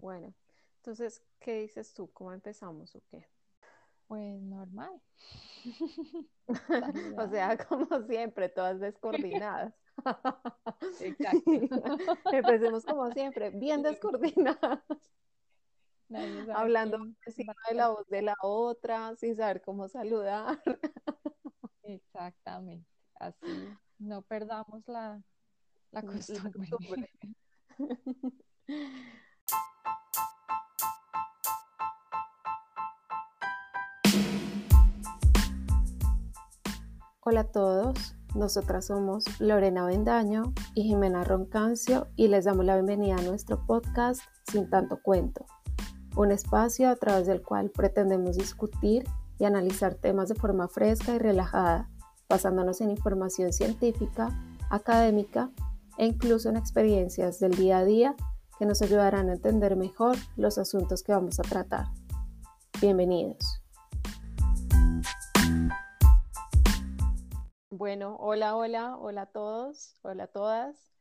Bueno, 0.00 0.32
entonces, 0.76 1.22
¿qué 1.40 1.60
dices 1.60 1.92
tú? 1.92 2.10
¿Cómo 2.12 2.32
empezamos 2.32 2.94
o 2.94 3.02
qué? 3.10 3.28
Pues 4.06 4.40
normal. 4.40 5.02
o 7.18 7.28
sea, 7.28 7.58
como 7.66 7.86
siempre, 8.06 8.48
todas 8.48 8.80
descoordinadas. 8.80 9.74
Exacto. 11.00 11.50
Empecemos 12.32 12.84
como 12.84 13.10
siempre, 13.12 13.50
bien 13.50 13.82
descoordinadas. 13.82 14.80
Hablando 16.54 16.98
encima 17.26 17.54
de 17.68 17.74
la 17.74 17.88
voz 17.88 18.06
de 18.08 18.22
la 18.22 18.34
otra, 18.42 19.14
sin 19.16 19.36
saber 19.36 19.60
cómo 19.60 19.88
saludar. 19.88 20.62
Exactamente, 21.82 22.88
así 23.16 23.68
no 23.98 24.22
perdamos 24.22 24.86
la, 24.86 25.20
la 25.90 26.02
costumbre. 26.02 27.10
Hola 37.30 37.40
a 37.40 37.44
todos, 37.44 38.16
nosotras 38.34 38.86
somos 38.86 39.22
Lorena 39.38 39.84
Bendaño 39.84 40.54
y 40.74 40.84
Jimena 40.84 41.24
Roncancio 41.24 42.06
y 42.16 42.28
les 42.28 42.46
damos 42.46 42.64
la 42.64 42.76
bienvenida 42.76 43.16
a 43.16 43.22
nuestro 43.22 43.66
podcast 43.66 44.22
Sin 44.50 44.70
tanto 44.70 45.02
cuento, 45.02 45.44
un 46.16 46.32
espacio 46.32 46.88
a 46.88 46.96
través 46.96 47.26
del 47.26 47.42
cual 47.42 47.68
pretendemos 47.68 48.38
discutir 48.38 49.04
y 49.38 49.44
analizar 49.44 49.96
temas 49.96 50.30
de 50.30 50.36
forma 50.36 50.68
fresca 50.68 51.16
y 51.16 51.18
relajada, 51.18 51.90
basándonos 52.30 52.80
en 52.80 52.92
información 52.92 53.52
científica, 53.52 54.30
académica 54.70 55.50
e 55.98 56.06
incluso 56.06 56.48
en 56.48 56.56
experiencias 56.56 57.40
del 57.40 57.56
día 57.56 57.76
a 57.80 57.84
día 57.84 58.16
que 58.58 58.64
nos 58.64 58.80
ayudarán 58.80 59.28
a 59.28 59.34
entender 59.34 59.76
mejor 59.76 60.16
los 60.36 60.56
asuntos 60.56 61.02
que 61.02 61.12
vamos 61.12 61.38
a 61.40 61.42
tratar. 61.42 61.88
Bienvenidos. 62.80 63.60
Bueno, 67.78 68.16
hola, 68.18 68.56
hola, 68.56 68.96
hola 68.96 69.22
a 69.22 69.26
todos, 69.26 69.94
hola 70.02 70.24
a 70.24 70.26
todas. 70.26 70.92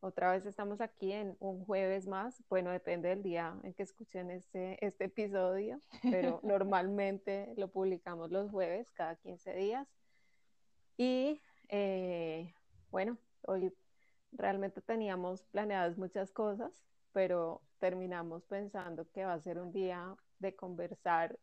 Otra 0.00 0.32
vez 0.32 0.44
estamos 0.44 0.80
aquí 0.80 1.12
en 1.12 1.36
un 1.38 1.64
jueves 1.64 2.08
más. 2.08 2.42
Bueno, 2.48 2.72
depende 2.72 3.10
del 3.10 3.22
día 3.22 3.56
en 3.62 3.72
que 3.74 3.84
escuchen 3.84 4.32
este, 4.32 4.84
este 4.84 5.04
episodio, 5.04 5.80
pero 6.02 6.40
normalmente 6.42 7.54
lo 7.56 7.68
publicamos 7.68 8.32
los 8.32 8.50
jueves, 8.50 8.90
cada 8.90 9.14
15 9.14 9.54
días. 9.54 9.86
Y 10.96 11.40
eh, 11.68 12.52
bueno, 12.90 13.18
hoy 13.42 13.72
realmente 14.32 14.80
teníamos 14.80 15.44
planeadas 15.44 15.96
muchas 15.96 16.32
cosas, 16.32 16.72
pero 17.12 17.62
terminamos 17.78 18.44
pensando 18.46 19.08
que 19.12 19.24
va 19.24 19.34
a 19.34 19.40
ser 19.40 19.60
un 19.60 19.70
día 19.70 20.16
de 20.40 20.56
conversar 20.56 21.38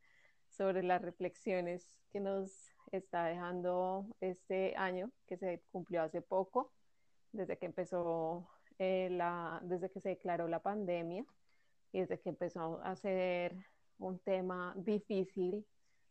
sobre 0.50 0.84
las 0.84 1.02
reflexiones 1.02 2.02
que 2.12 2.20
nos 2.20 2.73
está 2.92 3.26
dejando 3.26 4.06
este 4.22 4.76
año, 4.76 5.12
que 5.28 5.38
se 5.38 5.62
cumplió 5.72 6.04
hace 6.04 6.22
poco, 6.22 6.72
desde 7.32 7.58
que 7.58 7.66
empezó 7.66 8.48
eh, 8.80 9.10
la, 9.12 9.60
desde 9.64 9.90
que 9.90 10.02
se 10.02 10.10
declaró 10.10 10.48
la 10.48 10.60
pandemia 10.60 11.26
y 11.92 12.00
desde 12.02 12.20
que 12.20 12.30
empezó 12.30 12.82
a 12.84 12.96
ser 12.96 13.56
un 14.00 14.20
tema 14.20 14.74
difícil 14.76 15.66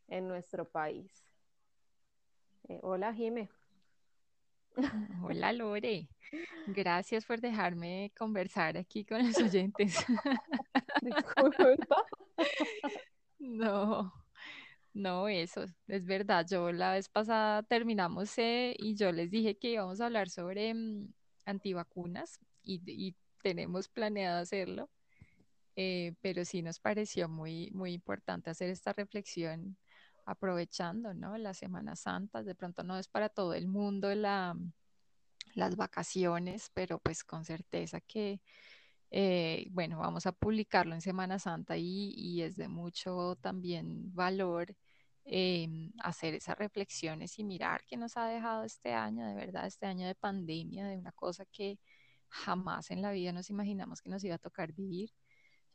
en 0.07 0.27
nuestro 0.27 0.65
país. 0.65 1.11
Eh, 2.69 2.79
hola, 2.81 3.13
Jime. 3.13 3.49
Hola 5.21 5.53
Lore, 5.53 6.07
gracias 6.67 7.25
por 7.25 7.39
dejarme 7.39 8.11
conversar 8.17 8.77
aquí 8.77 9.05
con 9.05 9.25
los 9.27 9.37
oyentes. 9.37 10.03
Disculpa. 11.01 12.05
No, 13.39 14.11
no, 14.93 15.27
eso 15.27 15.65
es 15.87 16.05
verdad. 16.05 16.45
Yo 16.49 16.71
la 16.71 16.93
vez 16.93 17.09
pasada 17.09 17.63
terminamos 17.63 18.33
y 18.37 18.95
yo 18.95 19.11
les 19.11 19.31
dije 19.31 19.57
que 19.57 19.71
íbamos 19.71 20.01
a 20.01 20.05
hablar 20.05 20.29
sobre 20.29 20.73
mm, 20.73 21.13
antivacunas 21.45 22.39
y, 22.63 23.15
tenemos 23.41 23.89
planeado 23.89 24.39
hacerlo, 24.41 24.89
eh, 25.75 26.13
pero 26.21 26.45
sí 26.45 26.61
nos 26.61 26.79
pareció 26.79 27.27
muy, 27.27 27.71
muy 27.71 27.91
importante 27.91 28.49
hacer 28.49 28.69
esta 28.69 28.93
reflexión 28.93 29.75
aprovechando, 30.25 31.13
¿no? 31.13 31.37
La 31.37 31.53
Semana 31.53 31.97
Santa, 31.97 32.41
de 32.41 32.55
pronto 32.55 32.83
no 32.83 32.97
es 32.97 33.09
para 33.09 33.27
todo 33.27 33.53
el 33.53 33.67
mundo 33.67 34.15
la, 34.15 34.55
las 35.55 35.75
vacaciones, 35.75 36.71
pero 36.73 36.99
pues 36.99 37.25
con 37.25 37.43
certeza 37.43 37.99
que, 37.99 38.41
eh, 39.15 39.67
bueno, 39.69 39.99
vamos 39.99 40.25
a 40.25 40.31
publicarlo 40.31 40.95
en 40.95 41.01
Semana 41.01 41.37
Santa 41.37 41.77
y, 41.77 42.41
es 42.41 42.55
de 42.55 42.67
mucho 42.67 43.35
también 43.35 44.11
valor 44.15 44.75
em, 45.23 45.91
hacer 45.99 46.33
esas 46.33 46.57
reflexiones 46.57 47.37
y 47.37 47.43
mirar 47.43 47.83
qué 47.85 47.95
nos 47.95 48.17
ha 48.17 48.25
dejado 48.25 48.63
este 48.63 48.93
año, 48.93 49.27
de 49.27 49.35
verdad, 49.35 49.67
este 49.67 49.85
año 49.85 50.07
de 50.07 50.15
pandemia, 50.15 50.87
de 50.87 50.97
una 50.97 51.11
cosa 51.11 51.45
que 51.45 51.79
jamás 52.27 52.89
en 52.89 53.03
la 53.03 53.11
vida 53.11 53.31
nos 53.31 53.51
imaginamos 53.51 54.01
que 54.01 54.09
nos 54.09 54.23
iba 54.23 54.33
a 54.33 54.39
tocar 54.39 54.73
vivir. 54.73 55.11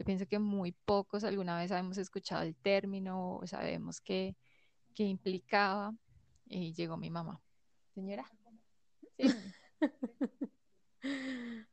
Yo 0.01 0.05
pienso 0.05 0.27
que 0.27 0.41
muy 0.41 0.73
pocos 0.73 1.23
alguna 1.23 1.57
vez 1.57 1.71
hemos 1.71 1.99
escuchado 1.99 2.43
el 2.43 2.57
término 2.57 3.37
o 3.37 3.47
sabemos 3.47 4.01
qué, 4.01 4.35
implicaba. 4.97 5.95
Y 6.47 6.73
llegó 6.73 6.97
mi 6.97 7.09
mamá. 7.09 7.41
Señora. 7.95 8.29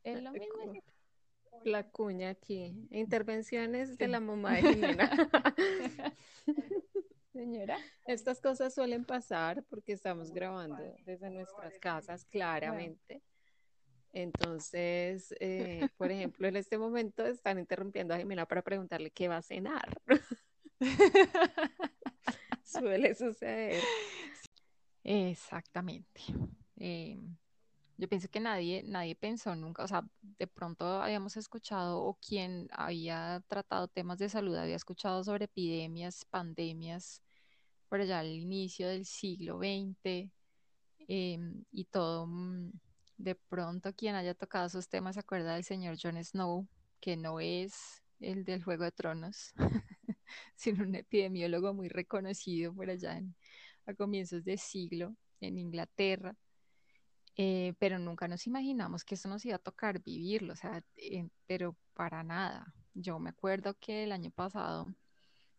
es 0.04 0.22
lo 0.22 0.30
mismo. 0.30 0.80
La 1.66 1.82
cuña 1.82 2.30
aquí. 2.30 2.86
Intervenciones 2.92 3.98
de 3.98 4.06
la 4.06 4.20
mamá 4.20 4.52
de 4.52 4.62
Jimena. 4.62 5.10
Señora. 7.32 7.76
Estas 8.04 8.40
cosas 8.40 8.72
suelen 8.72 9.04
pasar 9.04 9.64
porque 9.64 9.92
estamos 9.92 10.30
grabando 10.30 10.80
desde 11.04 11.28
nuestras 11.28 11.76
casas, 11.80 12.24
claramente. 12.26 13.20
Entonces, 14.12 15.34
eh, 15.40 15.88
por 15.96 16.12
ejemplo, 16.12 16.46
en 16.46 16.54
este 16.54 16.78
momento 16.78 17.26
están 17.26 17.58
interrumpiendo 17.58 18.14
a 18.14 18.18
Jimena 18.18 18.46
para 18.46 18.62
preguntarle 18.62 19.10
qué 19.10 19.26
va 19.26 19.38
a 19.38 19.42
cenar. 19.42 20.00
Suele 22.62 23.12
suceder. 23.16 23.82
Exactamente. 25.02 26.20
Em, 26.76 27.36
yo 27.98 28.08
pienso 28.08 28.28
que 28.28 28.40
nadie, 28.40 28.82
nadie 28.84 29.14
pensó 29.16 29.54
nunca, 29.56 29.84
o 29.84 29.88
sea, 29.88 30.04
de 30.22 30.46
pronto 30.46 30.84
habíamos 31.02 31.36
escuchado 31.36 32.00
o 32.02 32.14
quien 32.14 32.68
había 32.72 33.42
tratado 33.48 33.88
temas 33.88 34.18
de 34.18 34.28
salud 34.28 34.56
había 34.56 34.76
escuchado 34.76 35.24
sobre 35.24 35.46
epidemias, 35.46 36.24
pandemias, 36.26 37.22
por 37.88 38.00
allá 38.00 38.20
al 38.20 38.28
inicio 38.28 38.88
del 38.88 39.06
siglo 39.06 39.58
XX 39.58 40.30
em, 41.08 41.64
y 41.72 41.84
todo. 41.86 42.26
Mm, 42.26 42.72
de 43.18 43.34
pronto 43.34 43.94
quien 43.94 44.14
haya 44.14 44.34
tocado 44.34 44.66
esos 44.66 44.88
temas 44.88 45.14
se 45.14 45.20
acuerda 45.20 45.54
del 45.54 45.64
señor 45.64 45.96
Jon 46.00 46.22
Snow, 46.22 46.68
que 47.00 47.16
no 47.16 47.40
es 47.40 48.02
el 48.20 48.44
del 48.44 48.62
Juego 48.62 48.84
de 48.84 48.92
Tronos, 48.92 49.54
sino 50.54 50.84
un 50.84 50.94
epidemiólogo 50.94 51.72
muy 51.74 51.88
reconocido 51.88 52.74
por 52.74 52.90
allá 52.90 53.22
a 53.86 53.94
comienzos 53.94 54.44
de 54.44 54.58
siglo 54.58 55.16
en 55.40 55.58
Inglaterra. 55.58 56.36
Eh, 57.38 57.74
pero 57.78 57.98
nunca 57.98 58.28
nos 58.28 58.46
imaginamos 58.46 59.04
que 59.04 59.14
eso 59.14 59.28
nos 59.28 59.44
iba 59.44 59.56
a 59.56 59.58
tocar 59.58 60.02
vivirlo, 60.02 60.54
o 60.54 60.56
sea, 60.56 60.82
pero 61.46 61.76
para 61.94 62.22
nada. 62.22 62.74
Yo 62.94 63.18
me 63.18 63.30
acuerdo 63.30 63.74
que 63.78 64.04
el 64.04 64.12
año 64.12 64.30
pasado, 64.30 64.86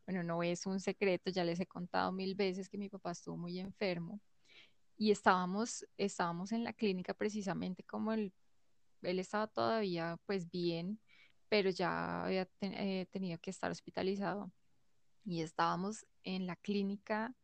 bueno, 0.08 0.24
no 0.24 0.42
es 0.42 0.66
un 0.66 0.80
secreto, 0.80 1.30
ya 1.30 1.44
les 1.44 1.60
he 1.60 1.68
contado 1.68 2.12
mil 2.12 2.34
veces 2.36 2.68
que 2.70 2.80
mi 2.80 2.90
papá 2.90 3.12
estuvo 3.12 3.38
muy 3.38 3.60
enfermo 3.60 4.20
y 4.98 5.12
estábamos, 5.12 5.86
estábamos 5.98 6.52
en 6.52 6.64
la 6.64 6.74
clínica 6.74 7.14
precisamente 7.14 7.84
como 7.84 8.14
él, 8.14 8.34
él 9.04 9.20
estaba 9.20 9.48
todavía 9.48 10.18
pues 10.26 10.50
bien, 10.50 11.00
pero 11.50 11.70
ya 11.70 12.26
había 12.26 12.50
eh, 12.62 13.06
tenido 13.12 13.38
que 13.40 13.52
estar 13.52 13.72
hospitalizado 13.72 14.52
y 15.26 15.42
estábamos 15.42 16.06
en 16.24 16.48
la 16.48 16.56
clínica. 16.56 17.36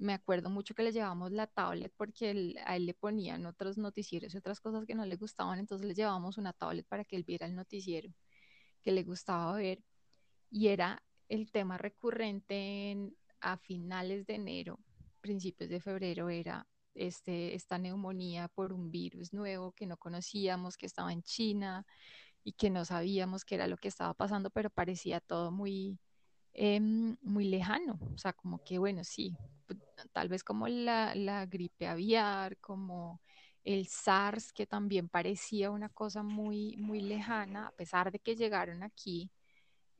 Me 0.00 0.14
acuerdo 0.14 0.48
mucho 0.48 0.74
que 0.74 0.82
le 0.82 0.92
llevamos 0.92 1.30
la 1.30 1.46
tablet 1.46 1.92
porque 1.94 2.56
a 2.64 2.76
él 2.76 2.86
le 2.86 2.94
ponían 2.94 3.44
otros 3.44 3.76
noticieros 3.76 4.32
y 4.32 4.38
otras 4.38 4.58
cosas 4.58 4.86
que 4.86 4.94
no 4.94 5.04
le 5.04 5.16
gustaban, 5.16 5.58
entonces 5.58 5.86
le 5.86 5.92
llevamos 5.92 6.38
una 6.38 6.54
tablet 6.54 6.86
para 6.88 7.04
que 7.04 7.16
él 7.16 7.24
viera 7.24 7.46
el 7.46 7.54
noticiero 7.54 8.10
que 8.82 8.92
le 8.92 9.02
gustaba 9.02 9.54
ver 9.54 9.84
y 10.50 10.68
era 10.68 11.02
el 11.28 11.52
tema 11.52 11.76
recurrente 11.76 13.12
a 13.42 13.58
finales 13.58 14.24
de 14.24 14.36
enero, 14.36 14.80
principios 15.20 15.68
de 15.68 15.80
febrero, 15.80 16.30
era 16.30 16.66
este, 16.94 17.54
esta 17.54 17.76
neumonía 17.76 18.48
por 18.48 18.72
un 18.72 18.90
virus 18.90 19.34
nuevo 19.34 19.72
que 19.72 19.86
no 19.86 19.98
conocíamos, 19.98 20.78
que 20.78 20.86
estaba 20.86 21.12
en 21.12 21.22
China 21.22 21.86
y 22.42 22.52
que 22.52 22.70
no 22.70 22.86
sabíamos 22.86 23.44
qué 23.44 23.56
era 23.56 23.66
lo 23.66 23.76
que 23.76 23.88
estaba 23.88 24.14
pasando, 24.14 24.48
pero 24.48 24.70
parecía 24.70 25.20
todo 25.20 25.50
muy, 25.52 26.00
em, 26.54 27.18
muy 27.20 27.44
lejano. 27.44 27.98
O 28.14 28.18
sea, 28.18 28.32
como 28.32 28.64
que, 28.64 28.78
bueno, 28.78 29.04
sí, 29.04 29.36
tal 30.12 30.28
vez 30.28 30.44
como 30.44 30.68
la, 30.68 31.14
la 31.14 31.46
gripe 31.46 31.86
aviar, 31.88 32.56
como 32.58 33.20
el 33.64 33.86
SARS, 33.88 34.52
que 34.52 34.66
también 34.66 35.08
parecía 35.08 35.70
una 35.70 35.88
cosa 35.90 36.22
muy, 36.22 36.76
muy 36.78 37.00
lejana, 37.00 37.68
a 37.68 37.72
pesar 37.72 38.10
de 38.12 38.18
que 38.18 38.36
llegaron 38.36 38.82
aquí 38.82 39.30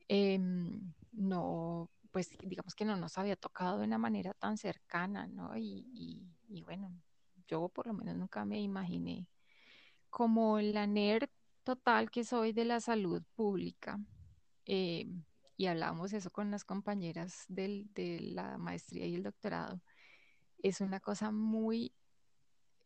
em, 0.07 0.93
no, 1.11 1.89
pues 2.11 2.29
digamos 2.43 2.75
que 2.75 2.85
no 2.85 2.95
nos 2.97 3.17
había 3.17 3.35
tocado 3.35 3.79
de 3.79 3.85
una 3.85 3.97
manera 3.97 4.33
tan 4.33 4.57
cercana, 4.57 5.27
¿no? 5.27 5.55
Y, 5.57 6.27
y 6.49 6.63
bueno, 6.63 6.91
yo 7.47 7.69
por 7.69 7.87
lo 7.87 7.93
menos 7.93 8.15
nunca 8.15 8.45
me 8.45 8.59
imaginé 8.61 9.27
como 10.09 10.59
la 10.61 10.87
nerd 10.87 11.29
total 11.63 12.11
que 12.11 12.23
soy 12.23 12.53
de 12.53 12.65
la 12.65 12.79
salud 12.81 13.23
pública. 13.35 13.99
eh, 14.65 15.07
y 15.61 15.67
hablamos 15.67 16.11
eso 16.11 16.31
con 16.31 16.49
las 16.49 16.63
compañeras 16.65 17.45
del- 17.47 17.87
de 17.93 18.19
la 18.19 18.57
maestría 18.57 19.05
y 19.05 19.13
el 19.13 19.21
doctorado, 19.21 19.79
es 20.63 20.81
una 20.81 20.99
cosa 20.99 21.29
muy, 21.31 21.93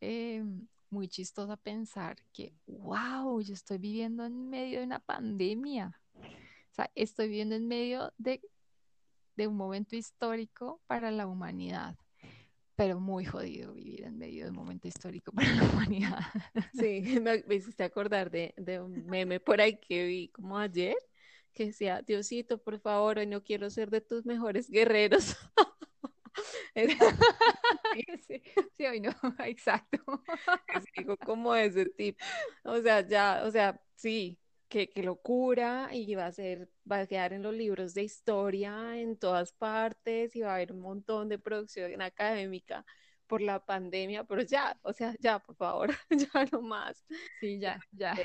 eh, 0.01 0.43
muy 0.89 1.07
chistosa 1.07 1.55
pensar 1.55 2.17
que, 2.33 2.53
wow, 2.67 3.39
yo 3.39 3.53
estoy 3.53 3.77
viviendo 3.77 4.25
en 4.25 4.49
medio 4.49 4.79
de 4.79 4.85
una 4.85 4.99
pandemia. 4.99 6.01
O 6.15 6.73
sea, 6.75 6.91
estoy 6.95 7.29
viviendo 7.29 7.55
en 7.55 7.65
medio 7.65 8.11
de, 8.17 8.41
de 9.37 9.47
un 9.47 9.55
momento 9.55 9.95
histórico 9.95 10.81
para 10.85 11.11
la 11.11 11.27
humanidad, 11.27 11.95
pero 12.75 12.99
muy 12.99 13.23
jodido 13.23 13.71
vivir 13.71 14.03
en 14.03 14.17
medio 14.17 14.43
de 14.43 14.49
un 14.49 14.57
momento 14.57 14.89
histórico 14.89 15.31
para 15.31 15.49
la 15.53 15.63
humanidad. 15.63 16.19
Sí, 16.73 17.01
me, 17.21 17.41
me 17.47 17.55
hiciste 17.55 17.85
acordar 17.85 18.29
de, 18.29 18.53
de 18.57 18.81
un 18.81 19.05
meme 19.05 19.39
por 19.39 19.61
ahí 19.61 19.77
que 19.79 20.05
vi 20.07 20.27
como 20.27 20.57
ayer, 20.57 20.97
que 21.55 21.67
decía, 21.67 22.01
Diosito, 22.03 22.59
por 22.59 22.79
favor, 22.79 23.19
hoy 23.19 23.27
no 23.27 23.43
quiero 23.43 23.69
ser 23.71 23.89
de 23.89 24.01
tus 24.01 24.25
mejores 24.25 24.69
guerreros. 24.69 25.37
Sí, 28.27 28.41
sí, 28.77 28.85
hoy 28.85 28.99
no, 28.99 29.11
exacto. 29.45 29.99
algo 30.97 31.17
como 31.17 31.55
ese 31.55 31.85
tipo. 31.85 32.23
O 32.63 32.81
sea, 32.81 33.07
ya, 33.07 33.43
o 33.45 33.51
sea, 33.51 33.79
sí, 33.95 34.39
qué, 34.67 34.89
qué 34.89 35.03
locura 35.03 35.89
y 35.93 36.15
va 36.15 36.25
a 36.27 36.31
ser, 36.31 36.69
va 36.89 36.99
a 37.01 37.07
quedar 37.07 37.33
en 37.33 37.43
los 37.43 37.53
libros 37.53 37.93
de 37.93 38.03
historia 38.03 38.99
en 38.99 39.17
todas 39.17 39.53
partes 39.53 40.35
y 40.35 40.41
va 40.41 40.51
a 40.51 40.55
haber 40.55 40.73
un 40.73 40.81
montón 40.81 41.29
de 41.29 41.39
producción 41.39 42.01
académica 42.01 42.85
por 43.27 43.41
la 43.41 43.65
pandemia, 43.65 44.23
pero 44.23 44.41
ya, 44.43 44.79
o 44.83 44.93
sea, 44.93 45.15
ya, 45.19 45.39
por 45.39 45.55
favor, 45.55 45.89
ya 46.09 46.45
no 46.51 46.61
más. 46.61 47.05
Sí, 47.39 47.59
ya, 47.59 47.79
ya. 47.91 48.15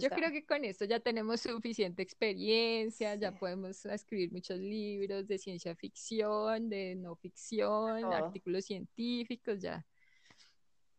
Yo 0.00 0.08
creo 0.10 0.30
que 0.30 0.44
con 0.46 0.64
esto 0.64 0.84
ya 0.84 1.00
tenemos 1.00 1.40
suficiente 1.40 2.02
experiencia, 2.02 3.14
ya 3.16 3.32
podemos 3.32 3.84
escribir 3.86 4.32
muchos 4.32 4.58
libros 4.58 5.26
de 5.26 5.38
ciencia 5.38 5.74
ficción, 5.76 6.68
de 6.68 6.94
no 6.96 7.16
ficción, 7.16 8.12
artículos 8.12 8.64
científicos, 8.64 9.60
ya 9.60 9.84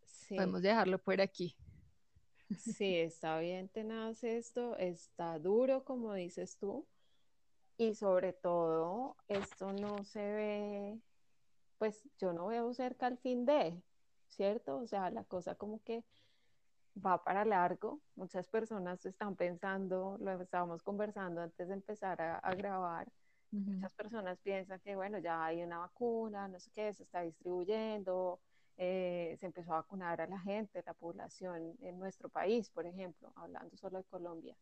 Sí, 0.05 0.35
podemos 0.35 0.61
dejarlo 0.61 0.99
por 0.99 1.19
aquí. 1.21 1.55
sí, 2.57 2.95
está 2.95 3.39
bien 3.39 3.69
tenaz 3.69 4.23
esto, 4.23 4.77
está 4.77 5.39
duro, 5.39 5.83
como 5.83 6.13
dices 6.13 6.57
tú, 6.57 6.87
y 7.77 7.95
sobre 7.95 8.33
todo, 8.33 9.17
esto 9.27 9.73
no 9.73 10.03
se 10.05 10.19
ve, 10.21 11.01
pues 11.81 12.07
yo 12.19 12.31
no 12.31 12.45
veo 12.45 12.71
cerca 12.75 13.07
al 13.07 13.17
fin 13.17 13.43
de, 13.43 13.81
¿cierto? 14.27 14.77
O 14.77 14.85
sea, 14.85 15.09
la 15.09 15.23
cosa 15.23 15.55
como 15.55 15.81
que 15.81 16.03
va 16.95 17.23
para 17.23 17.43
largo. 17.43 17.99
Muchas 18.13 18.47
personas 18.47 19.03
están 19.03 19.35
pensando, 19.35 20.15
lo 20.19 20.39
estábamos 20.39 20.83
conversando 20.83 21.41
antes 21.41 21.67
de 21.67 21.73
empezar 21.73 22.21
a, 22.21 22.37
a 22.37 22.53
grabar, 22.53 23.11
muchas 23.49 23.95
personas 23.95 24.37
piensan 24.41 24.79
que, 24.81 24.95
bueno, 24.95 25.17
ya 25.17 25.43
hay 25.43 25.63
una 25.63 25.79
vacuna, 25.79 26.47
no 26.47 26.59
sé 26.59 26.69
qué, 26.69 26.93
se 26.93 27.01
está 27.01 27.21
distribuyendo, 27.21 28.39
eh, 28.77 29.35
se 29.39 29.47
empezó 29.47 29.73
a 29.73 29.77
vacunar 29.77 30.21
a 30.21 30.27
la 30.27 30.37
gente, 30.37 30.83
la 30.85 30.93
población 30.93 31.75
en 31.81 31.97
nuestro 31.97 32.29
país, 32.29 32.69
por 32.69 32.85
ejemplo, 32.85 33.33
hablando 33.35 33.75
solo 33.75 33.97
de 33.97 34.03
Colombia. 34.03 34.55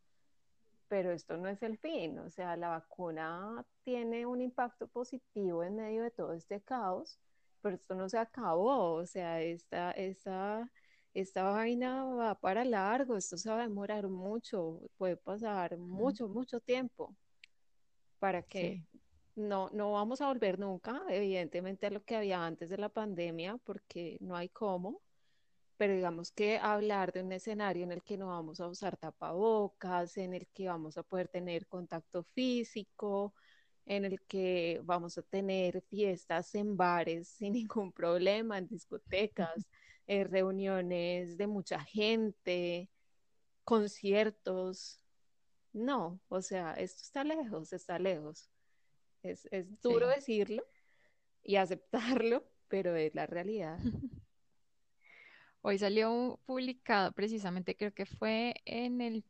Pero 0.89 1.11
esto 1.11 1.37
no 1.37 1.49
es 1.49 1.61
el 1.63 1.77
fin, 1.77 2.19
o 2.19 2.29
sea, 2.31 2.57
la 2.57 2.69
vacuna 2.69 3.65
tiene 3.83 4.25
un 4.25 4.41
impacto 4.41 4.87
positivo 4.87 5.63
en 5.63 5.75
medio 5.77 6.03
de 6.03 6.11
todo 6.11 6.33
este 6.33 6.61
caos, 6.61 7.19
pero 7.61 7.75
esto 7.75 7.95
no 7.95 8.09
se 8.09 8.17
acabó, 8.17 8.93
o 8.95 9.05
sea, 9.05 9.41
esta, 9.41 9.91
esta, 9.91 10.71
esta 11.13 11.43
vaina 11.43 12.05
va 12.05 12.35
para 12.35 12.65
largo, 12.65 13.17
esto 13.17 13.37
se 13.37 13.49
va 13.49 13.59
a 13.59 13.63
demorar 13.67 14.07
mucho, 14.09 14.81
puede 14.97 15.17
pasar 15.17 15.77
mucho, 15.77 16.27
mucho 16.27 16.59
tiempo 16.59 17.15
para 18.19 18.43
que 18.43 18.61
Sí, 18.61 18.85
no, 19.35 19.69
no 19.71 19.93
vamos 19.93 20.21
a 20.21 20.27
volver 20.27 20.59
nunca, 20.59 21.03
evidentemente, 21.09 21.87
a 21.87 21.91
lo 21.91 22.03
que 22.03 22.15
había 22.15 22.45
antes 22.45 22.69
de 22.69 22.77
la 22.77 22.89
pandemia, 22.89 23.57
porque 23.63 24.17
no 24.21 24.35
hay 24.35 24.49
cómo, 24.49 25.01
pero 25.79 25.93
digamos 25.95 26.33
que 26.33 26.57
hablar 26.57 27.13
de 27.13 27.23
un 27.23 27.31
escenario 27.31 27.85
en 27.85 27.93
el 27.93 28.03
que 28.03 28.17
no 28.17 28.27
vamos 28.27 28.59
a 28.59 28.67
usar 28.67 28.97
tapabocas, 28.97 30.17
en 30.17 30.33
el 30.33 30.45
que 30.49 30.67
vamos 30.67 30.97
a 30.97 31.03
poder 31.03 31.29
tener 31.29 31.67
contacto 31.67 32.23
físico, 32.35 33.33
en 33.85 34.03
el 34.03 34.19
que 34.23 34.81
vamos 34.83 35.17
a 35.17 35.21
tener 35.21 35.81
fiestas 35.83 36.53
en 36.55 36.75
bares 36.75 37.29
sin 37.37 37.53
ningún 37.53 37.93
problema, 37.93 38.57
en 38.57 38.67
discotecas, 38.67 39.69
eh, 40.07 40.25
reuniones 40.25 41.37
de 41.37 41.47
mucha 41.47 41.79
gente, 41.79 42.89
conciertos. 43.63 45.01
No, 45.71 46.19
o 46.27 46.41
sea, 46.41 46.73
esto 46.73 47.03
está 47.03 47.23
lejos, 47.23 47.71
está 47.71 47.97
lejos. 47.99 48.51
Es, 49.23 49.47
es 49.49 49.79
duro 49.81 50.09
sí. 50.09 50.15
decirlo 50.15 50.63
y 51.41 51.55
aceptarlo, 51.55 52.43
pero 52.67 52.97
es 52.97 53.15
la 53.15 53.27
realidad. 53.27 53.79
Hoy 55.61 55.77
salió 55.77 56.11
un- 56.11 56.37
publicado 56.45 57.11
precisamente, 57.11 57.75
creo 57.75 57.93
que 57.93 58.05
fue 58.05 58.55
en 58.65 59.01
el 59.01 59.25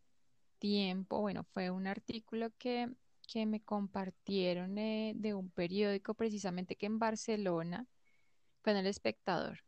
tiempo, 0.59 1.21
bueno, 1.21 1.43
fue 1.43 1.71
un 1.71 1.87
artículo 1.87 2.51
que, 2.57 2.89
que 3.27 3.45
me 3.45 3.61
compartieron 3.61 4.77
eh, 4.77 5.13
de 5.15 5.33
un 5.33 5.49
periódico 5.49 6.13
precisamente 6.13 6.75
que 6.75 6.85
en 6.85 6.99
Barcelona, 6.99 7.87
fue 8.61 8.73
en 8.73 8.79
El 8.79 8.87
Espectador. 8.87 9.59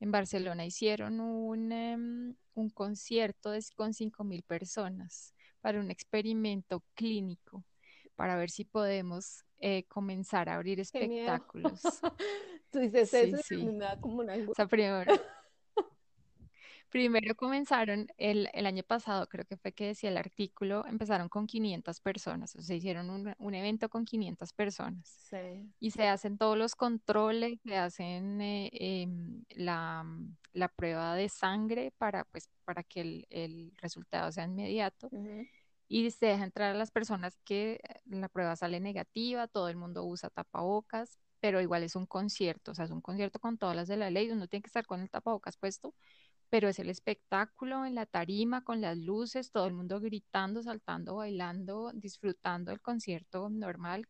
En 0.00 0.10
Barcelona 0.12 0.64
hicieron 0.64 1.20
un, 1.20 1.72
em, 1.72 2.34
un 2.54 2.70
concierto 2.70 3.50
de- 3.50 3.64
con 3.76 3.92
5.000 3.94 4.42
personas 4.44 5.34
para 5.60 5.80
un 5.80 5.90
experimento 5.90 6.84
clínico, 6.94 7.64
para 8.16 8.36
ver 8.36 8.50
si 8.50 8.64
podemos 8.64 9.44
eh, 9.60 9.84
comenzar 9.88 10.48
a 10.48 10.54
abrir 10.54 10.78
espectáculos. 10.80 11.82
Tú 12.70 12.78
dices 12.78 13.10
Sí, 13.10 13.16
eso 13.16 13.36
sí. 13.42 13.68
da 13.72 13.96
como 14.00 14.20
una 14.20 14.34
O 14.34 14.36
angustia. 14.36 14.54
sea, 14.64 14.68
primero, 14.68 15.12
primero 16.90 17.34
comenzaron 17.34 18.08
el, 18.16 18.48
el 18.52 18.66
año 18.66 18.82
pasado, 18.82 19.28
creo 19.28 19.44
que 19.44 19.56
fue 19.56 19.72
que 19.72 19.86
decía 19.86 20.10
el 20.10 20.16
artículo, 20.16 20.86
empezaron 20.86 21.28
con 21.28 21.46
500 21.46 22.00
personas, 22.00 22.54
o 22.56 22.62
sea, 22.62 22.76
hicieron 22.76 23.10
un, 23.10 23.34
un 23.38 23.54
evento 23.54 23.88
con 23.88 24.04
500 24.04 24.52
personas. 24.52 25.20
Sí. 25.30 25.72
y 25.80 25.90
se 25.90 26.08
hacen 26.08 26.38
todos 26.38 26.56
los 26.56 26.74
controles, 26.74 27.60
se 27.64 27.76
hacen 27.76 28.40
eh, 28.40 28.70
em, 28.72 29.44
la, 29.50 30.04
la 30.52 30.68
prueba 30.68 31.14
de 31.14 31.28
sangre 31.28 31.92
para, 31.98 32.24
pues, 32.24 32.50
para 32.64 32.82
que 32.82 33.00
el, 33.02 33.26
el 33.30 33.72
resultado 33.80 34.32
sea 34.32 34.44
inmediato 34.44 35.10
y 35.88 36.10
se 36.10 36.26
deja 36.26 36.44
entrar 36.44 36.74
a 36.74 36.78
las 36.78 36.90
personas 36.90 37.38
que 37.44 37.80
eh, 37.82 38.00
la 38.06 38.28
prueba 38.28 38.56
sale 38.56 38.80
negativa, 38.80 39.48
todo 39.48 39.68
el 39.68 39.76
mundo 39.76 40.04
usa 40.04 40.30
tapabocas, 40.30 41.18
pero 41.40 41.60
igual 41.60 41.82
es 41.84 41.96
un 41.96 42.06
concierto, 42.06 42.72
o 42.72 42.74
sea, 42.74 42.84
es 42.84 42.90
un 42.90 43.00
concierto 43.00 43.38
con 43.38 43.58
todas 43.58 43.76
las 43.76 43.88
de 43.88 43.96
la 43.96 44.10
ley, 44.10 44.30
uno 44.30 44.48
tiene 44.48 44.62
que 44.62 44.68
estar 44.68 44.86
con 44.86 45.00
el 45.00 45.10
tapabocas 45.10 45.56
puesto, 45.56 45.94
pero 46.50 46.68
es 46.68 46.78
el 46.78 46.90
espectáculo 46.90 47.84
en 47.84 47.94
la 47.94 48.06
tarima, 48.06 48.64
con 48.64 48.80
las 48.80 48.96
luces, 48.98 49.50
todo 49.50 49.66
el 49.66 49.74
mundo 49.74 50.00
gritando, 50.00 50.62
saltando, 50.62 51.16
bailando, 51.16 51.92
disfrutando 51.94 52.70
del 52.70 52.80
concierto 52.80 53.48
normal 53.50 54.06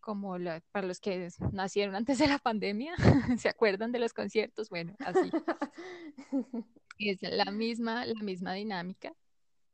como 0.00 0.38
la- 0.38 0.62
para 0.72 0.86
los 0.86 1.00
que 1.00 1.28
nacieron 1.52 1.94
antes 1.94 2.18
de 2.18 2.28
la 2.28 2.38
pandemia, 2.38 2.94
¿se 3.40 3.48
acuerdan 3.48 3.92
de 3.92 3.98
los 4.00 4.12
conciertos? 4.14 4.68
Bueno, 4.70 4.94
así. 5.04 5.30
Es 6.98 7.18
la 7.22 7.50
misma, 7.50 8.04
la 8.04 8.22
misma 8.22 8.52
dinámica, 8.54 9.14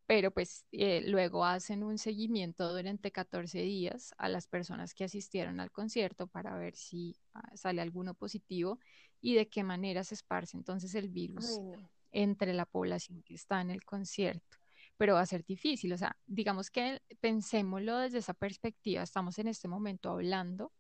pero 0.06 0.30
pues 0.32 0.64
eh, 0.72 1.02
luego 1.06 1.44
hacen 1.44 1.82
un 1.84 1.98
seguimiento 1.98 2.72
durante 2.75 3.10
14 3.12 3.60
días 3.62 4.14
a 4.18 4.28
las 4.28 4.46
personas 4.46 4.94
que 4.94 5.04
asistieron 5.04 5.60
al 5.60 5.72
concierto 5.72 6.28
para 6.28 6.56
ver 6.56 6.76
si 6.76 7.16
ah, 7.34 7.50
sale 7.56 7.82
alguno 7.82 8.14
positivo 8.14 8.78
y 9.20 9.34
de 9.34 9.48
qué 9.48 9.64
manera 9.64 10.04
se 10.04 10.14
esparce 10.14 10.56
entonces 10.56 10.94
el 10.94 11.08
virus 11.08 11.44
Ay, 11.46 11.62
no. 11.62 11.90
Entre 12.16 12.54
la 12.54 12.64
población 12.64 13.23
que 13.23 13.35
está 13.35 13.61
en 13.61 13.70
el 13.70 13.85
concierto. 13.85 14.56
Pero 14.96 15.14
va 15.14 15.20
a 15.20 15.26
ser 15.26 15.44
difícil, 15.44 15.92
o 15.92 15.99
sea, 15.99 16.16
digamos 16.25 16.70
que 16.70 17.02
pensémoslo 17.20 17.99
desde 17.99 18.18
esa 18.18 18.32
perspectiva, 18.32 19.02
estamos 19.02 19.38
en 19.38 19.49
este 19.49 19.68
momento 19.68 20.11
hablando, 20.11 20.73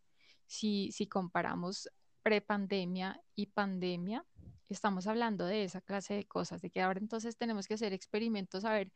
si, 0.46 0.90
si 0.92 1.06
comparamos 1.06 1.90
prepandemia 2.22 3.20
y 3.34 3.46
pandemia, 3.46 4.24
estamos 4.70 5.06
hablando 5.06 5.44
de 5.44 5.64
esa 5.64 5.82
clase 5.82 6.14
de 6.14 6.24
cosas, 6.24 6.62
de 6.62 6.70
que 6.70 6.80
ahora 6.80 7.00
entonces 7.00 7.36
tenemos 7.36 7.66
que 7.68 7.74
hacer 7.74 7.92
experimentos 7.92 8.64
a 8.64 8.72
ver 8.72 8.90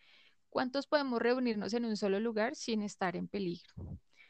cuántos 0.48 0.86
podemos 0.86 1.20
reunirnos 1.20 1.74
en 1.74 1.84
un 1.84 1.98
solo 1.98 2.20
lugar 2.20 2.54
sin 2.56 2.80
estar 2.80 3.16
en 3.16 3.28
peligro. 3.28 3.74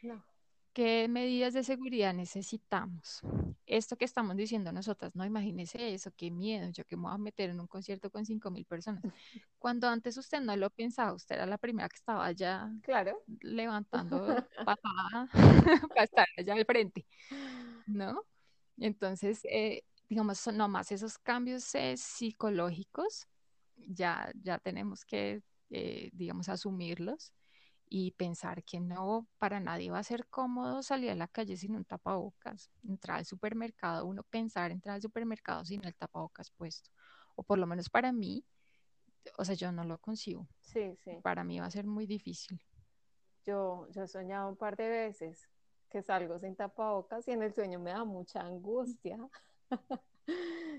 No. 0.02 0.24
¿Qué 0.72 1.08
medidas 1.08 1.52
de 1.52 1.64
seguridad 1.64 2.14
necesitamos? 2.14 3.20
Esto 3.66 3.96
que 3.96 4.04
estamos 4.04 4.36
diciendo 4.36 4.70
nosotras, 4.72 5.14
no 5.16 5.24
imagínese 5.24 5.92
eso, 5.94 6.12
qué 6.16 6.30
miedo, 6.30 6.68
yo 6.70 6.84
que 6.84 6.96
me 6.96 7.02
voy 7.04 7.14
a 7.14 7.18
meter 7.18 7.50
en 7.50 7.60
un 7.60 7.66
concierto 7.66 8.08
con 8.10 8.24
cinco 8.24 8.50
mil 8.52 8.64
personas. 8.64 9.02
Cuando 9.58 9.88
antes 9.88 10.16
usted 10.16 10.40
no 10.40 10.56
lo 10.56 10.70
pensaba, 10.70 11.12
usted 11.12 11.36
era 11.36 11.46
la 11.46 11.58
primera 11.58 11.88
que 11.88 11.96
estaba 11.96 12.30
ya 12.32 12.70
Claro. 12.82 13.20
levantando 13.40 14.26
patada 14.64 15.28
para 15.94 16.04
estar 16.04 16.26
allá 16.38 16.54
al 16.54 16.64
frente, 16.64 17.04
¿no? 17.86 18.22
Entonces, 18.78 19.40
eh, 19.50 19.82
digamos, 20.08 20.38
son 20.38 20.56
nomás 20.56 20.92
esos 20.92 21.18
cambios 21.18 21.74
eh, 21.74 21.96
psicológicos, 21.96 23.26
ya, 23.76 24.30
ya 24.40 24.58
tenemos 24.58 25.04
que, 25.04 25.42
eh, 25.70 26.10
digamos, 26.12 26.48
asumirlos 26.48 27.32
y 27.90 28.12
pensar 28.12 28.64
que 28.64 28.80
no, 28.80 29.28
para 29.38 29.60
nadie 29.60 29.90
va 29.92 29.98
a 30.00 30.04
ser 30.04 30.28
cómodo 30.28 30.82
salir 30.82 31.10
a 31.10 31.16
la 31.16 31.28
calle 31.28 31.56
sin 31.58 31.76
un 31.76 31.84
tapabocas, 31.84 32.70
entrar 32.88 33.18
al 33.18 33.26
supermercado, 33.26 34.06
uno 34.06 34.22
pensar 34.24 34.72
entrar 34.72 34.94
al 34.96 35.02
supermercado 35.02 35.64
sin 35.66 35.84
el 35.84 35.96
tapabocas 35.96 36.50
puesto, 36.52 36.90
o 37.36 37.42
por 37.44 37.58
lo 37.58 37.66
menos 37.66 37.90
para 37.90 38.12
mí, 38.12 38.46
o 39.38 39.44
sea, 39.44 39.54
yo 39.56 39.72
no 39.72 39.84
lo 39.84 39.98
consigo, 39.98 40.48
Sí, 40.60 40.96
sí. 41.04 41.12
para 41.22 41.44
mí 41.44 41.60
va 41.60 41.66
a 41.66 41.70
ser 41.72 41.86
muy 41.86 42.06
difícil. 42.06 42.60
Yo, 43.44 43.88
yo 43.90 44.02
he 44.04 44.08
soñado 44.08 44.48
un 44.50 44.56
par 44.56 44.76
de 44.76 44.88
veces 44.88 45.48
que 45.90 46.02
salgo 46.02 46.38
sin 46.38 46.56
tapabocas 46.56 47.26
y 47.28 47.32
en 47.32 47.42
el 47.42 47.54
sueño 47.54 47.80
me 47.80 47.90
da 47.92 48.04
mucha 48.04 48.40
angustia. 48.42 49.18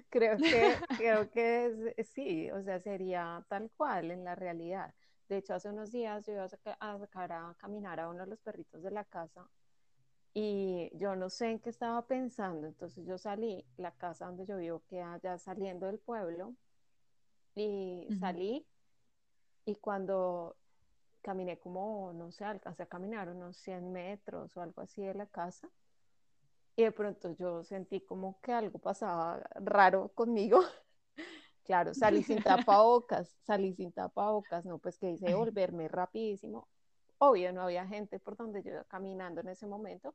Creo 0.09 0.43
que, 0.45 0.85
creo 0.97 1.29
que 1.31 1.93
es- 1.97 2.09
sí, 2.09 2.51
o 2.51 2.61
sea, 2.63 2.79
sería 2.81 3.45
tal 3.49 3.71
cual 3.75 4.11
en 4.11 4.23
la 4.23 4.35
realidad. 4.35 4.93
De 5.31 5.37
hecho, 5.37 5.53
hace 5.53 5.69
unos 5.69 5.93
días 5.93 6.25
yo 6.25 6.33
iba 6.33 6.43
a 6.43 6.49
saca- 6.49 6.75
a 6.77 6.99
sacar 6.99 7.31
a 7.31 7.55
caminar 7.57 8.01
a 8.01 8.09
uno 8.09 8.25
de 8.25 8.31
los 8.31 8.39
perritos 8.41 8.83
de 8.83 8.91
la 8.91 9.05
casa 9.05 9.47
y 10.33 10.91
yo 10.97 11.15
no 11.15 11.29
sé 11.29 11.51
en 11.51 11.59
qué 11.59 11.69
estaba 11.69 12.05
pensando. 12.05 12.67
Entonces 12.67 13.05
yo 13.05 13.17
salí, 13.17 13.65
la 13.77 13.91
casa 13.93 14.25
donde 14.25 14.45
yo 14.45 14.57
vivo 14.57 14.83
queda 14.89 15.17
ya 15.23 15.37
saliendo 15.37 15.85
del 15.85 15.99
pueblo 15.99 16.53
y 17.55 18.09
salí 18.19 18.67
y 19.63 19.75
cuando 19.75 20.57
caminé 21.21 21.57
como, 21.57 22.11
no 22.11 22.29
sé, 22.33 22.43
alcancé 22.43 22.83
a 22.83 22.87
caminar 22.87 23.29
unos 23.29 23.55
100 23.55 23.89
metros 23.93 24.57
o 24.57 24.61
algo 24.61 24.81
así 24.81 25.01
de 25.01 25.13
la 25.13 25.27
casa. 25.27 25.69
Y 26.75 26.83
de 26.83 26.91
pronto 26.91 27.31
yo 27.37 27.63
sentí 27.63 28.01
como 28.01 28.37
que 28.41 28.51
algo 28.51 28.79
pasaba 28.79 29.41
raro 29.55 30.09
conmigo. 30.09 30.59
Claro, 31.71 31.93
salí 31.93 32.21
sin 32.23 32.43
tapabocas, 32.43 33.33
salí 33.45 33.73
sin 33.73 33.93
tapabocas, 33.93 34.65
no, 34.65 34.77
pues 34.77 34.99
que 34.99 35.11
hice 35.11 35.33
volverme 35.33 35.87
rapidísimo. 35.87 36.67
Obvio, 37.17 37.53
no 37.53 37.61
había 37.61 37.87
gente 37.87 38.19
por 38.19 38.35
donde 38.35 38.61
yo 38.61 38.71
iba 38.71 38.83
caminando 38.83 39.39
en 39.39 39.47
ese 39.47 39.65
momento, 39.67 40.13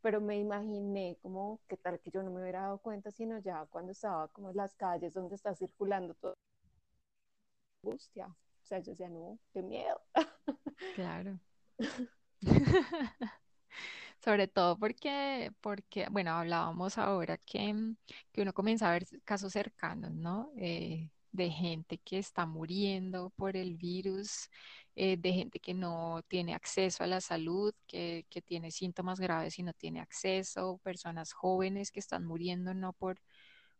pero 0.00 0.20
me 0.20 0.36
imaginé 0.36 1.16
como 1.22 1.60
qué 1.68 1.76
tal 1.76 2.00
que 2.00 2.10
yo 2.10 2.24
no 2.24 2.32
me 2.32 2.40
hubiera 2.40 2.62
dado 2.62 2.78
cuenta, 2.78 3.12
sino 3.12 3.38
ya 3.38 3.66
cuando 3.66 3.92
estaba 3.92 4.26
como 4.32 4.50
en 4.50 4.56
las 4.56 4.74
calles 4.74 5.14
donde 5.14 5.36
está 5.36 5.54
circulando 5.54 6.14
toda 6.14 6.34
la 7.84 7.88
angustia. 7.88 8.26
O 8.26 8.66
sea, 8.66 8.80
yo 8.80 8.90
decía, 8.90 9.08
no, 9.08 9.38
qué 9.52 9.62
miedo. 9.62 10.00
claro. 10.96 11.38
Sobre 14.26 14.48
todo 14.48 14.76
porque, 14.78 15.52
porque, 15.60 16.08
bueno, 16.10 16.32
hablábamos 16.32 16.98
ahora 16.98 17.38
que, 17.38 17.72
mm, 17.72 17.96
que 18.32 18.42
uno 18.42 18.52
comienza 18.52 18.88
a 18.88 18.92
ver 18.92 19.06
casos 19.24 19.52
cercanos, 19.52 20.12
¿no? 20.12 20.50
Eh, 20.58 21.10
de 21.30 21.50
gente 21.50 21.98
que 21.98 22.18
está 22.18 22.44
muriendo 22.46 23.30
por 23.36 23.56
el 23.56 23.76
virus, 23.76 24.50
eh, 24.96 25.16
de 25.16 25.32
gente 25.32 25.60
que 25.60 25.74
no 25.74 26.22
tiene 26.28 26.54
acceso 26.54 27.04
a 27.04 27.06
la 27.06 27.20
salud, 27.20 27.72
que, 27.86 28.26
que 28.30 28.42
tiene 28.42 28.72
síntomas 28.72 29.20
graves 29.20 29.58
y 29.60 29.62
no 29.62 29.72
tiene 29.74 30.00
acceso, 30.00 30.80
personas 30.82 31.32
jóvenes 31.32 31.92
que 31.92 32.00
están 32.00 32.24
muriendo 32.26 32.74
no 32.74 32.92
por, 32.94 33.20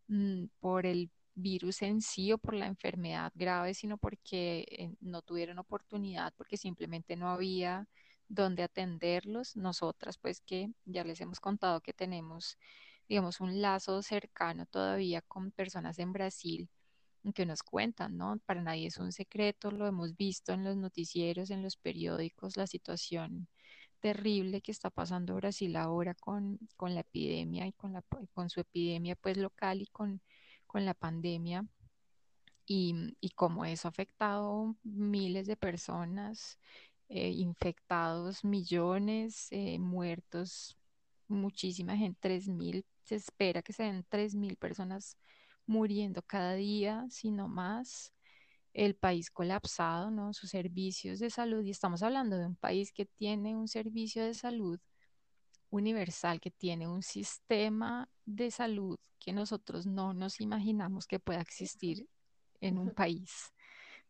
mm, 0.09 0.47
por 0.61 0.87
el 0.87 1.11
virus 1.35 1.83
en 1.83 2.01
sí 2.01 2.33
o 2.33 2.39
por 2.39 2.55
la 2.55 2.67
enfermedad 2.67 3.33
grave, 3.35 3.75
sino 3.75 3.99
porque 3.99 4.67
eh, 4.71 4.95
no 5.01 5.23
tuvieron 5.23 5.59
oportunidad, 5.59 6.33
porque 6.37 6.57
simplemente 6.57 7.17
no 7.17 7.31
había 7.31 7.89
donde 8.29 8.63
atenderlos. 8.63 9.57
Nosotras, 9.57 10.19
pues 10.19 10.41
que 10.41 10.71
ya 10.85 11.05
les 11.05 11.21
hemos 11.21 11.41
contado 11.41 11.81
que 11.81 11.93
tenemos, 11.93 12.59
digamos, 13.09 13.41
un 13.41 13.61
lazo 13.61 14.03
cercano 14.03 14.67
todavía 14.67 15.23
con 15.23 15.51
personas 15.53 15.99
en 15.99 16.13
Brasil 16.13 16.69
que 17.35 17.47
nos 17.47 17.63
cuentan, 17.63 18.17
¿no? 18.17 18.39
Para 18.47 18.63
nadie 18.63 18.87
es 18.87 18.99
un 18.99 19.13
secreto, 19.13 19.71
lo 19.71 19.87
hemos 19.87 20.17
visto 20.17 20.53
en 20.53 20.65
los 20.65 20.77
noticieros, 20.77 21.51
en 21.51 21.63
los 21.63 21.77
periódicos, 21.77 22.57
la 22.57 22.67
situación 22.67 23.49
terrible 24.01 24.61
que 24.61 24.73
está 24.73 24.91
pasando 24.91 25.35
Brasil 25.35 25.75
ahora 25.77 26.15
con, 26.15 26.59
con 26.77 26.95
la 26.95 27.01
epidemia 27.01 27.67
y 27.67 27.73
con, 27.73 27.93
la, 27.93 28.03
con 28.33 28.51
su 28.51 28.61
epidemia 28.61 29.17
pues 29.17 29.37
local 29.37 29.83
y 29.83 29.87
con, 29.87 30.21
con 30.67 30.85
la 30.85 30.95
pandemia 30.95 31.67
y, 32.67 33.17
y 33.21 33.31
cómo 33.31 33.65
eso 33.65 33.89
ha 33.89 33.91
afectado 33.91 34.77
miles 34.83 35.47
de 35.47 35.57
personas, 35.57 36.59
eh, 37.09 37.31
infectados 37.31 38.45
millones, 38.45 39.49
eh, 39.51 39.79
muertos 39.79 40.77
muchísima 41.29 41.97
gente, 41.97 42.19
tres 42.21 42.49
mil, 42.49 42.85
se 43.05 43.17
espera 43.17 43.63
que 43.63 43.73
sean 43.73 44.05
tres 44.09 44.35
mil 44.35 44.57
personas 44.57 45.17
muriendo 45.67 46.23
cada 46.23 46.55
día, 46.55 47.07
si 47.11 47.31
no 47.31 47.49
más. 47.49 48.13
El 48.73 48.95
país 48.95 49.31
colapsado, 49.31 50.11
¿no? 50.11 50.35
Sus 50.35 50.51
servicios 50.51 51.19
de 51.19 51.31
salud, 51.31 51.63
y 51.65 51.71
estamos 51.71 52.03
hablando 52.03 52.37
de 52.37 52.47
un 52.47 52.57
país 52.57 52.93
que 52.93 53.07
tiene 53.07 53.57
un 53.57 53.69
servicio 53.69 54.25
de 54.25 54.35
salud 54.35 54.79
universal, 55.71 56.41
que 56.41 56.51
tiene 56.51 56.87
un 56.87 57.03
sistema 57.03 58.09
de 58.27 58.51
salud 58.51 58.99
que 59.19 59.33
nosotros 59.33 59.87
no 59.87 60.13
nos 60.15 60.41
imaginamos 60.41 61.07
que 61.07 61.19
pueda 61.19 61.41
existir 61.41 62.07
en 62.61 62.79
un 62.79 62.91
país, 62.95 63.53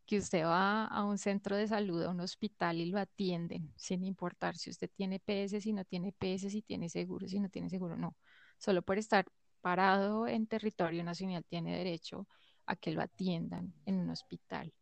que 0.06 0.18
usted 0.18 0.44
va 0.44 0.86
a 0.86 1.04
un 1.04 1.18
centro 1.18 1.56
de 1.56 1.68
salud, 1.68 2.02
a 2.04 2.10
un 2.10 2.20
hospital 2.20 2.78
y 2.80 2.86
lo 2.86 2.98
atienden, 2.98 3.72
sin 3.76 4.04
importar 4.04 4.56
si 4.56 4.70
usted 4.70 4.90
tiene 4.94 5.20
PS, 5.20 5.60
si 5.60 5.72
no 5.72 5.84
tiene 5.84 6.12
PS, 6.12 6.50
si 6.50 6.62
tiene 6.62 6.88
seguro, 6.88 7.28
si 7.28 7.40
no 7.40 7.48
tiene 7.50 7.68
seguro, 7.68 7.96
no. 7.96 8.16
Solo 8.58 8.82
por 8.82 8.98
estar 8.98 9.26
parado 9.60 10.28
en 10.28 10.46
territorio 10.46 11.02
nacional 11.04 11.44
tiene 11.44 11.76
derecho 11.76 12.28
a 12.66 12.76
que 12.76 12.92
lo 12.92 13.02
atiendan 13.02 13.75
en 13.84 14.00
un 14.00 14.10
hospital 14.10 14.72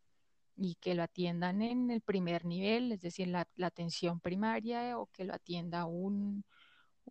y 0.57 0.75
que 0.75 0.95
lo 0.95 1.03
atiendan 1.03 1.61
en 1.61 1.91
el 1.91 2.01
primer 2.01 2.45
nivel, 2.45 2.91
es 2.91 3.01
decir, 3.01 3.27
la, 3.27 3.47
la 3.55 3.67
atención 3.67 4.19
primaria 4.19 4.97
o 4.99 5.07
que 5.07 5.25
lo 5.25 5.33
atienda 5.33 5.85
un, 5.85 6.45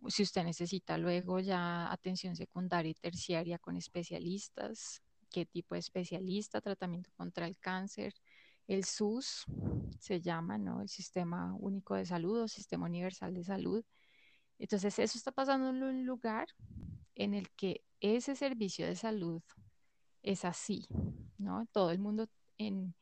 si 0.07 0.23
usted 0.23 0.43
necesita 0.43 0.97
luego 0.97 1.39
ya 1.39 1.91
atención 1.91 2.35
secundaria 2.35 2.91
y 2.91 2.95
terciaria 2.95 3.59
con 3.59 3.77
especialistas, 3.77 5.01
qué 5.35 5.45
tipo 5.45 5.75
de 5.75 5.79
especialista, 5.79 6.61
tratamiento 6.61 7.11
contra 7.17 7.45
el 7.45 7.57
cáncer, 7.59 8.13
el 8.67 8.85
SUS 8.85 9.43
se 9.99 10.21
llama, 10.21 10.57
¿no? 10.57 10.81
El 10.81 10.87
Sistema 10.87 11.53
Único 11.59 11.95
de 11.95 12.05
Salud 12.05 12.43
o 12.43 12.47
Sistema 12.47 12.85
Universal 12.85 13.33
de 13.33 13.43
Salud. 13.43 13.83
Entonces, 14.59 14.97
eso 14.97 15.17
está 15.17 15.33
pasando 15.33 15.71
en 15.71 15.83
un 15.83 16.05
lugar 16.05 16.47
en 17.15 17.33
el 17.33 17.49
que 17.51 17.83
ese 17.99 18.33
servicio 18.37 18.85
de 18.85 18.95
salud 18.95 19.43
es 20.23 20.45
así, 20.45 20.87
¿no? 21.37 21.67
Todo 21.73 21.91
el 21.91 21.99
mundo 21.99 22.29
en, 22.57 22.95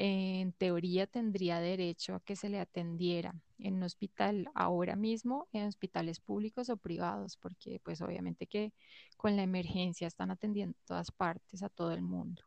en 0.00 0.52
teoría 0.52 1.08
tendría 1.08 1.58
derecho 1.58 2.14
a 2.14 2.20
que 2.20 2.36
se 2.36 2.48
le 2.48 2.60
atendiera 2.60 3.34
en 3.58 3.74
un 3.74 3.82
hospital 3.82 4.48
ahora 4.54 4.94
mismo, 4.94 5.48
en 5.52 5.66
hospitales 5.66 6.20
públicos 6.20 6.70
o 6.70 6.76
privados, 6.76 7.36
porque 7.36 7.80
pues 7.82 8.00
obviamente 8.00 8.46
que 8.46 8.72
con 9.16 9.34
la 9.34 9.42
emergencia 9.42 10.06
están 10.06 10.30
atendiendo 10.30 10.78
en 10.78 10.86
todas 10.86 11.10
partes 11.10 11.64
a 11.64 11.68
todo 11.68 11.90
el 11.90 12.02
mundo. 12.02 12.44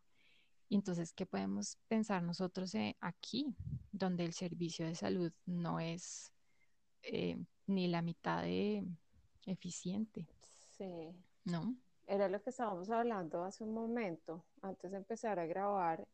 Entonces, 0.70 1.12
¿qué 1.12 1.26
podemos 1.26 1.78
pensar 1.90 2.24
nosotros 2.24 2.74
eh, 2.76 2.96
aquí, 3.02 3.54
donde 3.92 4.24
el 4.24 4.32
servicio 4.32 4.86
de 4.86 4.96
salud 4.96 5.34
no 5.46 5.82
es 5.82 6.32
eh, 7.04 7.38
ni 7.68 7.90
la 7.90 8.02
mitad 8.02 8.44
de 8.44 8.86
eficiente, 9.46 10.26
Sí. 10.70 11.14
¿no? 11.44 11.76
Era 12.08 12.30
lo 12.30 12.42
que 12.42 12.52
estábamos 12.52 12.90
hablando 12.90 13.44
hace 13.44 13.66
un 13.66 13.74
momento, 13.74 14.46
antes 14.62 14.92
de 14.92 14.98
empezar 14.98 15.38
a 15.38 15.46
grabar, 15.46 16.08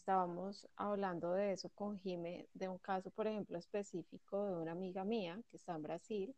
estábamos 0.00 0.66
hablando 0.76 1.34
de 1.34 1.52
eso 1.52 1.68
con 1.74 1.98
Jime, 1.98 2.48
de 2.54 2.68
un 2.68 2.78
caso, 2.78 3.10
por 3.10 3.26
ejemplo, 3.26 3.58
específico 3.58 4.46
de 4.46 4.54
una 4.56 4.72
amiga 4.72 5.04
mía 5.04 5.38
que 5.50 5.58
está 5.58 5.74
en 5.74 5.82
Brasil 5.82 6.34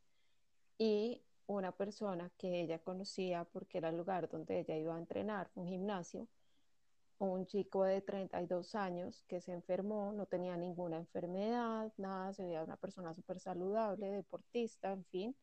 y 0.78 1.22
una 1.46 1.70
persona 1.70 2.28
que 2.36 2.60
ella 2.60 2.80
conocía 2.80 3.44
porque 3.44 3.78
era 3.78 3.90
el 3.90 3.96
lugar 3.96 4.28
donde 4.28 4.58
ella 4.60 4.76
iba 4.76 4.96
a 4.96 4.98
entrenar, 4.98 5.48
un 5.54 5.68
gimnasio, 5.68 6.26
un 7.18 7.46
chico 7.46 7.84
de 7.84 8.00
32 8.00 8.74
años 8.74 9.22
que 9.28 9.40
se 9.40 9.52
enfermó, 9.52 10.12
no 10.12 10.26
tenía 10.26 10.56
ninguna 10.56 10.96
enfermedad, 10.96 11.92
nada, 11.98 12.32
se 12.34 12.44
veía 12.44 12.64
una 12.64 12.76
persona 12.76 13.14
súper 13.14 13.38
saludable, 13.38 14.10
deportista, 14.10 14.90
en 14.90 15.04
fin, 15.04 15.36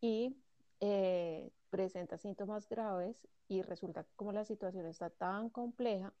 y 0.00 0.36
eh, 0.78 1.50
presenta 1.68 2.16
síntomas 2.16 2.68
graves 2.68 3.26
y 3.48 3.62
resulta 3.62 4.04
que 4.04 4.14
como 4.14 4.30
la 4.30 4.44
situación 4.44 4.86
está 4.86 5.10
tan 5.10 5.50
compleja, 5.50 6.12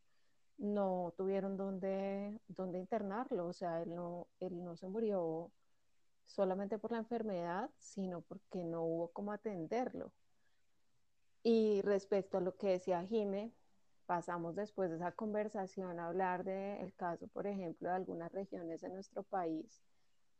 no 0.60 1.14
tuvieron 1.16 1.56
dónde, 1.56 2.40
dónde 2.48 2.78
internarlo, 2.78 3.46
o 3.46 3.52
sea, 3.52 3.82
él 3.82 3.94
no, 3.94 4.28
él 4.40 4.62
no 4.64 4.76
se 4.76 4.88
murió 4.88 5.50
solamente 6.26 6.78
por 6.78 6.92
la 6.92 6.98
enfermedad, 6.98 7.70
sino 7.78 8.20
porque 8.22 8.62
no 8.64 8.84
hubo 8.84 9.08
cómo 9.12 9.32
atenderlo. 9.32 10.12
Y 11.42 11.80
respecto 11.82 12.38
a 12.38 12.40
lo 12.42 12.56
que 12.56 12.68
decía 12.68 13.04
Jime, 13.06 13.52
pasamos 14.06 14.54
después 14.54 14.90
de 14.90 14.96
esa 14.96 15.12
conversación 15.12 15.98
a 15.98 16.08
hablar 16.08 16.44
del 16.44 16.94
caso, 16.94 17.26
por 17.28 17.46
ejemplo, 17.46 17.88
de 17.88 17.96
algunas 17.96 18.30
regiones 18.32 18.82
de 18.82 18.90
nuestro 18.90 19.22
país 19.22 19.82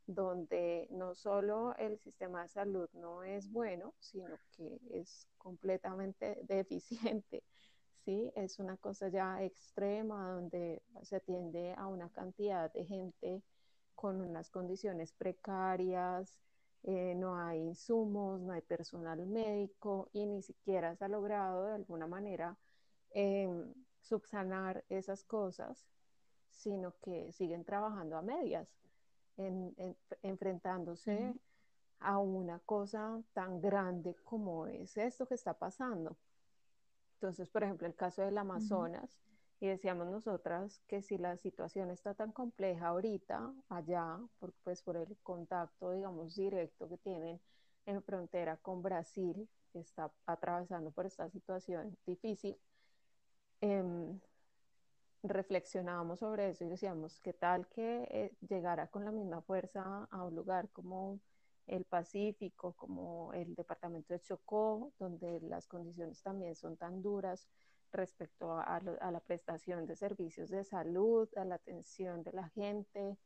donde 0.07 0.87
no 0.91 1.15
solo 1.15 1.75
el 1.77 1.97
sistema 1.99 2.43
de 2.43 2.49
salud 2.49 2.89
no 2.93 3.23
es 3.23 3.51
bueno, 3.51 3.93
sino 3.99 4.39
que 4.55 4.79
es 4.91 5.27
completamente 5.37 6.39
deficiente. 6.47 7.43
¿Sí? 8.05 8.31
Es 8.35 8.59
una 8.59 8.77
cosa 8.77 9.09
ya 9.09 9.43
extrema 9.43 10.31
donde 10.31 10.81
se 11.03 11.17
atiende 11.17 11.73
a 11.73 11.87
una 11.87 12.09
cantidad 12.09 12.71
de 12.73 12.85
gente 12.85 13.43
con 13.95 14.21
unas 14.21 14.49
condiciones 14.49 15.13
precarias, 15.13 16.39
eh, 16.83 17.13
no 17.15 17.37
hay 17.37 17.59
insumos, 17.59 18.41
no 18.41 18.53
hay 18.53 18.61
personal 18.61 19.23
médico 19.27 20.09
y 20.13 20.25
ni 20.25 20.41
siquiera 20.41 20.95
se 20.95 21.05
ha 21.05 21.07
logrado 21.07 21.67
de 21.67 21.73
alguna 21.75 22.07
manera 22.07 22.57
eh, 23.11 23.47
subsanar 23.99 24.83
esas 24.89 25.23
cosas, 25.23 25.85
sino 26.49 26.95
que 27.03 27.31
siguen 27.31 27.63
trabajando 27.63 28.17
a 28.17 28.23
medias 28.23 28.67
en, 29.37 29.75
enfrentándose 30.23 31.35
a 31.99 32.17
una 32.17 32.59
cosa 32.59 33.21
tan 33.33 33.61
grande 33.61 34.15
como 34.23 34.65
es 34.65 34.97
esto 34.97 35.27
que 35.27 35.35
está 35.35 35.53
pasando. 35.53 36.17
Entonces, 37.21 37.49
por 37.49 37.63
ejemplo, 37.63 37.85
el 37.85 37.93
caso 37.93 38.23
del 38.23 38.35
Amazonas, 38.35 39.15
y 39.59 39.67
decíamos 39.67 40.07
nosotras 40.07 40.81
que 40.87 41.03
si 41.03 41.19
la 41.19 41.37
situación 41.37 41.91
está 41.91 42.15
tan 42.15 42.31
compleja 42.31 42.87
ahorita, 42.87 43.53
allá, 43.69 44.17
por, 44.39 44.53
pues 44.63 44.81
por 44.81 44.97
el 44.97 45.15
contacto, 45.21 45.91
digamos, 45.91 46.33
directo 46.33 46.89
que 46.89 46.97
tienen 46.97 47.39
en 47.85 48.01
frontera 48.01 48.57
con 48.57 48.81
Brasil, 48.81 49.47
que 49.71 49.81
está 49.81 50.11
atravesando 50.25 50.89
por 50.89 51.05
esta 51.05 51.29
situación 51.29 51.95
difícil, 52.07 52.57
eh, 53.61 54.19
reflexionábamos 55.21 56.21
sobre 56.21 56.49
eso 56.49 56.63
y 56.63 56.69
decíamos, 56.69 57.19
¿qué 57.19 57.33
tal 57.33 57.67
que 57.67 58.07
eh, 58.09 58.35
llegara 58.49 58.87
con 58.87 59.05
la 59.05 59.11
misma 59.11 59.43
fuerza 59.43 60.07
a 60.09 60.23
un 60.23 60.33
lugar 60.33 60.69
como 60.69 61.19
el 61.67 61.85
Pacífico, 61.85 62.73
como 62.73 63.33
el 63.33 63.55
departamento 63.55 64.13
de 64.13 64.21
Chocó, 64.21 64.91
donde 64.99 65.39
las 65.41 65.67
condiciones 65.67 66.21
también 66.21 66.55
son 66.55 66.77
tan 66.77 67.01
duras 67.01 67.47
respecto 67.91 68.53
a, 68.53 68.79
la 68.81 69.19
prestación 69.19 69.85
de 69.85 69.95
servicios 69.95 70.49
de 70.49 70.63
salud, 70.63 71.29
a 71.35 71.45
la 71.45 71.55
atención 71.55 72.23
de 72.23 72.31
la 72.33 72.49
gente? 72.49 73.17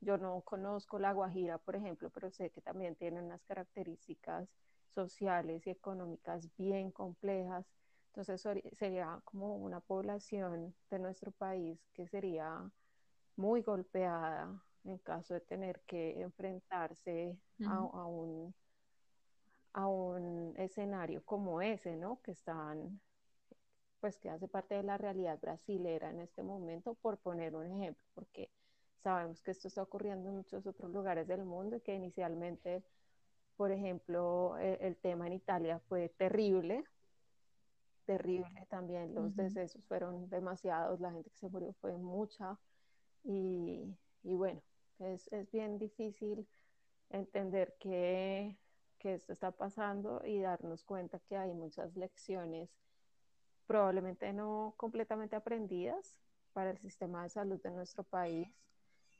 Yo 0.00 0.18
no 0.18 0.40
conozco 0.42 0.98
la 0.98 1.12
Guajira, 1.12 1.58
por 1.58 1.76
ejemplo, 1.76 2.10
pero 2.10 2.30
sé 2.30 2.50
que 2.50 2.60
también 2.60 2.96
tiene 2.96 3.22
unas 3.22 3.44
características 3.44 4.48
sociales 4.88 5.66
y 5.66 5.70
económicas 5.70 6.48
bien 6.56 6.90
complejas 6.90 7.66
entonces 8.14 8.46
sería 8.76 9.22
como 9.24 9.56
una 9.56 9.80
población 9.80 10.74
de 10.90 10.98
nuestro 10.98 11.32
país 11.32 11.80
que 11.94 12.06
sería 12.06 12.70
muy 13.36 13.62
golpeada 13.62 14.62
en 14.84 14.98
caso 14.98 15.34
de 15.34 15.40
tener 15.40 15.82
que 15.86 16.20
enfrentarse 16.20 17.38
a, 17.64 17.76
a, 17.78 18.06
un, 18.06 18.54
a 19.72 19.86
un 19.88 20.54
escenario 20.58 21.24
como 21.24 21.62
ese, 21.62 21.96
¿no? 21.96 22.20
Que 22.22 22.32
están, 22.32 23.00
pues 24.00 24.18
que 24.18 24.30
hace 24.30 24.48
parte 24.48 24.74
de 24.76 24.82
la 24.82 24.98
realidad 24.98 25.38
brasilera 25.40 26.10
en 26.10 26.20
este 26.20 26.42
momento, 26.42 26.94
por 26.96 27.18
poner 27.20 27.54
un 27.56 27.66
ejemplo, 27.66 28.04
porque 28.14 28.52
sabemos 29.02 29.42
que 29.42 29.52
esto 29.52 29.68
está 29.68 29.82
ocurriendo 29.82 30.28
en 30.30 30.36
muchos 30.36 30.66
otros 30.66 30.90
lugares 30.92 31.26
del 31.28 31.44
mundo 31.44 31.76
y 31.76 31.80
que 31.82 31.94
inicialmente, 31.94 32.84
por 33.56 33.72
ejemplo, 33.72 34.56
el, 34.58 34.78
el 34.82 34.98
tema 35.00 35.26
en 35.28 35.34
Italia 35.34 35.80
fue 35.88 36.08
terrible, 36.10 36.84
terrible 38.04 38.66
también, 38.68 39.14
los 39.14 39.34
decesos 39.36 39.84
fueron 39.86 40.28
demasiados, 40.28 41.00
la 41.00 41.12
gente 41.12 41.30
que 41.30 41.36
se 41.38 41.48
murió 41.48 41.72
fue 41.80 41.96
mucha 41.98 42.60
y, 43.24 43.96
y 44.22 44.34
bueno, 44.34 44.62
es, 45.06 45.28
es, 45.32 45.50
bien 45.50 45.78
difícil 45.78 46.46
entender 47.10 47.74
que, 47.78 48.56
que 48.98 49.14
esto 49.14 49.32
está 49.32 49.50
pasando 49.50 50.22
y 50.24 50.40
darnos 50.40 50.84
cuenta 50.84 51.18
que 51.20 51.36
hay 51.36 51.52
muchas 51.52 51.96
lecciones 51.96 52.70
probablemente 53.66 54.32
no 54.32 54.74
completamente 54.76 55.36
aprendidas 55.36 56.20
para 56.52 56.70
el 56.70 56.78
sistema 56.78 57.22
de 57.22 57.30
salud 57.30 57.60
de 57.62 57.70
nuestro 57.70 58.04
país, 58.04 58.48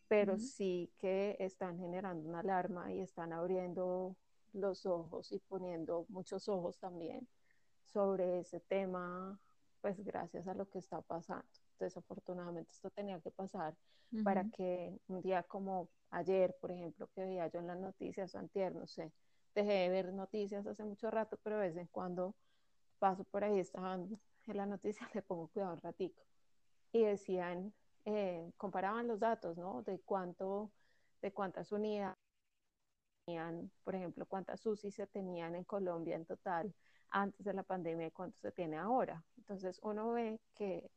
pero 0.08 0.34
uh 0.34 0.36
-huh. 0.36 0.40
sí 0.40 0.92
que 0.98 1.36
están 1.38 1.78
generando 1.78 2.28
una 2.28 2.40
alarma 2.40 2.92
y 2.92 3.00
están 3.00 3.32
abriendo 3.32 4.16
los 4.52 4.84
ojos 4.84 5.32
y 5.32 5.38
poniendo 5.38 6.04
muchos 6.08 6.48
ojos 6.48 6.78
también 6.78 7.26
sobre 7.86 8.40
ese 8.40 8.60
tema, 8.60 9.40
pues 9.80 10.02
gracias 10.04 10.46
a 10.46 10.54
lo 10.54 10.68
que 10.68 10.78
está 10.78 11.00
pasando. 11.00 11.61
Desafortunadamente 11.84 12.72
esto 12.72 12.90
tenía 12.90 13.20
que 13.20 13.30
pasar 13.30 13.74
uh 14.12 14.16
-huh. 14.16 14.24
para 14.24 14.44
que 14.50 14.98
un 15.08 15.20
día 15.20 15.42
como 15.42 15.88
ayer, 16.10 16.56
por 16.60 16.70
ejemplo, 16.70 17.08
que 17.14 17.22
veía 17.22 17.48
yo 17.48 17.60
en 17.60 17.66
las 17.66 17.78
noticias, 17.78 18.34
o 18.34 18.38
antier, 18.38 18.74
no 18.74 18.86
sé, 18.86 19.12
dejé 19.54 19.72
de 19.72 19.88
ver 19.90 20.12
noticias 20.12 20.66
hace 20.66 20.84
mucho 20.84 21.10
rato, 21.10 21.38
pero 21.42 21.56
de 21.56 21.68
vez 21.68 21.76
en 21.76 21.86
cuando 21.88 22.34
paso 22.98 23.24
por 23.24 23.44
ahí, 23.44 23.58
estaban 23.58 24.20
en 24.46 24.56
la 24.56 24.66
noticia, 24.66 25.08
le 25.14 25.22
pongo 25.22 25.48
cuidado 25.48 25.74
un 25.74 25.80
ratico. 25.80 26.22
Y 26.92 27.04
decían, 27.04 27.74
eh, 28.04 28.52
comparaban 28.56 29.08
los 29.08 29.20
datos, 29.20 29.56
¿no? 29.56 29.82
De 29.82 30.00
cuánto, 30.00 30.70
de 31.20 31.32
cuántas 31.32 31.72
unidades 31.72 32.16
tenían, 33.24 33.70
por 33.84 33.94
ejemplo, 33.94 34.26
cuántas 34.26 34.64
UCI 34.66 34.90
se 34.90 35.06
tenían 35.06 35.54
en 35.54 35.64
Colombia 35.64 36.16
en 36.16 36.26
total 36.26 36.74
antes 37.10 37.44
de 37.44 37.54
la 37.54 37.62
pandemia 37.62 38.06
y 38.06 38.10
cuánto 38.10 38.38
se 38.40 38.52
tiene 38.52 38.76
ahora. 38.76 39.24
Entonces 39.36 39.78
uno 39.82 40.12
ve 40.12 40.40
que 40.54 40.90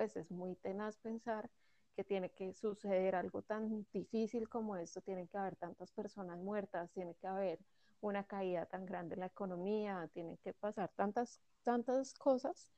pues 0.00 0.16
es 0.16 0.30
muy 0.30 0.54
tenaz 0.54 0.96
pensar 0.96 1.50
que 1.94 2.04
tiene 2.04 2.30
que 2.30 2.54
suceder 2.54 3.14
algo 3.14 3.42
tan 3.42 3.86
difícil 3.92 4.48
como 4.48 4.76
esto, 4.76 5.02
tiene 5.02 5.26
que 5.26 5.36
haber 5.36 5.56
tantas 5.56 5.92
personas 5.92 6.38
muertas, 6.38 6.90
tiene 6.92 7.14
que 7.16 7.26
haber 7.26 7.58
una 8.00 8.24
caída 8.24 8.64
tan 8.64 8.86
grande 8.86 9.12
en 9.12 9.20
la 9.20 9.26
economía, 9.26 10.08
tienen 10.14 10.38
que 10.38 10.54
pasar 10.54 10.90
tantas, 10.96 11.42
tantas 11.64 12.14
cosas 12.14 12.72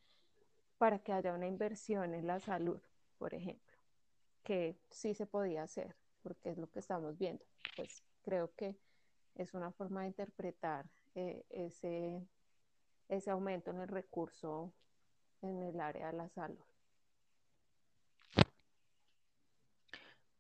para 0.79 0.99
que 0.99 1.13
haya 1.13 1.33
una 1.33 1.47
inversión 1.47 2.13
en 2.13 2.27
la 2.27 2.41
salud, 2.41 2.81
por 3.19 3.35
ejemplo, 3.35 3.79
que 4.43 4.77
sí 4.91 5.15
se 5.15 5.27
podía 5.27 5.63
hacer, 5.63 5.95
porque 6.25 6.51
es 6.51 6.59
lo 6.59 6.69
que 6.73 6.81
estamos 6.81 7.17
viendo. 7.19 7.45
Pues 7.77 8.03
creo 8.23 8.53
que 8.57 8.75
es 9.37 9.55
una 9.55 9.71
forma 9.71 10.01
de 10.01 10.09
interpretar 10.09 10.91
eh, 11.15 11.45
ese 11.51 12.27
ese 13.09 13.31
aumento 13.31 13.71
en 13.71 13.81
el 13.81 13.87
recurso 13.87 14.73
en 15.41 15.63
el 15.63 15.81
área 15.81 16.09
de 16.09 16.17
la 16.17 16.29
salud. 16.29 16.72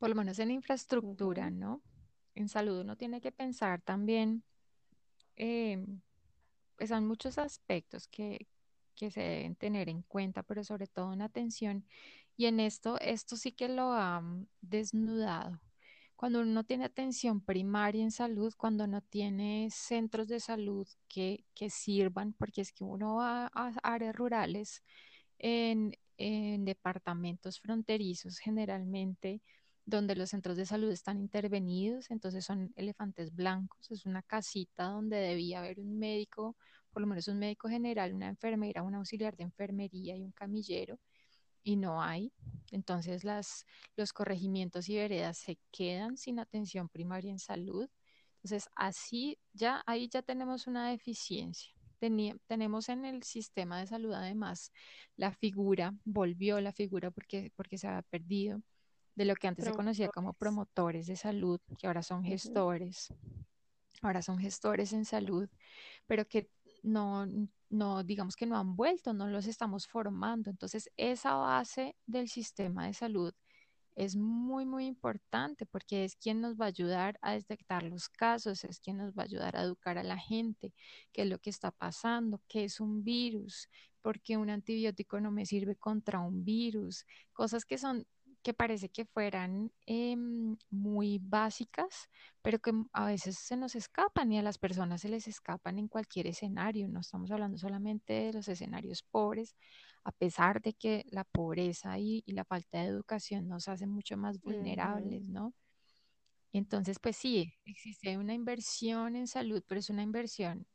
Por 0.02 0.08
lo 0.08 0.16
menos 0.16 0.40
en 0.40 0.50
infraestructura. 0.50 1.48
¿no? 1.48 1.80
En 2.34 2.48
salud 2.48 2.80
uno 2.80 2.96
tiene 2.96 3.20
que 3.20 3.30
pensar 3.30 3.80
también, 3.82 4.42
eh, 5.36 5.86
pues 6.76 6.90
hay 6.90 7.00
muchos 7.02 7.38
aspectos 7.38 8.08
que, 8.08 8.48
que 8.96 9.12
se 9.12 9.20
deben 9.20 9.54
tener 9.54 9.88
en 9.88 10.02
cuenta, 10.02 10.42
pero 10.42 10.64
sobre 10.64 10.88
todo 10.88 11.12
en 11.12 11.22
atención. 11.22 11.86
Y 12.36 12.46
en 12.46 12.58
esto, 12.58 12.98
esto 12.98 13.36
sí 13.36 13.52
que 13.52 13.68
lo 13.68 13.92
han 13.92 14.48
desnudado 14.60 15.60
cuando 16.16 16.40
uno 16.40 16.50
no 16.50 16.64
tiene 16.64 16.86
atención 16.86 17.40
primaria 17.40 18.02
en 18.02 18.10
salud, 18.10 18.52
cuando 18.56 18.88
no 18.88 19.02
tiene 19.02 19.68
centros 19.70 20.26
de 20.26 20.40
salud 20.40 20.88
que, 21.06 21.44
que 21.54 21.70
sirvan, 21.70 22.32
porque 22.32 22.62
es 22.62 22.72
que 22.72 22.82
uno 22.82 23.16
va 23.18 23.52
a 23.54 23.72
áreas 23.84 24.16
rurales, 24.16 24.82
en, 25.38 25.96
en 26.16 26.64
departamentos 26.64 27.60
fronterizos 27.60 28.38
generalmente, 28.38 29.42
donde 29.84 30.14
los 30.14 30.30
centros 30.30 30.56
de 30.56 30.66
salud 30.66 30.90
están 30.90 31.18
intervenidos, 31.20 32.10
entonces 32.10 32.44
son 32.44 32.72
elefantes 32.76 33.34
blancos, 33.34 33.90
es 33.90 34.06
una 34.06 34.22
casita 34.22 34.84
donde 34.84 35.16
debía 35.16 35.58
haber 35.58 35.80
un 35.80 35.98
médico, 35.98 36.56
por 36.92 37.02
lo 37.02 37.08
menos 37.08 37.28
un 37.28 37.38
médico 37.38 37.68
general, 37.68 38.14
una 38.14 38.28
enfermera, 38.28 38.82
un 38.82 38.94
auxiliar 38.94 39.36
de 39.36 39.44
enfermería 39.44 40.16
y 40.16 40.22
un 40.22 40.32
camillero, 40.32 40.98
y 41.64 41.76
no 41.76 42.02
hay. 42.02 42.32
Entonces 42.70 43.24
las, 43.24 43.66
los 43.96 44.12
corregimientos 44.12 44.88
y 44.88 44.96
veredas 44.96 45.38
se 45.38 45.58
quedan 45.70 46.16
sin 46.16 46.38
atención 46.38 46.88
primaria 46.88 47.30
en 47.30 47.38
salud. 47.38 47.88
Entonces 48.36 48.68
así 48.74 49.38
ya 49.52 49.82
ahí 49.86 50.08
ya 50.08 50.22
tenemos 50.22 50.66
una 50.66 50.90
deficiencia. 50.90 51.72
Tení, 51.98 52.34
tenemos 52.48 52.88
en 52.88 53.04
el 53.04 53.22
sistema 53.22 53.78
de 53.78 53.86
salud 53.86 54.12
además 54.12 54.72
la 55.16 55.32
figura, 55.32 55.94
volvió 56.04 56.60
la 56.60 56.72
figura 56.72 57.12
porque, 57.12 57.52
porque 57.54 57.78
se 57.78 57.86
había 57.86 58.02
perdido 58.02 58.60
de 59.14 59.24
lo 59.24 59.34
que 59.34 59.48
antes 59.48 59.64
se 59.64 59.72
conocía 59.72 60.08
como 60.08 60.32
promotores 60.32 61.06
de 61.06 61.16
salud, 61.16 61.60
que 61.78 61.86
ahora 61.86 62.02
son 62.02 62.24
gestores, 62.24 63.12
ahora 64.00 64.22
son 64.22 64.38
gestores 64.38 64.92
en 64.92 65.04
salud, 65.04 65.48
pero 66.06 66.26
que 66.26 66.48
no, 66.82 67.26
no, 67.70 68.02
digamos 68.02 68.36
que 68.36 68.46
no 68.46 68.56
han 68.58 68.74
vuelto, 68.74 69.12
no 69.12 69.28
los 69.28 69.46
estamos 69.46 69.86
formando. 69.86 70.50
Entonces, 70.50 70.90
esa 70.96 71.34
base 71.34 71.96
del 72.06 72.28
sistema 72.28 72.86
de 72.86 72.94
salud 72.94 73.34
es 73.94 74.16
muy, 74.16 74.64
muy 74.64 74.86
importante 74.86 75.66
porque 75.66 76.04
es 76.04 76.16
quien 76.16 76.40
nos 76.40 76.56
va 76.56 76.64
a 76.64 76.68
ayudar 76.68 77.18
a 77.20 77.32
detectar 77.32 77.82
los 77.82 78.08
casos, 78.08 78.64
es 78.64 78.80
quien 78.80 78.96
nos 78.96 79.12
va 79.12 79.22
a 79.22 79.26
ayudar 79.26 79.56
a 79.56 79.62
educar 79.62 79.98
a 79.98 80.02
la 80.02 80.18
gente, 80.18 80.72
qué 81.12 81.22
es 81.22 81.28
lo 81.28 81.38
que 81.38 81.50
está 81.50 81.70
pasando, 81.70 82.40
qué 82.48 82.64
es 82.64 82.80
un 82.80 83.04
virus, 83.04 83.68
por 84.00 84.20
qué 84.20 84.36
un 84.36 84.50
antibiótico 84.50 85.20
no 85.20 85.30
me 85.30 85.46
sirve 85.46 85.76
contra 85.76 86.20
un 86.20 86.44
virus, 86.44 87.04
cosas 87.32 87.64
que 87.64 87.78
son 87.78 88.06
que 88.42 88.54
parece 88.54 88.88
que 88.90 89.04
fueran 89.04 89.72
em, 89.86 90.56
muy 90.70 91.18
básicas, 91.22 92.08
pero 92.42 92.58
que 92.58 92.72
a 92.92 93.06
veces 93.06 93.38
se 93.38 93.56
nos 93.56 93.74
escapan 93.74 94.32
y 94.32 94.38
a 94.38 94.42
las 94.42 94.58
personas 94.58 95.00
se 95.02 95.08
les 95.08 95.28
escapan 95.28 95.78
en 95.78 95.88
cualquier 95.88 96.26
escenario. 96.26 96.88
No 96.88 97.00
estamos 97.00 97.30
hablando 97.30 97.58
solamente 97.58 98.12
de 98.12 98.32
los 98.32 98.48
escenarios 98.48 99.02
pobres, 99.02 99.56
a 100.04 100.12
pesar 100.12 100.60
de 100.62 100.74
que 100.74 101.04
la 101.10 101.24
pobreza 101.24 101.98
y, 101.98 102.24
la 102.26 102.44
falta 102.44 102.78
de 102.78 102.86
educación 102.86 103.48
nos 103.48 103.68
hace 103.68 103.86
mucho 103.86 104.16
más 104.16 104.40
vulnerables, 104.40 105.28
¿no? 105.28 105.54
Entonces, 106.52 106.98
pues 106.98 107.16
sí, 107.16 107.54
existe 107.64 108.18
una 108.18 108.34
inversión 108.34 109.16
en 109.16 109.26
salud, 109.26 109.62
pero 109.66 109.78
es 109.78 109.88
una 109.90 110.02
inversión 110.02 110.66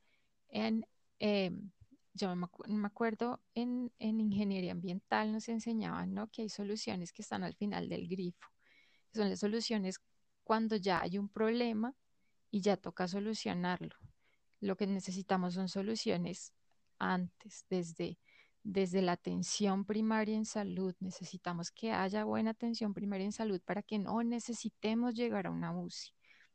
en, 0.50 0.86
em, 1.20 1.72
yo 2.18 2.36
me, 2.36 2.88
acuerdo 2.88 3.42
en, 3.56 3.92
en, 4.00 4.20
ingeniería 4.20 4.74
ambiental 4.74 5.32
nos 5.32 5.48
enseñaban, 5.50 6.14
¿no? 6.14 6.28
Que 6.30 6.44
hay 6.44 6.50
soluciones 6.50 7.14
que 7.14 7.22
están 7.22 7.44
al 7.44 7.56
final 7.56 7.88
del 7.90 8.08
grifo. 8.08 8.48
Son 9.14 9.30
las 9.30 9.40
soluciones 9.40 10.02
cuando 10.44 10.76
ya 10.76 11.02
hay 11.02 11.18
un 11.18 11.30
problema 11.30 11.96
y 12.52 12.62
ya 12.62 12.78
toca 12.78 13.08
solucionarlo. 13.08 13.96
Lo 14.60 14.76
que 14.76 14.88
necesitamos 14.88 15.54
son 15.54 15.70
soluciones 15.70 16.54
antes, 17.00 17.66
desde 17.70 18.18
desde 18.68 19.02
la 19.02 19.14
atención 19.14 19.86
primaria 19.86 20.36
en 20.36 20.46
salud. 20.46 20.94
Necesitamos 21.00 21.72
que 21.72 21.94
haya 21.94 22.26
buena 22.26 22.52
atención 22.52 22.94
primaria 22.94 23.26
en 23.26 23.32
salud 23.32 23.62
para 23.64 23.82
que 23.82 23.98
no 23.98 24.22
necesitemos 24.24 25.16
llegar 25.16 25.48
a 25.48 25.52
una 25.52 25.72
UCI, 25.72 26.12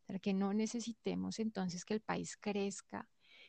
para 0.06 0.18
que 0.18 0.34
no 0.34 0.52
necesitemos 0.52 1.38
entonces 1.38 1.86
que 1.86 1.94
el 1.94 2.02
país 2.02 2.36
crezca 2.36 3.08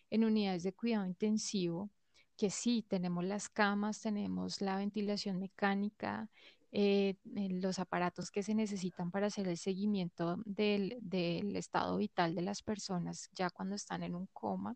en 0.09 0.23
unidades 0.23 0.63
de 0.63 0.71
cuidado 0.71 1.05
intensivo, 1.05 1.89
que 2.37 2.49
sí, 2.49 2.83
tenemos 2.87 3.23
las 3.23 3.49
camas, 3.49 4.01
tenemos 4.01 4.61
la 4.61 4.77
ventilación 4.77 5.39
mecánica, 5.39 6.29
eh, 6.71 7.15
eh, 7.35 7.49
los 7.51 7.77
aparatos 7.79 8.31
que 8.31 8.43
se 8.43 8.55
necesitan 8.55 9.11
para 9.11 9.27
hacer 9.27 9.47
el 9.47 9.57
seguimiento 9.57 10.37
del, 10.45 10.97
del 11.01 11.55
estado 11.55 11.97
vital 11.97 12.33
de 12.33 12.41
las 12.41 12.63
personas 12.63 13.29
ya 13.33 13.49
cuando 13.51 13.75
están 13.75 14.03
en 14.03 14.15
un 14.15 14.27
coma, 14.33 14.75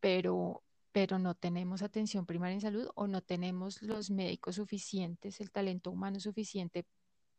pero 0.00 0.62
pero 0.92 1.18
no 1.18 1.34
tenemos 1.34 1.82
atención 1.82 2.26
primaria 2.26 2.54
en 2.54 2.60
salud 2.60 2.88
o 2.94 3.06
no 3.06 3.20
tenemos 3.20 3.82
los 3.82 4.10
médicos 4.10 4.56
suficientes, 4.56 5.40
el 5.40 5.50
talento 5.50 5.90
humano 5.90 6.18
suficiente 6.18 6.86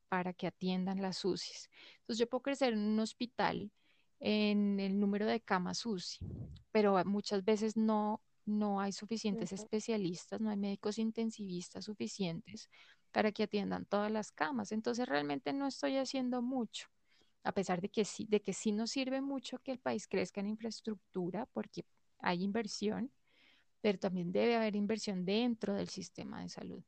para 0.07 0.33
que 0.33 0.47
atiendan 0.47 1.01
las 1.01 1.25
UCIs. 1.25 1.69
Entonces 1.99 2.19
yo 2.19 2.29
puedo 2.29 2.41
crecer 2.41 2.73
en 2.73 2.79
un 2.79 2.99
hospital 2.99 3.71
en 4.19 4.79
el 4.79 4.99
número 4.99 5.25
de 5.25 5.41
camas 5.41 5.85
UCI, 5.85 6.19
pero 6.71 7.03
muchas 7.05 7.43
veces 7.43 7.75
no, 7.75 8.21
no 8.49 8.81
hay 8.81 8.91
suficientes 8.91 9.51
especialistas, 9.51 10.41
no 10.41 10.49
hay 10.49 10.57
médicos 10.57 10.97
intensivistas 10.97 11.85
suficientes 11.85 12.69
para 13.11 13.31
que 13.31 13.43
atiendan 13.43 13.85
todas 13.85 14.11
las 14.11 14.31
camas. 14.31 14.71
Entonces 14.71 15.07
realmente 15.07 15.53
no 15.53 15.67
estoy 15.67 15.97
haciendo 15.97 16.41
mucho, 16.41 16.87
a 17.43 17.51
pesar 17.51 17.81
de 17.81 17.89
que 17.89 18.05
sí, 18.05 18.25
de 18.29 18.41
que 18.41 18.53
sí 18.53 18.71
nos 18.71 18.91
sirve 18.91 19.21
mucho 19.21 19.59
que 19.59 19.71
el 19.71 19.79
país 19.79 20.07
crezca 20.07 20.41
en 20.41 20.47
infraestructura, 20.47 21.45
porque 21.47 21.85
hay 22.19 22.43
inversión, 22.43 23.11
pero 23.81 23.97
también 23.97 24.31
debe 24.31 24.55
haber 24.55 24.75
inversión 24.75 25.25
dentro 25.25 25.73
del 25.73 25.89
sistema 25.89 26.41
de 26.41 26.49
salud. 26.49 26.83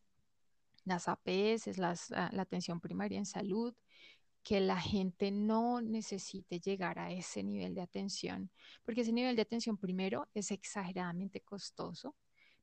Las 0.83 1.07
APS, 1.07 1.77
las, 1.77 2.11
ah, 2.11 2.29
la 2.33 2.41
atención 2.41 2.79
primaria 2.81 3.17
en 3.17 3.25
salud, 3.25 3.73
que 4.43 4.59
la 4.59 4.79
gente 4.79 5.31
no 5.31 5.81
necesite 5.81 6.59
llegar 6.59 6.99
a 6.99 7.11
ese 7.11 7.43
nivel 7.43 7.75
de 7.75 7.81
atención, 7.81 8.51
porque 8.83 9.01
ese 9.01 9.13
nivel 9.13 9.35
de 9.35 9.43
atención 9.43 9.77
primero 9.77 10.27
es 10.33 10.51
exageradamente 10.51 11.41
costoso 11.41 12.15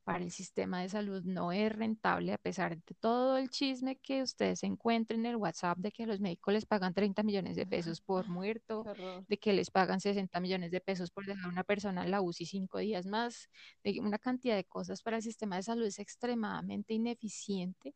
para 0.09 0.25
el 0.25 0.31
sistema 0.31 0.81
de 0.81 0.89
salud 0.89 1.23
no 1.25 1.53
es 1.53 1.71
rentable 1.71 2.33
a 2.33 2.39
pesar 2.39 2.79
de 2.83 2.95
todo 2.99 3.37
el 3.37 3.51
chisme 3.51 3.99
que 3.99 4.23
ustedes 4.23 4.63
encuentren 4.63 5.21
en 5.21 5.27
el 5.27 5.37
WhatsApp 5.37 5.77
de 5.77 5.93
que 5.93 6.07
los 6.07 6.19
médicos 6.19 6.55
les 6.55 6.65
pagan 6.65 6.95
30 6.95 7.23
millones 7.23 7.57
de 7.57 7.67
pesos 7.67 8.01
por 8.01 8.27
muerto, 8.27 8.85
de 9.29 9.39
que 9.39 9.53
les 9.53 9.71
pagan 9.71 10.01
60 10.01 10.41
millones 10.41 10.71
de 10.71 10.81
pesos 10.81 11.11
por 11.11 11.27
dejar 11.27 11.45
a 11.45 11.49
una 11.49 11.63
persona 11.63 12.05
en 12.05 12.11
la 12.11 12.23
UCI 12.23 12.47
cinco 12.47 12.79
días 12.79 13.05
más, 13.05 13.51
de 13.85 14.01
una 14.01 14.19
cantidad 14.19 14.57
de 14.57 14.65
cosas 14.65 15.03
para 15.03 15.19
el 15.19 15.23
sistema 15.23 15.57
de 15.57 15.65
salud 15.65 15.85
es 15.85 15.99
extremadamente 15.99 16.95
ineficiente 16.95 17.95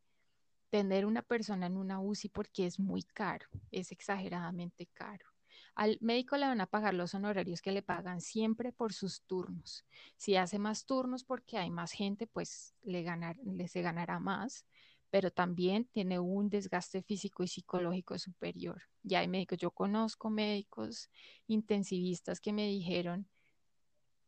tener 0.73 1.05
una 1.05 1.21
persona 1.21 1.67
en 1.67 1.77
una 1.77 2.01
UCI 2.01 2.31
porque 2.31 2.65
es 2.65 2.81
muy 2.81 3.03
caro, 3.03 3.47
es 3.71 3.93
exageradamente 3.93 4.87
caro. 4.95 5.27
Al 5.75 5.99
médico 6.01 6.39
le 6.39 6.47
van 6.47 6.63
a 6.63 6.67
pagar 6.67 6.95
los 6.95 7.13
honorarios 7.13 7.61
que 7.61 7.73
le 7.73 7.83
pagan 7.83 8.23
siempre 8.23 8.73
por 8.73 8.95
sus 8.95 9.21
turnos. 9.25 9.85
Si 10.17 10.35
hace 10.35 10.59
más 10.59 10.87
turnos 10.87 11.25
porque 11.25 11.59
hay 11.59 11.71
más 11.71 11.93
gente, 11.93 12.27
pues 12.27 12.75
le, 12.85 13.05
le 13.45 13.69
se 13.69 13.83
ganará 13.83 14.19
más, 14.19 14.65
pero 15.11 15.31
también 15.31 15.85
tiene 15.93 16.19
un 16.19 16.49
desgaste 16.49 17.03
físico 17.03 17.43
y 17.43 17.49
psicológico 17.49 18.19
superior. 18.19 18.81
Ya 19.03 19.19
hay 19.19 19.29
médicos, 19.29 19.59
yo 19.59 19.73
conozco 19.73 20.31
médicos 20.31 21.11
intensivistas 21.49 22.41
que 22.41 22.55
me 22.55 22.67
dijeron, 22.67 23.29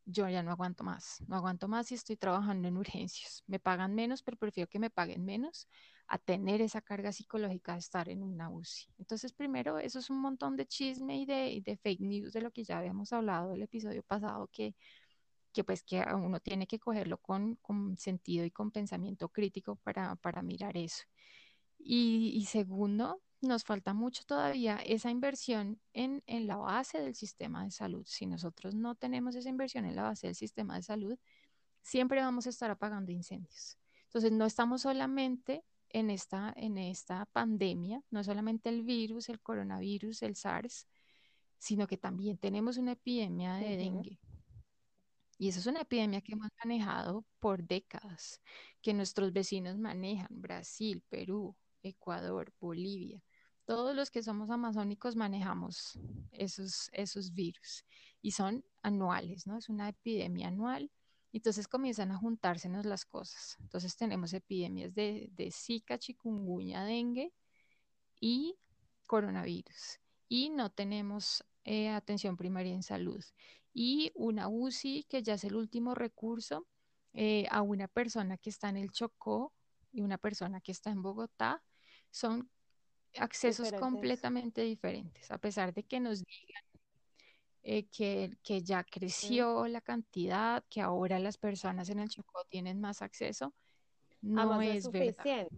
yo 0.05 0.29
ya 0.29 0.43
no 0.43 0.51
aguanto 0.51 0.85
más, 0.85 1.25
no 1.27 1.37
aguanto 1.37 1.69
más 1.69 1.91
y 1.91 1.95
estoy 1.95 2.19
trabajando 2.19 2.69
en 2.69 2.77
urgencias. 2.77 3.43
Me 3.47 3.59
pagan 3.59 3.95
menos, 3.95 4.23
pero 4.23 4.37
prefiero 4.37 4.69
que 4.69 4.79
me 4.79 4.91
paguen 4.91 5.25
menos 5.25 5.69
a 6.07 6.19
tener 6.19 6.61
esa 6.61 6.81
carga 6.81 7.13
psicológica 7.13 7.73
de 7.73 7.79
estar 7.79 8.09
en 8.09 8.23
una 8.23 8.51
UCI. 8.51 8.93
Entonces, 8.99 9.33
primero, 9.33 9.79
eso 9.79 9.99
es 9.99 10.11
un 10.11 10.21
montón 10.21 10.57
de 10.57 10.67
chisme 10.67 11.19
y 11.19 11.27
de, 11.27 11.79
fake 11.83 12.01
news 12.01 12.33
de 12.33 12.43
lo 12.43 12.51
que 12.51 12.65
ya 12.65 12.79
habíamos 12.79 13.13
hablado 13.13 13.53
el 13.53 13.63
episodio 13.63 14.03
pasado, 14.03 14.49
que, 14.53 14.75
pues 15.65 15.83
que 15.83 16.05
uno 16.15 16.41
tiene 16.41 16.67
que 16.67 16.79
cogerlo 16.79 17.19
con, 17.19 17.59
sentido 17.97 18.45
y 18.45 18.51
con 18.51 18.71
pensamiento 18.71 19.29
crítico 19.29 19.77
para, 19.77 20.43
mirar 20.43 20.77
eso. 20.77 21.05
Y, 21.79 22.33
y, 22.35 22.45
segundo, 22.47 23.23
nos 23.41 23.65
falta 23.65 23.95
mucho 23.95 24.25
todavía 24.27 24.77
esa 24.77 25.11
inversión 25.11 25.81
en, 25.93 26.23
en 26.27 26.47
la 26.47 26.57
base 26.57 27.01
del 27.01 27.15
sistema 27.15 27.65
de 27.65 27.71
salud. 27.71 28.05
Si 28.07 28.27
nosotros 28.27 28.75
no 28.75 28.95
tenemos 28.95 29.37
esa 29.37 29.49
inversión 29.49 29.85
en 29.85 29.97
la 29.97 30.03
base 30.03 30.29
del 30.29 30.37
sistema 30.37 30.77
de 30.77 30.83
salud, 30.83 31.19
siempre 31.83 32.21
vamos 32.21 32.47
a 32.47 32.51
estar 32.51 32.71
apagando 32.71 33.13
incendios. 33.13 33.79
Entonces, 34.07 34.33
no 34.33 34.47
estamos 34.47 34.83
solamente 34.83 35.65
en 35.95 36.11
esta, 36.11 36.53
en 36.57 36.77
esta 36.77 37.25
pandemia, 37.27 38.03
no 38.11 38.25
solamente 38.25 38.69
el 38.69 38.83
virus, 38.83 39.29
el 39.29 39.41
coronavirus, 39.41 40.23
el 40.23 40.35
SARS, 40.35 40.89
sino 41.59 41.87
que 41.87 41.97
también 41.97 42.37
tenemos 42.37 42.79
una 42.79 42.93
epidemia 42.93 43.55
de 43.55 43.77
dengue. 43.77 44.19
Y 45.39 45.49
esa 45.49 45.61
es 45.61 45.67
una 45.67 45.83
epidemia 45.83 46.21
que 46.21 46.33
hemos 46.33 46.49
manejado 46.65 47.25
por 47.39 47.63
décadas, 47.63 48.43
que 48.83 48.93
nuestros 48.93 49.33
vecinos 49.33 49.79
manejan, 49.79 50.27
Brasil, 50.31 51.01
Perú, 51.09 51.57
Ecuador, 51.81 52.53
Bolivia. 52.61 53.23
Todos 53.65 53.95
los 53.95 54.11
que 54.11 54.25
somos 54.25 54.51
amazónicos 54.51 55.15
manejamos 55.15 55.97
esos, 56.33 56.91
esos 56.93 57.33
virus 57.33 57.85
y 58.21 58.33
son 58.33 58.65
anuales, 58.83 59.47
¿no? 59.47 59.59
Es 59.59 59.69
una 59.69 59.89
epidemia 59.91 60.49
anual 60.49 60.91
entonces 61.39 61.69
comienzan 61.69 62.13
a 62.13 62.17
juntársenos 62.17 62.87
las 62.87 63.05
cosas. 63.05 63.57
Entonces 63.61 63.97
tenemos 63.97 64.33
epidemias 64.33 64.95
de, 64.95 65.29
de 65.33 65.51
Zika, 65.51 65.99
chikungunya, 65.99 66.85
dengue 66.85 67.33
y 68.21 68.57
coronavirus. 69.07 70.01
Y 70.29 70.51
no 70.51 70.71
tenemos 70.71 71.45
eh, 71.65 71.89
atención 71.89 72.37
primaria 72.37 72.73
en 72.73 72.83
salud. 72.83 73.23
Y 73.73 74.13
una 74.15 74.49
UCI, 74.49 75.05
que 75.05 75.23
ya 75.23 75.35
es 75.35 75.45
el 75.45 75.57
último 75.57 75.95
recurso, 75.95 76.67
eh, 77.13 77.47
a 77.51 77.63
una 77.63 77.89
persona 77.89 78.37
que 78.39 78.51
está 78.51 78.69
en 78.69 78.77
el 78.77 78.91
Chocó 78.91 79.53
y 79.93 80.03
una 80.03 80.19
persona 80.19 80.61
que 80.61 80.73
está 80.73 80.91
en 80.91 81.03
Bogotá, 81.03 81.63
son 82.11 82.51
accesos 83.17 83.73
completamente 83.73 84.63
diferentes, 84.63 85.31
a 85.31 85.39
pesar 85.39 85.73
de 85.73 85.85
que 85.85 86.01
nos 86.01 86.25
digan 86.25 86.64
eh, 87.65 87.87
que, 87.87 88.31
que, 88.43 88.63
ya 88.63 88.85
creció 88.85 89.67
la 89.67 89.81
cantidad, 89.81 90.63
que 90.69 90.81
ahora 90.81 91.19
las 91.19 91.39
personas 91.39 91.89
en 91.89 91.99
el 91.99 92.11
Chocó 92.11 92.45
tienen 92.49 92.81
más 92.81 93.03
acceso, 93.03 93.55
no 94.25 94.63
es, 94.63 94.91
verdad. 94.91 95.49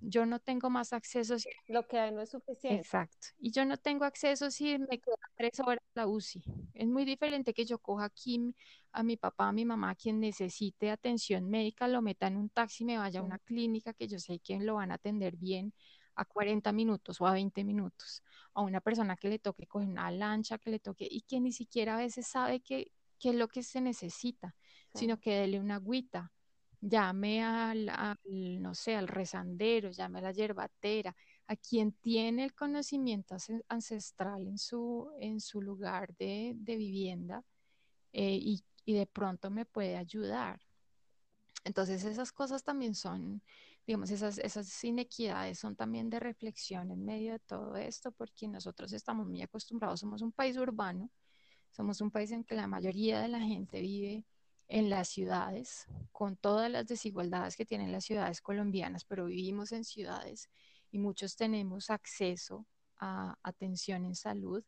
Yo 0.00 0.26
no 0.26 0.40
tengo 0.40 0.68
más 0.68 0.92
acceso. 0.92 1.38
Si... 1.38 1.48
Lo 1.68 1.86
que 1.86 1.98
hay 1.98 2.12
no 2.12 2.20
es 2.20 2.30
suficiente. 2.30 2.80
Exacto. 2.80 3.28
Y 3.38 3.52
yo 3.52 3.64
no 3.64 3.76
tengo 3.76 4.04
acceso 4.04 4.50
si 4.50 4.78
me 4.78 4.98
quedan 4.98 5.18
tres 5.36 5.60
horas 5.60 5.84
la 5.94 6.08
UCI. 6.08 6.42
Es 6.74 6.88
muy 6.88 7.04
diferente 7.04 7.54
que 7.54 7.64
yo 7.64 7.78
coja 7.78 8.06
aquí 8.06 8.52
a 8.90 9.02
mi 9.04 9.16
papá, 9.16 9.48
a 9.48 9.52
mi 9.52 9.64
mamá, 9.64 9.94
quien 9.94 10.18
necesite 10.18 10.90
atención 10.90 11.48
médica, 11.48 11.86
lo 11.86 12.02
meta 12.02 12.26
en 12.26 12.36
un 12.36 12.48
taxi, 12.48 12.84
me 12.84 12.98
vaya 12.98 13.20
a 13.20 13.22
una 13.22 13.38
clínica 13.38 13.92
que 13.92 14.08
yo 14.08 14.18
sé 14.18 14.40
que 14.40 14.58
lo 14.58 14.74
van 14.74 14.90
a 14.90 14.94
atender 14.94 15.36
bien 15.36 15.72
a 16.16 16.24
40 16.24 16.72
minutos 16.72 17.20
o 17.20 17.26
a 17.26 17.32
20 17.32 17.62
minutos, 17.64 18.22
a 18.54 18.62
una 18.62 18.80
persona 18.80 19.16
que 19.16 19.28
le 19.28 19.38
toque 19.38 19.66
coger 19.66 19.88
una 19.88 20.10
lancha, 20.10 20.58
que 20.58 20.70
le 20.70 20.78
toque 20.78 21.06
y 21.08 21.22
que 21.22 21.40
ni 21.40 21.52
siquiera 21.52 21.94
a 21.94 21.98
veces 21.98 22.26
sabe 22.26 22.60
qué 22.60 22.90
es 23.22 23.34
lo 23.34 23.48
que 23.48 23.62
se 23.62 23.80
necesita, 23.80 24.54
sino 24.94 25.20
que 25.20 25.34
dele 25.34 25.60
una 25.60 25.76
agüita, 25.76 26.32
llame 26.80 27.44
al, 27.44 27.90
no 28.60 28.74
sé, 28.74 28.96
al 28.96 29.08
rezandero, 29.08 29.90
llame 29.90 30.18
a 30.18 30.22
la 30.22 30.32
yerbatera, 30.32 31.14
a 31.46 31.56
quien 31.56 31.92
tiene 31.92 32.44
el 32.44 32.54
conocimiento 32.54 33.36
ancestral 33.68 34.46
en 34.46 34.58
su, 34.58 35.10
en 35.20 35.40
su 35.40 35.60
lugar 35.60 36.14
de, 36.16 36.54
vivienda 36.56 37.44
eh, 38.12 38.38
y, 38.40 38.64
y 38.84 38.94
de 38.94 39.06
pronto 39.06 39.50
me 39.50 39.66
puede 39.66 39.96
ayudar. 39.96 40.60
Entonces 41.64 42.04
esas 42.04 42.32
cosas 42.32 42.62
también 42.62 42.94
son, 42.94 43.42
digamos, 43.86 44.10
esas, 44.10 44.38
esas 44.38 44.82
inequidades 44.84 45.58
son 45.58 45.76
también 45.76 46.10
de 46.10 46.18
reflexión 46.18 46.90
en 46.90 47.04
medio 47.04 47.32
de 47.34 47.38
todo 47.38 47.76
esto, 47.76 48.10
porque 48.12 48.48
nosotros 48.48 48.92
estamos 48.92 49.26
muy 49.26 49.42
acostumbrados, 49.42 50.00
somos 50.00 50.22
un 50.22 50.32
país 50.32 50.56
urbano, 50.56 51.10
somos 51.70 52.00
un 52.00 52.10
país 52.10 52.32
en 52.32 52.42
que 52.44 52.54
la 52.54 52.66
mayoría 52.66 53.20
de 53.20 53.28
la 53.28 53.40
gente 53.40 53.80
vive 53.80 54.24
en 54.68 54.90
las 54.90 55.08
ciudades, 55.08 55.86
con 56.10 56.36
todas 56.36 56.70
las 56.70 56.86
desigualdades 56.86 57.56
que 57.56 57.64
tienen 57.64 57.92
las 57.92 58.04
ciudades 58.04 58.40
colombianas, 58.40 59.04
pero 59.04 59.26
vivimos 59.26 59.70
en 59.70 59.84
ciudades 59.84 60.50
y 60.90 60.98
muchos 60.98 61.36
tenemos 61.36 61.90
acceso 61.90 62.66
a 62.98 63.36
atención 63.42 64.04
en 64.04 64.16
salud, 64.16 64.64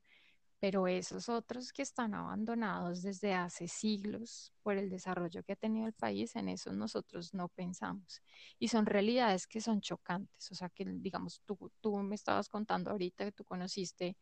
pero 0.60 0.88
esos 0.88 1.28
otros 1.28 1.72
que 1.72 1.82
están 1.82 2.14
abandonados 2.14 3.02
desde 3.02 3.32
hace 3.32 3.68
siglos 3.68 4.52
por 4.62 4.76
el 4.76 4.90
desarrollo 4.90 5.42
que 5.44 5.52
ha 5.52 5.56
tenido 5.56 5.86
el 5.86 5.92
país, 5.92 6.34
en 6.36 6.48
eso 6.48 6.72
nosotros 6.72 7.32
no 7.32 7.48
pensamos. 7.48 8.22
Y 8.58 8.68
son 8.68 8.86
realidades 8.86 9.46
que 9.46 9.60
son 9.60 9.80
chocantes, 9.80 10.50
o 10.50 10.54
sea 10.54 10.68
que 10.68 10.84
digamos, 10.84 11.42
tú, 11.44 11.70
tú 11.80 11.96
me 11.98 12.16
estabas 12.16 12.48
contando 12.48 12.90
ahorita 12.90 13.24
que 13.24 13.32
tú 13.32 13.44
conociste 13.44 14.16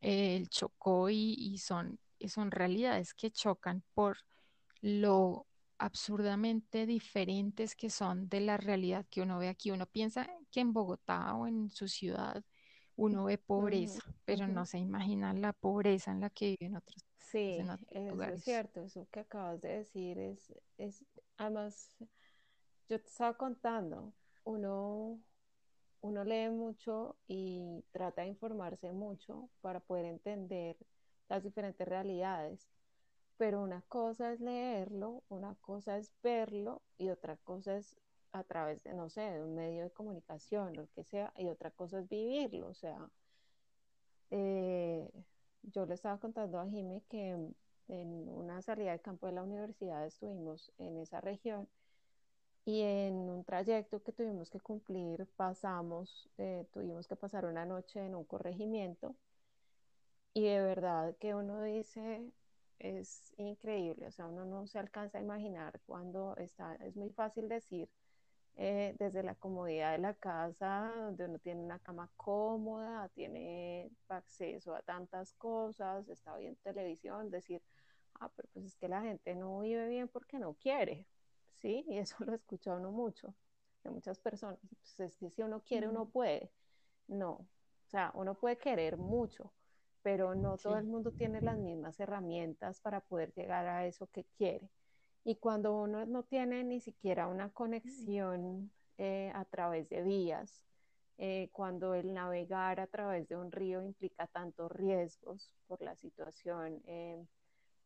el 0.00 0.48
Chocó 0.48 1.08
y, 1.08 1.34
y 1.38 1.58
son, 1.58 1.98
y 2.18 2.28
son 2.28 2.50
realidades 2.50 3.14
que 3.14 3.30
chocan 3.30 3.82
por 3.94 4.18
lo 4.82 5.46
absurdamente 5.78 6.86
diferentes 6.86 7.74
que 7.74 7.90
son 7.90 8.28
de 8.28 8.40
la 8.40 8.56
realidad 8.56 9.06
que 9.10 9.22
uno 9.22 9.38
ve 9.38 9.48
aquí. 9.48 9.70
Uno 9.70 9.86
piensa 9.86 10.28
que 10.50 10.60
en 10.60 10.72
Bogotá 10.72 11.34
o 11.34 11.46
en 11.46 11.70
su 11.70 11.88
ciudad 11.88 12.44
uno 12.96 13.24
ve 13.24 13.38
pobreza, 13.38 14.02
pero 14.24 14.46
no 14.48 14.66
se 14.66 14.78
imagina 14.78 15.32
la 15.34 15.52
pobreza 15.52 16.10
en 16.10 16.20
la 16.20 16.30
que 16.30 16.56
viven 16.58 16.76
otros. 16.76 17.04
Sí, 17.18 17.58
eso 17.90 18.22
es 18.22 18.44
cierto, 18.44 18.82
eso 18.82 19.06
que 19.10 19.20
acabas 19.20 19.60
de 19.60 19.78
decir 19.78 20.18
es, 20.18 20.52
es, 20.78 21.04
además, 21.36 21.96
yo 22.88 23.00
te 23.00 23.08
estaba 23.08 23.34
contando, 23.36 24.12
uno, 24.44 25.18
uno 26.02 26.24
lee 26.24 26.50
mucho 26.50 27.16
y 27.26 27.84
trata 27.92 28.22
de 28.22 28.28
informarse 28.28 28.92
mucho 28.92 29.48
para 29.60 29.80
poder 29.80 30.04
entender 30.06 30.76
las 31.28 31.42
diferentes 31.42 31.88
realidades 31.88 32.68
pero 33.42 33.60
una 33.60 33.82
cosa 33.88 34.32
es 34.32 34.40
leerlo, 34.40 35.24
una 35.28 35.56
cosa 35.56 35.98
es 35.98 36.12
verlo 36.22 36.80
y 36.96 37.10
otra 37.10 37.36
cosa 37.38 37.76
es 37.76 37.96
a 38.32 38.44
través 38.44 38.82
de, 38.82 38.94
no 38.94 39.08
sé, 39.10 39.20
de 39.22 39.42
un 39.42 39.54
medio 39.54 39.84
de 39.84 39.90
comunicación, 39.90 40.74
lo 40.74 40.88
que 40.94 41.04
sea, 41.04 41.32
y 41.36 41.48
otra 41.48 41.70
cosa 41.70 42.00
es 42.00 42.08
vivirlo. 42.08 42.68
O 42.68 42.74
sea, 42.74 43.10
eh, 44.30 45.10
yo 45.62 45.86
le 45.86 45.94
estaba 45.94 46.18
contando 46.18 46.58
a 46.58 46.66
Jimmy 46.66 47.02
que 47.08 47.30
en 47.88 48.28
una 48.28 48.62
salida 48.62 48.92
de 48.92 49.00
campo 49.00 49.26
de 49.26 49.32
la 49.32 49.42
universidad 49.42 50.06
estuvimos 50.06 50.72
en 50.78 50.96
esa 50.98 51.20
región 51.20 51.68
y 52.64 52.80
en 52.82 53.14
un 53.14 53.44
trayecto 53.44 54.02
que 54.02 54.12
tuvimos 54.12 54.50
que 54.50 54.60
cumplir 54.60 55.26
pasamos, 55.36 56.30
eh, 56.38 56.66
tuvimos 56.72 57.06
que 57.08 57.16
pasar 57.16 57.44
una 57.46 57.64
noche 57.66 58.04
en 58.04 58.14
un 58.14 58.24
corregimiento 58.24 59.16
y 60.34 60.44
de 60.44 60.60
verdad 60.62 61.16
que 61.18 61.34
uno 61.34 61.62
dice, 61.62 62.32
es 62.78 63.34
increíble, 63.38 64.06
o 64.06 64.12
sea, 64.12 64.26
uno 64.26 64.44
no 64.44 64.66
se 64.66 64.78
alcanza 64.78 65.18
a 65.18 65.22
imaginar 65.22 65.80
cuando 65.86 66.34
está, 66.36 66.74
es 66.76 66.96
muy 66.96 67.10
fácil 67.10 67.48
decir 67.48 67.88
eh, 68.56 68.94
desde 68.98 69.22
la 69.22 69.34
comodidad 69.34 69.92
de 69.92 69.98
la 69.98 70.14
casa, 70.14 70.92
donde 70.96 71.24
uno 71.24 71.38
tiene 71.38 71.62
una 71.62 71.78
cama 71.78 72.10
cómoda, 72.16 73.08
tiene 73.10 73.90
acceso 74.08 74.74
a 74.74 74.82
tantas 74.82 75.32
cosas, 75.34 76.08
está 76.08 76.36
viendo 76.36 76.58
televisión, 76.62 77.30
decir, 77.30 77.62
ah, 78.20 78.30
pero 78.36 78.48
pues 78.52 78.66
es 78.66 78.76
que 78.76 78.88
la 78.88 79.02
gente 79.02 79.34
no 79.34 79.60
vive 79.60 79.88
bien 79.88 80.08
porque 80.08 80.38
no 80.38 80.54
quiere, 80.54 81.06
¿sí? 81.54 81.84
Y 81.88 81.98
eso 81.98 82.16
lo 82.26 82.34
escucha 82.34 82.74
uno 82.74 82.90
mucho 82.92 83.34
de 83.84 83.90
muchas 83.90 84.18
personas. 84.20 84.58
Pues 84.80 85.00
es 85.00 85.16
que 85.16 85.30
si 85.30 85.42
uno 85.42 85.62
quiere, 85.62 85.88
uno 85.88 86.08
puede. 86.08 86.52
No, 87.08 87.32
o 87.32 87.48
sea, 87.88 88.10
uno 88.14 88.34
puede 88.34 88.58
querer 88.58 88.96
mucho, 88.96 89.52
pero 90.02 90.34
no 90.34 90.58
todo 90.58 90.78
el 90.78 90.84
mundo 90.84 91.12
tiene 91.12 91.40
las 91.42 91.58
mismas 91.58 91.98
herramientas 92.00 92.80
para 92.80 93.00
poder 93.00 93.32
llegar 93.34 93.66
a 93.66 93.86
eso 93.86 94.06
que 94.08 94.24
quiere. 94.36 94.70
Y 95.24 95.36
cuando 95.36 95.72
uno 95.74 96.04
no 96.06 96.24
tiene 96.24 96.64
ni 96.64 96.80
siquiera 96.80 97.28
una 97.28 97.50
conexión 97.50 98.72
eh, 98.98 99.30
a 99.34 99.44
través 99.44 99.88
de 99.88 100.02
vías, 100.02 100.64
eh, 101.18 101.50
cuando 101.52 101.94
el 101.94 102.12
navegar 102.12 102.80
a 102.80 102.86
través 102.88 103.28
de 103.28 103.36
un 103.36 103.52
río 103.52 103.82
implica 103.82 104.26
tantos 104.26 104.70
riesgos 104.72 105.54
por 105.68 105.80
la 105.80 105.94
situación, 105.94 106.82
eh, 106.86 107.24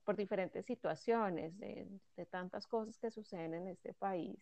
por 0.04 0.16
diferentes 0.16 0.64
situaciones, 0.64 1.58
de, 1.58 1.86
tantas 2.30 2.66
cosas 2.66 2.96
que 2.98 3.10
suceden 3.10 3.54
en 3.54 3.68
este 3.68 3.92
país, 3.92 4.38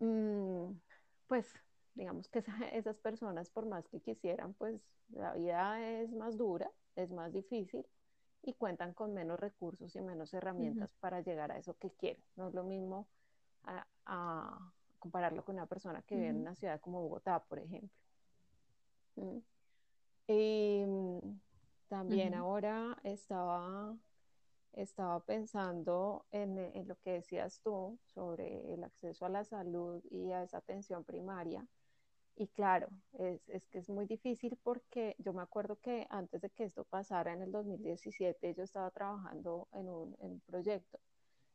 mm, 0.00 0.72
pues 1.26 1.54
digamos 1.94 2.28
que 2.28 2.44
esas 2.74 2.98
personas, 2.98 3.48
por 3.50 3.66
más 3.66 3.88
que 3.88 4.00
quisieran, 4.00 4.52
pues 4.54 4.82
la 5.10 5.32
vida 5.34 5.80
es 6.00 6.12
más 6.12 6.36
dura, 6.36 6.70
es 6.96 7.10
más 7.12 7.32
difícil 7.32 7.86
y 8.46 8.52
cuentan 8.52 8.92
con 8.92 9.14
menos 9.14 9.40
recursos 9.40 9.96
y 9.96 10.02
menos 10.02 10.34
herramientas 10.34 10.92
para 11.00 11.20
llegar 11.20 11.50
a 11.50 11.58
eso 11.58 11.76
que 11.78 11.90
quieren. 11.90 12.22
No 12.36 12.48
es 12.48 12.54
lo 12.54 12.62
mismo 12.62 13.08
a, 13.64 14.70
compararlo 14.98 15.44
con 15.44 15.56
una 15.56 15.66
persona 15.66 16.02
que 16.02 16.14
vive 16.14 16.28
en 16.28 16.40
una 16.40 16.54
ciudad 16.54 16.80
como 16.80 17.02
Bogotá, 17.02 17.42
por 17.44 17.58
ejemplo. 17.58 17.90
Y 20.26 20.84
mm, 20.86 21.18
también 21.88 22.34
ahora 22.34 22.96
estaba, 23.02 23.94
estaba 24.72 25.20
pensando 25.20 26.24
en, 26.30 26.58
en, 26.58 26.88
lo 26.88 26.96
que 27.00 27.12
decías 27.12 27.60
tú 27.60 27.98
sobre 28.06 28.72
el 28.72 28.82
acceso 28.82 29.26
a 29.26 29.28
la 29.28 29.44
salud 29.44 30.02
y 30.10 30.32
a 30.32 30.42
esa 30.42 30.58
atención 30.58 31.04
primaria. 31.04 31.66
Y 32.36 32.48
claro, 32.48 32.88
es, 33.18 33.48
es, 33.48 33.66
que 33.68 33.78
es 33.78 33.88
muy 33.88 34.06
difícil 34.06 34.58
porque 34.62 35.14
yo 35.18 35.32
me 35.32 35.42
acuerdo 35.42 35.76
que 35.80 36.06
antes 36.10 36.40
de 36.40 36.50
que 36.50 36.64
esto 36.64 36.84
pasara 36.84 37.32
en 37.32 37.42
el 37.42 37.52
2017, 37.52 38.54
yo 38.54 38.64
estaba 38.64 38.90
trabajando 38.90 39.68
en 39.72 39.88
un, 39.88 40.16
en 40.20 40.32
un 40.32 40.40
proyecto 40.40 40.98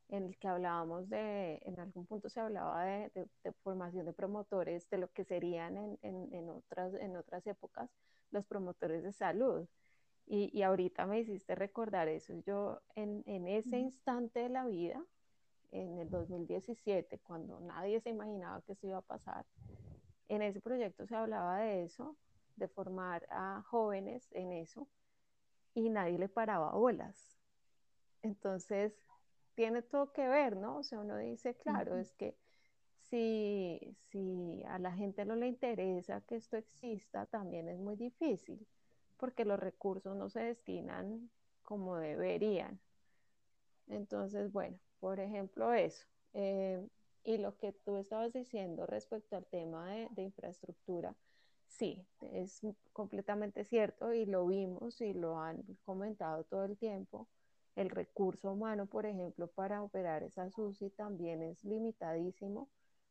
en 0.10 0.26
el 0.26 0.38
que 0.38 0.48
hablábamos 0.48 1.08
de, 1.10 1.62
en 1.66 1.80
algún 1.80 2.06
punto 2.06 2.30
se 2.30 2.40
hablaba 2.40 2.84
de, 2.84 3.12
de, 3.44 3.52
formación 3.64 4.06
de 4.06 4.14
promotores, 4.14 4.90
de 4.90 4.98
lo 4.98 5.12
que 5.12 5.24
serían 5.24 5.78
en, 5.78 6.00
en, 6.02 6.34
en, 6.34 6.50
otras, 6.50 6.96
en 6.96 7.16
otras 7.16 7.46
épocas 7.46 7.90
los 8.32 8.46
promotores 8.46 9.04
de 9.04 9.14
salud. 9.14 9.68
Y, 10.26 10.50
y 10.58 10.64
ahorita 10.64 11.06
me 11.06 11.20
hiciste 11.20 11.56
recordar 11.56 12.08
eso. 12.08 12.34
Yo 12.46 12.82
en, 12.96 13.24
en 13.28 13.48
ese 13.48 13.78
instante 13.78 14.42
de 14.42 14.50
la 14.50 14.66
vida, 14.66 15.04
en 15.72 16.00
el 16.00 16.10
2017, 16.10 17.20
cuando 17.20 17.60
nadie 17.60 18.00
se 18.02 18.10
imaginaba 18.10 18.62
que 18.62 18.74
esto 18.74 18.88
iba 18.88 18.98
a 18.98 19.02
pasar, 19.02 19.46
en 20.30 20.42
ese 20.42 20.62
proyecto 20.62 21.06
se 21.06 21.16
hablaba 21.16 21.60
de 21.60 21.84
eso, 21.84 22.16
de 22.56 22.68
formar 22.68 23.28
a 23.30 23.64
jóvenes 23.64 24.32
en 24.32 24.52
eso, 24.54 24.88
y 25.74 25.90
nadie 25.90 26.18
le 26.18 26.30
paraba 26.30 26.72
bolas. 26.72 27.38
Entonces, 28.22 28.94
tiene 29.56 29.82
todo 29.82 30.12
que 30.14 30.28
ver, 30.28 30.56
¿no? 30.56 30.78
O 30.78 30.84
sea, 30.84 31.00
uno 31.00 31.18
dice, 31.18 31.56
claro, 31.56 31.98
es 31.98 32.14
que 32.14 32.36
si, 33.10 33.98
si 34.10 34.64
a 34.68 34.78
la 34.80 34.92
gente 34.92 35.26
no 35.26 35.36
le 35.36 35.48
interesa 35.48 36.22
que 36.22 36.36
esto 36.36 36.58
exista, 36.58 37.26
también 37.26 37.68
es 37.68 37.80
muy 37.80 37.96
difícil, 37.96 38.66
porque 39.18 39.46
los 39.46 39.60
recursos 39.60 40.16
no 40.16 40.30
se 40.30 40.42
destinan 40.42 41.30
como 41.64 41.98
deberían. 41.98 42.80
Entonces, 43.88 44.52
bueno, 44.52 44.78
por 45.00 45.20
ejemplo, 45.20 45.74
eso. 45.74 46.06
Eh, 46.34 46.86
y 47.24 47.38
lo 47.38 47.58
que 47.58 47.74
tú 47.74 47.98
estabas 47.98 48.34
diciendo 48.34 48.86
respecto 48.86 49.36
al 49.36 49.46
tema 49.46 49.90
de, 49.90 50.08
de, 50.12 50.24
infraestructura, 50.24 51.16
sí, 51.68 52.06
es 52.22 52.62
completamente 52.94 53.64
cierto 53.64 54.14
y 54.14 54.26
lo 54.26 54.48
vimos 54.48 55.02
y 55.02 55.14
lo 55.14 55.40
han 55.40 55.64
comentado 55.84 56.44
todo 56.46 56.66
el 56.66 56.78
tiempo. 56.78 57.28
El 57.76 57.90
recurso 57.90 58.52
humano, 58.52 58.88
por 58.88 59.06
ejemplo, 59.06 59.48
para 59.48 59.84
operar 59.84 60.24
esa 60.24 60.50
SUSI 60.50 60.90
también 60.90 61.42
es 61.44 61.64
limitadísimo 61.64 62.70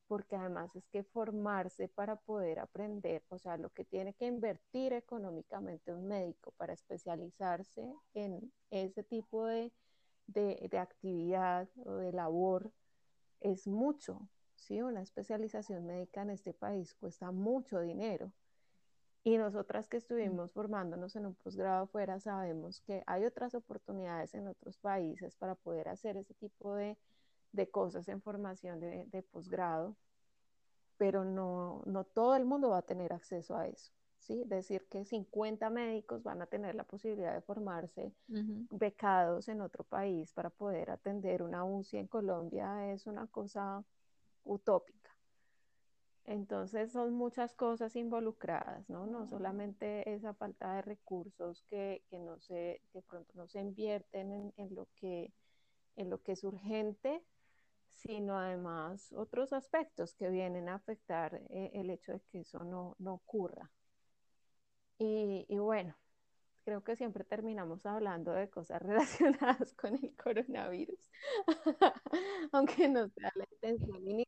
porque 0.09 0.37
además 0.37 0.75
es 0.75 0.89
que 0.89 1.05
formarse 1.05 1.87
para 1.87 2.17
poder 2.17 2.59
aprender, 2.59 3.23
o 3.29 3.39
sea, 3.39 3.59
lo 3.59 3.69
que 3.71 3.85
tiene 3.85 4.15
que 4.15 4.27
invertir 4.27 4.95
económicamente 4.95 5.95
un 5.95 6.09
médico 6.09 6.53
para 6.57 6.73
especializarse 6.73 7.95
en 8.15 8.51
ese 8.71 9.05
tipo 9.05 9.47
de, 9.47 9.71
de, 10.27 10.67
de 10.71 10.79
actividad 10.79 11.69
o 11.85 11.93
de 11.97 12.13
labor 12.13 12.73
es 13.41 13.67
mucho, 13.67 14.29
¿sí? 14.57 14.83
Una 14.83 15.03
especialización 15.03 15.87
médica 15.87 16.23
en 16.23 16.31
este 16.31 16.53
país 16.55 16.95
cuesta 16.95 17.31
mucho 17.31 17.81
dinero. 17.81 18.33
Y 19.25 19.37
nosotras 19.39 19.89
que 19.89 19.99
mm. 19.99 19.99
estuvimos 19.99 20.53
formándonos 20.53 21.17
en 21.17 21.27
un 21.27 21.35
posgrado 21.35 21.85
afuera 21.85 22.21
sabemos 22.21 22.81
que 22.81 23.03
hay 23.07 23.25
otras 23.25 23.55
oportunidades 23.55 24.35
en 24.35 24.49
otros 24.49 24.79
países 24.79 25.37
para 25.37 25.55
poder 25.55 25.89
hacer 25.89 26.17
ese 26.17 26.35
tipo 26.35 26.75
de, 26.75 26.97
de 27.53 27.71
cosas 27.71 28.09
en 28.09 28.23
formación 28.23 28.81
de, 28.81 29.07
de 29.07 29.23
posgrado. 29.23 29.97
pero 30.97 31.25
no, 31.25 31.83
no 31.87 32.05
todo 32.05 32.37
el 32.37 32.45
mundo 32.45 32.71
va 32.71 32.79
a 32.79 32.83
tener 32.83 33.13
acceso 33.13 33.57
a 33.57 33.69
eso. 33.69 33.93
¿Sí? 34.19 34.43
Decir 34.47 34.87
que 34.89 35.05
50 35.05 35.71
médicos 35.71 36.23
van 36.23 36.43
a 36.43 36.47
tener 36.47 36.75
la 36.75 36.85
posibilidad 36.85 37.35
de 37.35 37.41
formarse 37.41 38.13
becados 38.71 39.49
en 39.49 39.61
otro 39.61 39.85
país 39.85 40.33
para 40.33 40.51
poder 40.51 40.91
atender 40.91 41.43
una 41.43 41.65
UCI 41.65 41.99
en 41.99 42.07
Colombia 42.07 42.93
es 42.93 43.07
una 43.07 43.27
cosa 43.27 43.85
utópica. 44.45 45.11
Entonces 46.25 46.93
son 46.93 47.15
muchas 47.15 47.55
cosas 47.55 47.97
involucradas, 47.97 48.91
¿no? 48.91 49.07
No 49.07 49.27
solamente 49.27 50.13
esa 50.13 50.35
falta 50.35 50.75
de 50.75 50.83
recursos 50.83 51.65
que, 51.71 52.05
que 52.11 52.19
no 52.19 52.39
se, 52.39 52.83
de 52.93 53.01
pronto 53.01 53.33
no 53.35 53.49
se 53.49 53.61
invierten 53.61 54.33
en, 54.33 54.53
en, 54.59 54.75
lo 54.75 54.89
que, 54.95 55.33
en 55.97 56.11
lo 56.11 56.21
que 56.21 56.33
es 56.33 56.45
urgente, 56.45 57.25
sino 57.89 58.39
además 58.39 59.11
otros 59.15 59.55
aspectos 59.55 60.15
que 60.15 60.29
vienen 60.29 60.69
a 60.69 60.75
afectar 60.75 61.35
eh, 61.49 61.71
el 61.73 61.89
hecho 61.89 62.13
de 62.13 62.21
que 62.31 62.41
eso 62.41 62.63
no, 62.63 62.95
no 62.99 63.15
ocurra. 63.15 63.71
Y, 64.99 65.47
y, 65.49 65.59
bueno, 65.59 65.95
creo 66.65 66.83
que 66.83 66.97
siempre 66.97 67.25
terminamos 67.25 67.87
hablando 67.87 68.33
de 68.33 68.51
cosas 68.51 68.83
relacionadas 68.83 69.75
con 69.75 69.95
el 69.95 70.15
coronavirus, 70.17 71.11
aunque 72.53 72.89
no 72.89 73.09
sea 73.09 73.33
la 73.35 73.47
intención 73.53 73.97
inicial, 73.97 74.27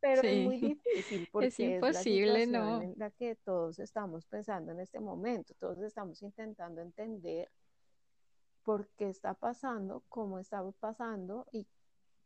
pero 0.00 0.22
sí. 0.22 0.28
es 0.28 0.44
muy 0.44 0.58
difícil 0.58 1.28
porque 1.32 1.48
es 1.48 1.60
imposible, 1.60 2.42
es 2.44 2.48
la 2.48 2.60
¿no? 2.60 2.82
en 2.82 2.94
la 2.96 3.10
que 3.10 3.34
todos 3.34 3.78
estamos 3.78 4.26
pensando 4.26 4.72
en 4.72 4.80
este 4.80 5.00
momento, 5.00 5.54
todos 5.58 5.78
estamos 5.80 6.22
intentando 6.22 6.80
entender 6.80 7.50
por 8.62 8.88
qué 8.96 9.08
está 9.08 9.34
pasando, 9.34 10.04
cómo 10.08 10.38
está 10.38 10.62
pasando 10.72 11.46
y, 11.52 11.66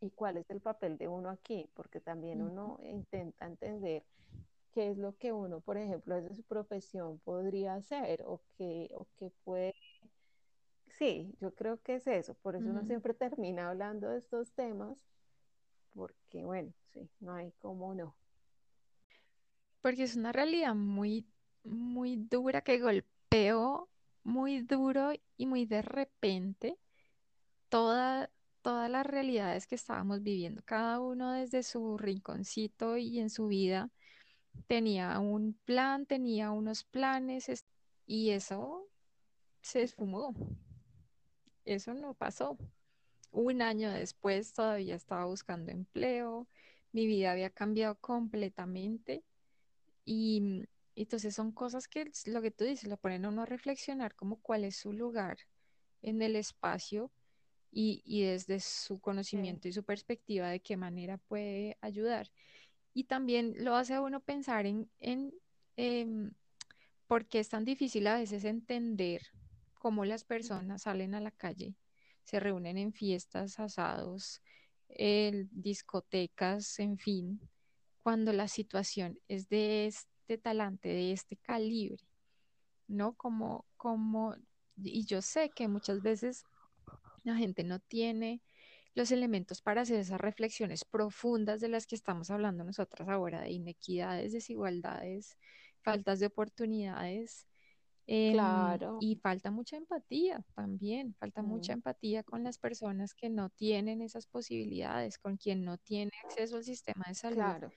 y 0.00 0.10
cuál 0.10 0.36
es 0.36 0.50
el 0.50 0.60
papel 0.60 0.98
de 0.98 1.08
uno 1.08 1.30
aquí, 1.30 1.70
porque 1.74 2.00
también 2.00 2.42
uno 2.42 2.78
intenta 2.82 3.46
entender 3.46 4.04
qué 4.72 4.90
es 4.90 4.98
lo 4.98 5.16
que 5.18 5.32
uno, 5.32 5.60
por 5.60 5.76
ejemplo, 5.78 6.16
desde 6.16 6.34
su 6.36 6.42
profesión 6.44 7.18
podría 7.20 7.74
hacer 7.74 8.22
o 8.26 8.42
que, 8.58 8.90
o 8.94 9.06
que 9.18 9.30
puede... 9.44 9.74
Sí, 10.98 11.34
yo 11.40 11.52
creo 11.56 11.82
que 11.82 11.96
es 11.96 12.06
eso, 12.06 12.34
por 12.34 12.54
eso 12.54 12.68
Ujú. 12.68 12.70
uno 12.70 12.84
siempre 12.84 13.14
termina 13.14 13.68
hablando 13.68 14.08
de 14.10 14.18
estos 14.18 14.52
temas, 14.52 14.96
porque 15.94 16.44
bueno, 16.44 16.72
sí, 16.92 17.10
no 17.20 17.34
hay 17.34 17.52
cómo 17.60 17.94
no. 17.94 18.16
Porque 19.80 20.04
es 20.04 20.16
una 20.16 20.32
realidad 20.32 20.74
muy, 20.74 21.26
muy 21.64 22.16
dura 22.16 22.62
que 22.62 22.78
golpeó 22.78 23.88
muy 24.24 24.60
duro 24.62 25.12
y 25.36 25.46
muy 25.46 25.66
de 25.66 25.82
repente 25.82 26.78
toda, 27.70 28.30
todas 28.62 28.90
las 28.90 29.06
realidades 29.06 29.66
que 29.66 29.74
estábamos 29.76 30.22
viviendo. 30.22 30.62
Cada 30.64 31.00
uno 31.00 31.32
desde 31.32 31.62
su 31.62 31.98
rinconcito 31.98 32.96
y 32.98 33.20
en 33.20 33.30
su 33.30 33.48
vida 33.48 33.90
tenía 34.66 35.18
un 35.20 35.54
plan, 35.64 36.06
tenía 36.06 36.50
unos 36.50 36.84
planes 36.84 37.48
es- 37.48 37.66
y 38.06 38.30
eso 38.30 38.88
se 39.62 39.82
esfumó. 39.82 40.34
Eso 41.64 41.94
no 41.94 42.14
pasó. 42.14 42.58
Un 43.32 43.62
año 43.62 43.90
después 43.92 44.52
todavía 44.54 44.96
estaba 44.96 45.26
buscando 45.26 45.72
empleo, 45.72 46.48
mi 46.92 47.06
vida 47.06 47.32
había 47.32 47.50
cambiado 47.50 47.96
completamente 48.00 49.24
y 50.04 50.40
mm, 50.42 50.64
entonces 50.96 51.34
son 51.34 51.52
cosas 51.52 51.88
que 51.88 52.10
lo 52.26 52.42
que 52.42 52.50
tú 52.50 52.64
dices, 52.64 52.88
lo 52.88 52.98
ponen 52.98 53.24
a 53.26 53.30
uno 53.30 53.42
a 53.42 53.46
reflexionar 53.46 54.14
como 54.16 54.40
cuál 54.42 54.64
es 54.64 54.76
su 54.76 54.92
lugar 54.92 55.38
en 56.02 56.22
el 56.22 56.36
espacio 56.36 57.12
y, 57.72 58.02
y 58.06 58.22
desde 58.24 58.60
su 58.60 59.00
Sí, 59.30 59.38
conocimiento 59.38 59.68
y 59.68 59.72
su 59.72 59.84
perspectiva 59.84 60.48
de 60.50 60.60
qué 60.60 60.76
manera 60.76 61.18
puede 61.18 61.78
ayudar. 61.82 62.30
Y 62.94 63.04
también 63.04 63.54
lo 63.58 63.74
hace 63.74 63.98
uno 63.98 64.20
pensar 64.20 64.66
en, 64.66 64.90
en 65.00 65.32
em, 65.76 66.32
por 67.06 67.26
qué 67.26 67.40
es 67.40 67.48
tan 67.48 67.64
difícil 67.64 68.06
a 68.06 68.16
veces 68.16 68.44
entender 68.44 69.22
cómo 69.74 70.04
las 70.04 70.24
personas 70.24 70.82
salen 70.82 71.14
a 71.14 71.20
la 71.20 71.30
calle, 71.30 71.74
se 72.22 72.38
reúnen 72.38 72.78
en 72.78 72.92
fiestas, 72.92 73.58
asados, 73.58 74.40
discotecas, 75.50 76.78
en 76.78 76.98
fin, 76.98 77.40
cuando 78.02 78.32
la 78.32 78.48
situación 78.48 79.18
es 79.28 79.48
de 79.48 79.86
este 79.86 80.38
talante, 80.38 80.88
de 80.88 81.12
este 81.12 81.36
calibre, 81.36 82.04
¿no? 82.88 83.14
Como, 83.14 83.64
como, 83.76 84.36
y 84.76 85.04
yo 85.04 85.22
sé 85.22 85.50
que 85.50 85.68
muchas 85.68 86.02
veces 86.02 86.44
la 87.24 87.36
gente 87.36 87.64
no 87.64 87.78
tiene 87.80 88.42
los 88.94 89.10
elementos 89.12 89.62
para 89.62 89.82
hacer 89.82 89.98
esas 90.00 90.20
reflexiones 90.20 90.84
profundas 90.84 91.60
de 91.60 91.68
las 91.68 91.86
que 91.86 91.94
estamos 91.96 92.30
hablando 92.30 92.64
nosotras 92.64 93.08
ahora, 93.08 93.40
de 93.42 93.50
inequidades, 93.52 94.32
desigualdades, 94.32 95.38
faltas 95.82 96.20
de 96.20 96.26
oportunidades. 96.26 97.46
em, 98.06 98.80
claro, 98.80 98.98
y 98.98 99.16
falta 99.16 99.50
mucha 99.50 99.76
empatía 99.76 100.44
también, 100.54 101.14
falta 101.14 101.42
mucha 101.42 101.72
mm, 101.72 101.78
empatía 101.78 102.22
con 102.24 102.44
las 102.44 102.58
personas 102.58 103.14
que 103.14 103.30
no 103.30 103.50
tienen 103.50 104.02
esas 104.02 104.26
posibilidades, 104.26 105.18
con 105.18 105.36
quien 105.38 105.64
no 105.64 105.78
tiene 105.78 106.10
acceso 106.24 106.56
al 106.56 106.64
sistema 106.64 107.04
de 107.08 107.14
salud, 107.14 107.54
claro, 107.54 107.74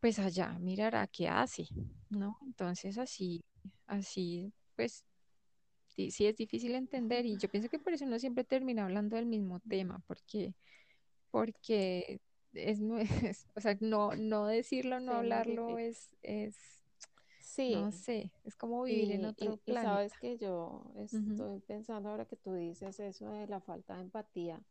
pues 0.00 0.18
allá 0.18 0.58
mirará 0.58 1.06
qué 1.08 1.28
hace, 1.28 1.66
¿no? 2.10 2.38
Entonces 2.46 2.98
así, 2.98 3.44
así, 3.86 4.52
pues 4.76 5.04
sí, 6.10 6.26
es 6.26 6.36
difícil 6.36 6.74
entender 6.74 7.26
y 7.26 7.38
yo 7.38 7.48
pienso 7.50 7.68
que 7.68 7.78
por 7.78 7.92
eso 7.92 8.04
uno 8.04 8.18
siempre 8.18 8.44
termina 8.44 8.84
hablando 8.84 9.16
del 9.16 9.26
mismo 9.26 9.60
tema, 9.60 10.02
porque, 10.06 10.54
porque 11.30 12.20
es, 12.54 12.80
es- 13.24 13.48
o 13.56 13.60
sea, 13.60 13.76
no, 13.80 14.12
no 14.16 14.46
decirlo, 14.46 15.00
no 15.00 15.14
sí, 15.44 15.60
hablarlo 15.60 15.78
es, 15.78 16.16
es, 16.22 16.56
no 17.68 17.90
Sí, 17.90 17.92
sé, 17.92 18.32
es 18.44 18.56
como 18.56 18.82
vivir 18.84 19.12
en 19.12 19.24
otro 19.26 19.58
y, 19.58 19.62
y 19.66 19.76
sabes 19.76 20.16
que 20.16 20.38
yo 20.38 20.92
estoy 20.96 21.60
pensando 21.60 22.08
ahora 22.10 22.26
que 22.26 22.36
tú 22.36 22.54
dices 22.54 23.00
eso 23.00 23.30
de 23.32 23.46
la 23.48 23.60
falta 23.60 23.96
de 23.96 24.02
empatía, 24.02 24.62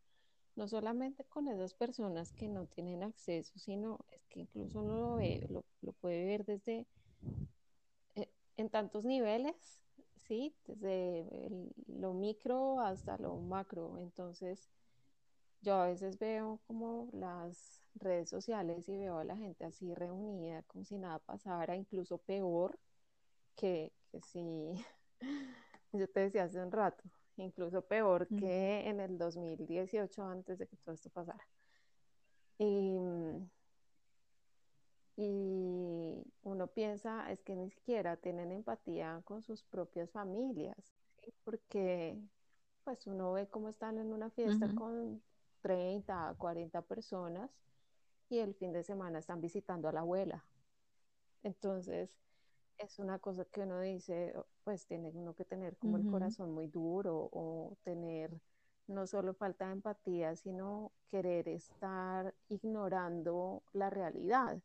no 0.55 0.67
solamente 0.67 1.25
con 1.25 1.47
esas 1.49 1.73
personas 1.75 2.33
que 2.33 2.49
no 2.49 2.67
tienen 2.67 3.03
acceso, 3.03 3.57
sino 3.59 3.99
es 4.11 4.25
que 4.27 4.41
incluso 4.41 4.81
uno 4.81 4.99
lo 4.99 5.15
ve, 5.17 5.45
lo, 5.49 5.65
lo 5.81 5.93
puede 5.93 6.25
ver 6.25 6.45
desde 6.45 6.87
eh, 8.15 8.29
en 8.57 8.69
tantos 8.69 9.05
niveles, 9.05 9.84
¿sí? 10.27 10.55
Desde 10.67 11.21
el- 11.47 11.73
lo 11.87 12.13
micro 12.13 12.79
hasta 12.81 13.17
lo 13.17 13.35
macro. 13.37 13.97
Entonces, 13.99 14.69
yo 15.61 15.75
a 15.75 15.87
veces 15.87 16.19
veo 16.19 16.59
como 16.67 17.09
las 17.13 17.81
redes 17.95 18.29
sociales 18.29 18.87
y 18.89 18.97
veo 18.97 19.19
a 19.19 19.23
la 19.23 19.37
gente 19.37 19.65
así 19.65 19.93
reunida, 19.93 20.63
como 20.63 20.85
si 20.85 20.97
nada 20.97 21.19
pasara, 21.19 21.75
incluso 21.75 22.17
peor 22.19 22.79
que, 23.55 23.93
que 24.11 24.21
si, 24.21 24.73
yo 25.93 26.09
te 26.09 26.21
decía 26.21 26.43
hace 26.45 26.61
un 26.61 26.71
rato, 26.71 27.03
incluso 27.37 27.81
peor 27.83 28.27
mm, 28.29 28.39
que 28.39 28.89
en 28.89 28.99
el 28.99 29.17
2018 29.17 30.23
antes 30.23 30.57
de 30.59 30.67
que 30.67 30.77
todo 30.77 30.95
esto 30.95 31.09
pasara. 31.09 31.45
Y, 32.57 32.97
y 35.17 36.23
uno 36.43 36.67
piensa, 36.67 37.31
es 37.31 37.41
que 37.43 37.55
ni 37.55 37.69
siquiera 37.69 38.17
tienen 38.17 38.51
empatía 38.51 39.21
con 39.25 39.41
sus 39.43 39.63
propias 39.63 40.11
familias, 40.11 40.95
¿sí? 41.21 41.33
porque 41.43 42.17
pues 42.83 43.07
uno 43.07 43.33
ve 43.33 43.47
cómo 43.49 43.69
están 43.69 43.97
en 43.99 44.13
una 44.13 44.29
fiesta 44.29 44.69
ujú, 44.69 44.69
con 44.69 45.21
30, 45.61 46.35
40 46.37 46.81
personas 46.83 47.51
y 48.29 48.39
el 48.39 48.55
fin 48.55 48.73
de 48.73 48.83
semana 48.83 49.19
están 49.19 49.41
visitando 49.41 49.89
a 49.89 49.93
la 49.93 50.01
abuela. 50.01 50.45
Entonces, 51.43 52.09
es 52.77 52.99
una 52.99 53.19
cosa 53.19 53.45
que 53.45 53.61
uno 53.61 53.79
dice, 53.81 54.33
"Oh, 54.37 54.47
pues 54.63 54.85
tiene 54.87 55.11
uno 55.11 55.35
que 55.35 55.45
tener 55.45 55.77
como 55.77 55.97
el 55.97 56.05
corazón 56.05 56.53
muy 56.53 56.67
duro 56.67 57.29
o 57.31 57.77
tener 57.83 58.41
no 58.87 59.07
solo 59.07 59.33
falta 59.33 59.67
de 59.67 59.73
empatía, 59.73 60.35
sino 60.35 60.91
querer 61.09 61.47
estar 61.49 62.35
ignorando 62.49 63.63
la 63.73 63.89
realidad, 63.89 64.61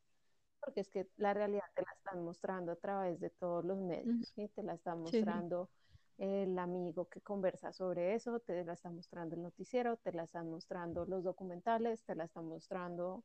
porque 0.60 0.80
es 0.80 0.88
que 0.88 1.08
la 1.16 1.34
realidad 1.34 1.64
te 1.74 1.82
la 1.82 1.92
están 1.92 2.24
mostrando 2.24 2.72
a 2.72 2.76
través 2.76 3.20
de 3.20 3.30
todos 3.30 3.64
los 3.64 3.78
medios. 3.78 4.34
Te 4.54 4.62
la 4.62 4.74
están 4.74 5.00
Sí, 5.04 5.24
mostrando 5.24 5.70
el 6.18 6.58
amigo 6.58 7.08
que 7.08 7.22
conversa 7.22 7.72
sobre 7.72 8.14
eso, 8.14 8.40
te 8.40 8.64
la 8.64 8.74
está 8.74 8.90
mostrando 8.90 9.36
el 9.36 9.42
noticiero, 9.42 9.96
te 9.98 10.12
la 10.12 10.24
están 10.24 10.50
mostrando 10.50 11.06
los 11.06 11.24
documentales, 11.24 12.04
te 12.04 12.14
la 12.14 12.24
están 12.24 12.46
mostrando 12.46 13.24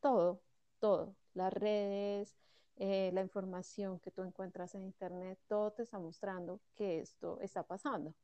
todo, 0.00 0.42
todo, 0.78 1.16
las 1.34 1.52
redes, 1.52 2.36
eh, 2.76 3.10
la 3.12 3.22
información 3.22 4.00
que 4.00 4.10
tú 4.10 4.22
encuentras 4.22 4.74
en 4.74 4.84
internet, 4.84 5.38
todo 5.48 5.72
te 5.72 5.82
está 5.82 5.98
mostrando 5.98 6.62
que 6.74 7.00
esto 7.00 7.40
está 7.40 7.66
pasando, 7.66 8.14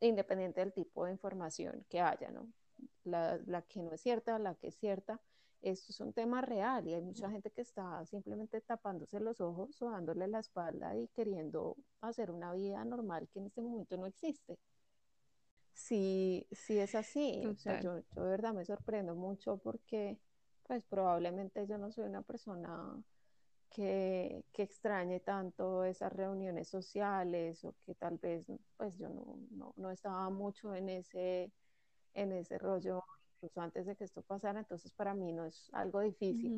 independiente 0.00 0.60
del 0.60 0.72
tipo 0.72 1.04
de 1.04 1.12
información 1.12 1.84
que 1.88 2.00
haya, 2.00 2.30
¿no? 2.30 2.52
La, 3.04 3.38
la 3.46 3.62
que 3.62 3.82
no 3.82 3.92
es 3.92 4.00
cierta, 4.02 4.38
la 4.38 4.54
que 4.56 4.68
es 4.68 4.76
cierta, 4.78 5.20
esto 5.70 5.92
es 5.92 6.00
un 6.00 6.12
tema 6.12 6.42
real 6.42 6.86
y 6.88 6.94
hay 6.94 7.02
mucha 7.02 7.30
gente 7.30 7.50
que 7.50 7.62
está 7.62 8.04
simplemente 8.06 8.60
tapándose 8.60 9.20
los 9.20 9.40
ojos 9.40 9.80
o 9.82 9.90
dándole 9.90 10.28
la 10.28 10.40
espalda 10.40 10.96
y 10.96 11.08
queriendo 11.08 11.76
hacer 12.00 12.30
una 12.30 12.52
vida 12.54 12.84
normal 12.84 13.28
que 13.32 13.40
en 13.40 13.46
este 13.46 13.62
momento 13.62 13.96
no 13.96 14.06
existe. 14.06 14.58
Sí, 15.72 16.46
sí 16.52 16.78
es 16.78 16.94
así, 16.94 17.44
o 17.46 17.54
sea, 17.56 17.80
yo, 17.80 17.98
yo 18.14 18.24
de 18.24 18.30
verdad 18.30 18.54
me 18.54 18.64
sorprendo 18.64 19.14
mucho 19.14 19.58
porque 19.58 20.18
pues 20.64 20.82
probablemente 20.84 21.66
yo 21.66 21.78
no 21.78 21.92
soy 21.92 22.04
una 22.06 22.22
persona 22.22 23.02
que, 23.70 24.44
que 24.52 24.62
extrañe 24.62 25.20
tanto 25.20 25.84
esas 25.84 26.12
reuniones 26.12 26.68
sociales 26.68 27.64
o 27.64 27.74
que 27.84 27.94
tal 27.94 28.18
vez 28.18 28.46
pues 28.76 28.96
yo 28.98 29.08
no, 29.10 29.38
no, 29.50 29.74
no 29.76 29.90
estaba 29.90 30.30
mucho 30.30 30.74
en 30.74 30.88
ese, 30.88 31.52
en 32.14 32.32
ese 32.32 32.58
rollo 32.58 33.04
incluso 33.36 33.60
antes 33.60 33.86
de 33.86 33.96
que 33.96 34.04
esto 34.04 34.22
pasara, 34.22 34.60
entonces 34.60 34.92
para 34.92 35.14
mí 35.14 35.32
no 35.32 35.46
es 35.46 35.68
algo 35.72 36.00
difícil. 36.00 36.54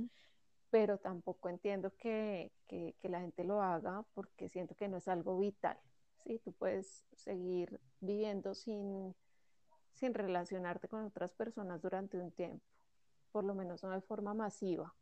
Pero 0.71 0.99
tampoco 0.99 1.49
entiendo 1.49 1.95
que, 1.97 2.53
que, 2.69 2.95
que 3.01 3.09
la 3.09 3.21
gente 3.21 3.45
lo 3.45 3.63
haga 3.63 4.05
porque 4.15 4.49
siento 4.49 4.75
que 4.77 4.89
no 4.89 4.99
es 4.99 5.09
algo 5.09 5.39
vital, 5.39 5.79
¿sí? 6.25 6.41
Tú 6.45 6.53
puedes 6.53 7.07
seguir 7.15 7.81
viviendo 8.01 8.55
sin, 8.55 9.15
sin 9.95 10.15
relacionarte 10.15 10.89
con 10.89 11.05
otras 11.07 11.35
personas 11.35 11.83
durante 11.83 12.19
un 12.19 12.33
tiempo, 12.33 12.65
por 13.33 13.45
lo 13.45 13.55
menos 13.55 13.83
no 13.85 13.91
de 13.91 14.03
forma 14.03 14.35
masiva. 14.35 14.95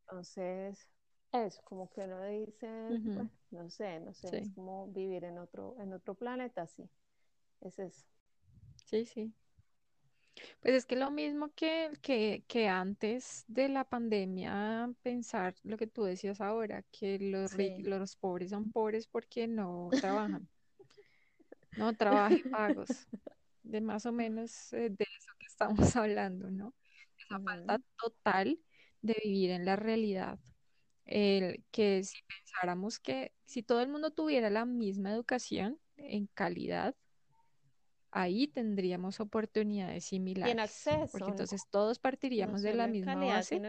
Entonces, 0.00 0.88
es 1.32 1.60
como 1.62 1.90
que 1.90 2.02
uno 2.02 2.24
dice, 2.24 3.00
bueno, 3.12 3.30
no 3.50 3.68
sé, 3.70 4.00
no 4.00 4.14
sé, 4.14 4.40
es 4.40 4.48
Sí, 4.48 4.52
como 4.52 4.88
vivir 4.88 5.24
en 5.24 5.38
otro, 5.38 5.76
en 5.80 5.92
otro 5.92 6.14
planeta, 6.14 6.66
sí, 6.66 6.88
es 7.62 7.78
eso. 7.78 8.06
sí, 8.84 9.04
sí. 9.06 9.34
Pues 10.60 10.74
es 10.74 10.86
que 10.86 10.96
lo 10.96 11.10
mismo 11.10 11.52
que, 11.54 11.92
que, 12.02 12.44
que 12.48 12.68
antes 12.68 13.44
de 13.48 13.68
la 13.68 13.88
pandemia, 13.88 14.92
pensar 15.02 15.54
lo 15.62 15.76
que 15.78 15.86
tú 15.86 16.04
decías 16.04 16.40
ahora, 16.40 16.82
que 16.90 17.18
los, 17.18 17.56
ri- 17.56 17.72
Sí. 17.74 17.78
los 17.78 18.16
pobres 18.16 18.50
son 18.50 18.70
pobres 18.70 19.06
porque 19.08 19.46
no 19.48 19.94
trabajan, 19.98 20.48
no 21.74 21.96
trabajan 21.96 22.38
pagos, 22.50 23.08
de 23.62 23.80
más 23.80 24.06
o 24.06 24.12
menos 24.12 24.72
eh, 24.72 24.90
de 24.90 25.06
eso 25.18 25.32
que 25.38 25.46
estamos 25.46 25.78
hablando, 25.96 26.50
¿no? 26.50 26.74
Esa 27.18 27.40
falta 27.40 27.78
Ujú, 27.78 27.84
total 28.00 28.60
de 29.02 29.16
vivir 29.24 29.50
en 29.50 29.64
la 29.66 29.76
realidad. 29.76 30.40
El, 31.06 31.64
que 31.72 32.04
si 32.04 32.18
pensáramos 32.28 33.00
que 33.00 33.34
si 33.46 33.62
todo 33.62 33.82
el 33.82 33.88
mundo 33.90 34.12
tuviera 34.12 34.50
la 34.50 34.64
misma 34.66 35.12
educación 35.12 35.80
en 35.96 36.26
calidad, 36.28 36.96
ahí 38.16 38.48
tendríamos 38.48 39.20
oportunidades 39.20 40.04
Y 40.42 40.50
en 40.50 40.60
similares, 40.60 40.60
porque 41.10 41.30
acceso, 41.30 41.30
¿no? 41.30 41.32
entonces 41.32 41.66
todos 41.70 41.98
No 41.98 42.02
partiríamos 42.02 42.62
de 42.62 42.74
la 42.74 42.86
en 42.86 42.92
misma 42.92 43.12
calidad, 43.14 43.36
base 43.38 43.56
en 43.56 43.66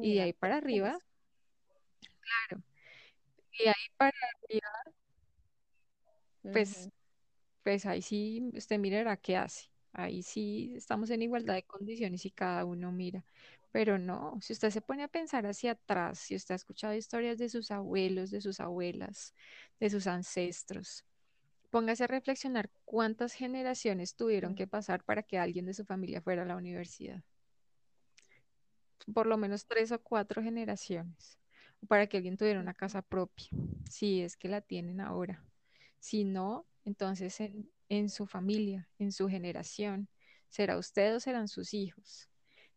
y 0.00 0.14
de 0.14 0.22
ahí 0.22 0.32
para 0.32 0.56
arriba, 0.56 0.98
claro, 2.48 2.62
y 3.52 3.64
de 3.64 3.70
ahí 3.70 3.86
para 3.96 4.12
arriba, 4.44 4.68
pues, 6.50 6.90
pues 7.64 7.86
ahí 7.86 8.02
sí 8.02 8.50
usted 8.54 8.78
mirará 8.78 9.16
qué 9.16 9.36
hace. 9.36 9.70
Ahí 9.92 10.22
sí 10.22 10.74
estamos 10.76 11.10
en 11.10 11.22
igualdad 11.22 11.54
de 11.54 11.64
condiciones 11.64 12.24
y 12.26 12.30
cada 12.32 12.64
uno 12.64 12.92
mira. 12.92 13.24
Pero 13.72 13.98
no, 13.98 14.38
si 14.42 14.52
usted 14.54 14.70
se 14.70 14.82
pone 14.82 15.04
a 15.04 15.08
pensar 15.08 15.46
hacia 15.46 15.72
atrás, 15.72 16.20
si 16.20 16.36
usted 16.36 16.54
ha 16.54 16.56
escuchado 16.56 16.94
historias 16.94 17.38
de 17.38 17.48
sus 17.50 17.70
abuelos, 17.72 18.30
de 18.30 18.40
sus 18.40 18.60
abuelas, 18.60 19.34
de 19.80 19.90
sus 19.90 20.06
ancestros, 20.08 21.06
póngase 21.70 22.04
a 22.04 22.08
reflexionar 22.08 22.70
cuántas 22.84 23.32
generaciones 23.34 24.16
tuvieron 24.16 24.54
que 24.54 24.66
pasar 24.66 25.04
para 25.04 25.22
que 25.22 25.38
alguien 25.38 25.66
de 25.66 25.74
su 25.74 25.84
familia 25.84 26.22
fuera 26.22 26.42
a 26.42 26.46
la 26.46 26.56
universidad. 26.56 27.22
por 29.14 29.26
lo 29.26 29.36
menos 29.36 29.66
tres 29.66 29.92
o 29.92 30.02
cuatro 30.02 30.42
generaciones, 30.42 31.38
para 31.88 32.06
que 32.06 32.18
alguien 32.18 32.36
tuviera 32.36 32.60
una 32.60 32.74
casa 32.74 33.02
propia, 33.02 33.48
si 33.88 34.22
es 34.22 34.36
que 34.36 34.48
la 34.48 34.60
tienen 34.60 35.00
ahora. 35.00 35.44
Si 35.98 36.24
no, 36.24 36.66
entonces 36.84 37.40
en, 37.40 37.70
en 37.88 38.08
su 38.10 38.26
familia, 38.26 38.88
en 38.98 39.12
su 39.12 39.28
generación, 39.28 40.08
será 40.48 40.78
usted 40.78 41.14
o 41.16 41.20
serán 41.20 41.48
sus 41.48 41.74
hijos. 41.74 42.28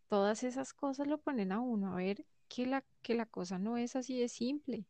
Todas 0.08 0.44
esas 0.44 0.74
cosas 0.74 1.08
lo 1.08 1.20
ponen 1.22 1.52
a 1.52 1.60
uno 1.62 1.94
a 1.94 1.98
ver 1.98 2.26
que 2.48 2.66
la, 2.68 2.86
que 3.02 3.16
la 3.16 3.26
cosa 3.26 3.60
no 3.60 3.78
es 3.78 3.96
así 3.96 4.20
de 4.20 4.30
simple. 4.30 4.88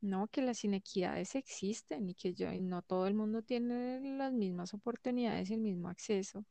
No, 0.00 0.28
que 0.28 0.40
las 0.42 0.64
inequidades 0.64 1.34
existen 1.34 2.08
y 2.08 2.14
que 2.14 2.32
yo, 2.34 2.50
no 2.62 2.80
todo 2.82 3.06
el 3.06 3.14
mundo 3.14 3.42
tiene 3.42 4.00
las 4.16 4.32
mismas 4.32 4.72
oportunidades 4.72 5.50
y 5.50 5.54
el 5.54 5.60
mismo 5.60 5.88
acceso. 5.90 6.44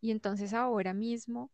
Y 0.00 0.10
entonces 0.12 0.54
ahora 0.54 0.94
mismo 0.94 1.50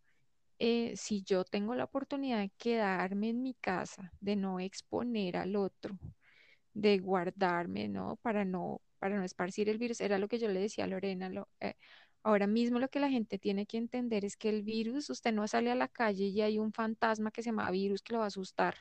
eh, 0.60 0.94
si 0.96 1.22
yo 1.24 1.44
tengo 1.44 1.74
la 1.76 1.84
oportunidad 1.84 2.38
de 2.40 2.50
quedarme 2.58 3.30
en 3.30 3.42
mi 3.42 3.54
casa, 3.54 4.12
de 4.20 4.36
no 4.36 4.60
exponer 4.60 5.36
al 5.38 5.56
otro, 5.56 5.98
de 6.74 6.98
guardarme, 6.98 7.88
¿no? 7.88 8.16
Para 8.22 8.44
no, 8.44 8.80
para 8.98 9.16
no 9.16 9.24
esparcir 9.24 9.68
el 9.68 9.78
virus, 9.78 10.00
era 10.00 10.18
lo 10.18 10.28
que 10.28 10.38
yo 10.38 10.48
le 10.48 10.60
decía 10.60 10.84
a 10.84 10.86
Lorena. 10.88 11.28
lo- 11.30 11.48
eh, 11.60 11.74
ahora 12.22 12.46
mismo 12.46 12.78
lo 12.80 12.88
que 12.90 13.00
la 13.00 13.10
gente 13.10 13.38
tiene 13.38 13.66
que 13.66 13.78
entender 13.78 14.24
es 14.24 14.36
que 14.36 14.48
el 14.50 14.62
virus, 14.62 15.10
usted 15.10 15.32
no 15.32 15.48
sale 15.48 15.70
a 15.70 15.74
la 15.76 15.88
calle 15.88 16.26
y 16.26 16.40
hay 16.42 16.58
un 16.58 16.72
fantasma 16.72 17.30
que 17.32 17.42
se 17.42 17.50
llama 17.50 17.70
virus 17.70 18.02
que 18.02 18.12
lo 18.14 18.20
va 18.20 18.26
a 18.26 18.28
asustar 18.28 18.76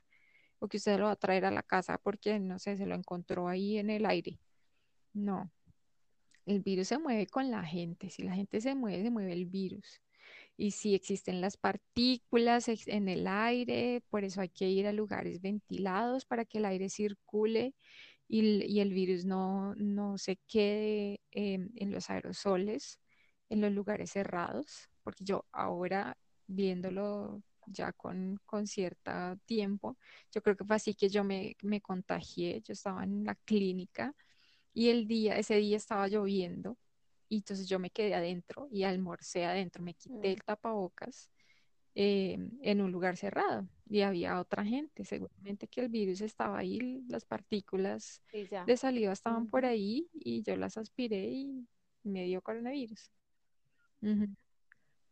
o 0.60 0.68
que 0.68 0.78
usted 0.78 0.98
lo 1.00 1.06
va 1.06 1.12
a 1.12 1.16
traer 1.16 1.46
a 1.46 1.52
la 1.52 1.64
casa 1.64 1.98
porque, 1.98 2.40
no 2.40 2.60
sé, 2.60 2.78
se 2.78 2.86
lo 2.86 2.96
encontró 2.96 3.48
ahí 3.48 3.78
en 3.78 3.90
el 3.90 4.06
aire. 4.06 4.40
No, 5.14 5.52
el 6.46 6.62
virus 6.62 6.90
se 6.90 6.98
mueve 6.98 7.28
con 7.28 7.52
la 7.52 7.64
gente. 7.64 8.10
Si 8.10 8.24
la 8.24 8.34
gente 8.34 8.62
se 8.62 8.76
mueve, 8.76 9.04
se 9.04 9.12
mueve 9.12 9.34
el 9.34 9.46
virus 9.46 10.02
y 10.58 10.72
si 10.72 10.96
existen 10.96 11.40
las 11.40 11.56
partículas 11.56 12.68
en 12.88 13.08
el 13.08 13.28
aire, 13.28 14.02
por 14.10 14.24
eso 14.24 14.42
hay 14.42 14.50
que 14.50 14.68
ir 14.68 14.88
a 14.88 14.92
lugares 14.92 15.42
ventilados 15.42 16.26
para 16.26 16.46
que 16.46 16.58
el 16.58 16.66
aire 16.66 16.90
circule 16.90 17.76
y, 18.28 18.80
el 18.80 18.94
virus 18.94 19.24
no, 19.24 19.76
no 19.76 20.18
se 20.18 20.38
quede 20.48 21.22
em, 21.32 21.70
en 21.76 21.92
los 21.92 22.10
aerosoles, 22.10 23.00
en 23.50 23.62
los 23.62 23.72
lugares 23.72 24.12
cerrados, 24.12 24.90
porque 25.04 25.24
yo 25.24 25.46
ahora 25.52 26.18
viéndolo 26.48 27.44
ya 27.68 27.92
con, 27.94 28.40
con 28.46 28.68
cierto 28.68 29.12
tiempo, 29.46 29.98
yo 30.34 30.42
creo 30.42 30.56
que 30.56 30.66
fue 30.66 30.76
así 30.76 30.96
que 30.96 31.10
yo 31.10 31.24
me, 31.24 31.56
me 31.62 31.82
contagié, 31.82 32.62
yo 32.62 32.74
estaba 32.74 33.04
en 33.04 33.24
la 33.26 33.36
clínica 33.36 34.14
y 34.74 34.90
el 34.90 35.08
día, 35.08 35.38
ese 35.38 35.56
día 35.58 35.78
estaba 35.78 36.08
lloviendo 36.08 36.78
y 37.30 37.38
entonces 37.38 37.68
yo 37.68 37.80
me 37.80 37.90
quedé 37.90 38.16
adentro 38.16 38.68
y 38.72 38.84
almorcé 38.84 39.46
adentro, 39.46 39.84
me 39.84 39.94
quité 39.94 40.30
mm, 40.30 40.32
el 40.32 40.44
tapabocas 40.44 41.30
eh, 41.96 42.38
en 42.62 42.82
un 42.82 42.92
lugar 42.92 43.18
cerrado 43.18 43.68
y 43.90 44.02
había 44.02 44.40
otra 44.40 44.64
gente, 44.64 45.04
seguramente 45.04 45.68
que 45.68 45.82
el 45.82 45.90
virus 45.90 46.22
estaba 46.22 46.60
ahí, 46.60 47.04
las 47.08 47.26
partículas 47.26 48.22
ya. 48.52 48.66
de 48.66 48.78
saliva 48.78 49.14
estaban 49.14 49.48
por 49.48 49.66
ahí 49.66 50.08
y 50.14 50.44
yo 50.44 50.56
las 50.58 50.78
aspiré 50.78 51.26
y 51.28 51.68
me 52.04 52.26
dio 52.26 52.42
coronavirus. 52.42 53.12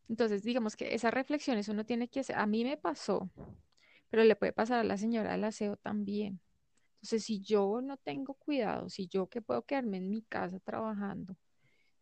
Entonces, 0.07 0.43
digamos 0.43 0.75
que 0.75 0.93
esas 0.93 1.13
reflexiones 1.13 1.67
uno 1.67 1.85
tiene 1.85 2.07
que 2.07 2.19
hacer. 2.21 2.37
A 2.37 2.45
mí 2.45 2.63
me 2.63 2.77
pasó, 2.77 3.29
pero 4.09 4.23
le 4.23 4.35
puede 4.35 4.53
pasar 4.53 4.79
a 4.79 4.83
la 4.83 4.97
señora 4.97 5.31
del 5.31 5.43
aseo 5.43 5.77
también. 5.77 6.39
Entonces, 6.95 7.23
si 7.23 7.41
yo 7.41 7.81
no 7.81 7.97
tengo 7.97 8.35
cuidado, 8.35 8.89
si 8.89 9.07
yo 9.07 9.27
que 9.27 9.41
puedo 9.41 9.63
quedarme 9.63 9.97
en 9.97 10.09
mi 10.09 10.21
casa 10.23 10.59
trabajando, 10.59 11.37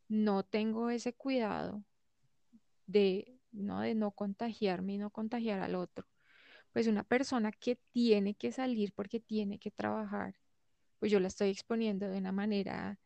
no 0.07 0.43
tengo 0.43 0.89
ese 0.89 1.13
cuidado 1.13 1.83
de 2.85 3.39
no, 3.51 3.81
de 3.81 3.95
no 3.95 4.11
contagiarme 4.11 4.93
y 4.93 4.97
no 4.97 5.09
contagiar 5.09 5.61
al 5.61 5.75
otro, 5.75 6.07
pues 6.71 6.87
una 6.87 7.03
persona 7.03 7.51
que 7.51 7.77
tiene 7.91 8.35
que 8.35 8.51
salir 8.51 8.93
porque 8.93 9.19
tiene 9.19 9.59
que 9.59 9.71
trabajar, 9.71 10.35
pues 10.99 11.11
yo 11.11 11.19
la 11.19 11.27
estoy 11.27 11.49
exponiendo 11.49 12.09
de 12.09 12.17
una 12.17 12.31
manera 12.31 12.99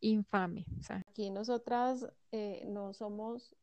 infame. 0.00 0.66
Aquí 1.08 1.30
nosotras 1.30 2.06
eh, 2.32 2.64
no 2.66 2.92
somos, 2.92 3.54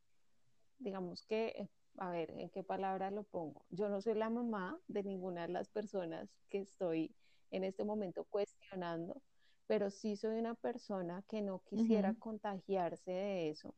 digamos 0.82 1.24
que, 1.24 1.70
a 1.98 2.10
ver, 2.10 2.32
¿en 2.32 2.50
qué 2.50 2.64
palabra 2.64 3.12
lo 3.12 3.24
pongo? 3.24 3.66
Yo 3.70 3.90
no 3.90 4.02
soy 4.02 4.16
la 4.16 4.30
mamá 4.30 4.80
de 4.88 5.04
ninguna 5.04 5.44
de 5.44 5.54
las 5.54 5.70
personas 5.70 6.30
que 6.50 6.60
estoy 6.60 7.16
en 7.52 7.64
este 7.64 7.84
momento 7.84 8.26
cuestionando, 8.26 9.22
pero 9.68 9.90
sí 9.90 10.16
soy 10.16 10.40
una 10.40 10.56
persona 10.56 11.24
que 11.28 11.42
no 11.42 11.60
quisiera 11.60 12.14
contagiarse 12.16 13.12
de 13.12 13.50
eso, 13.50 13.76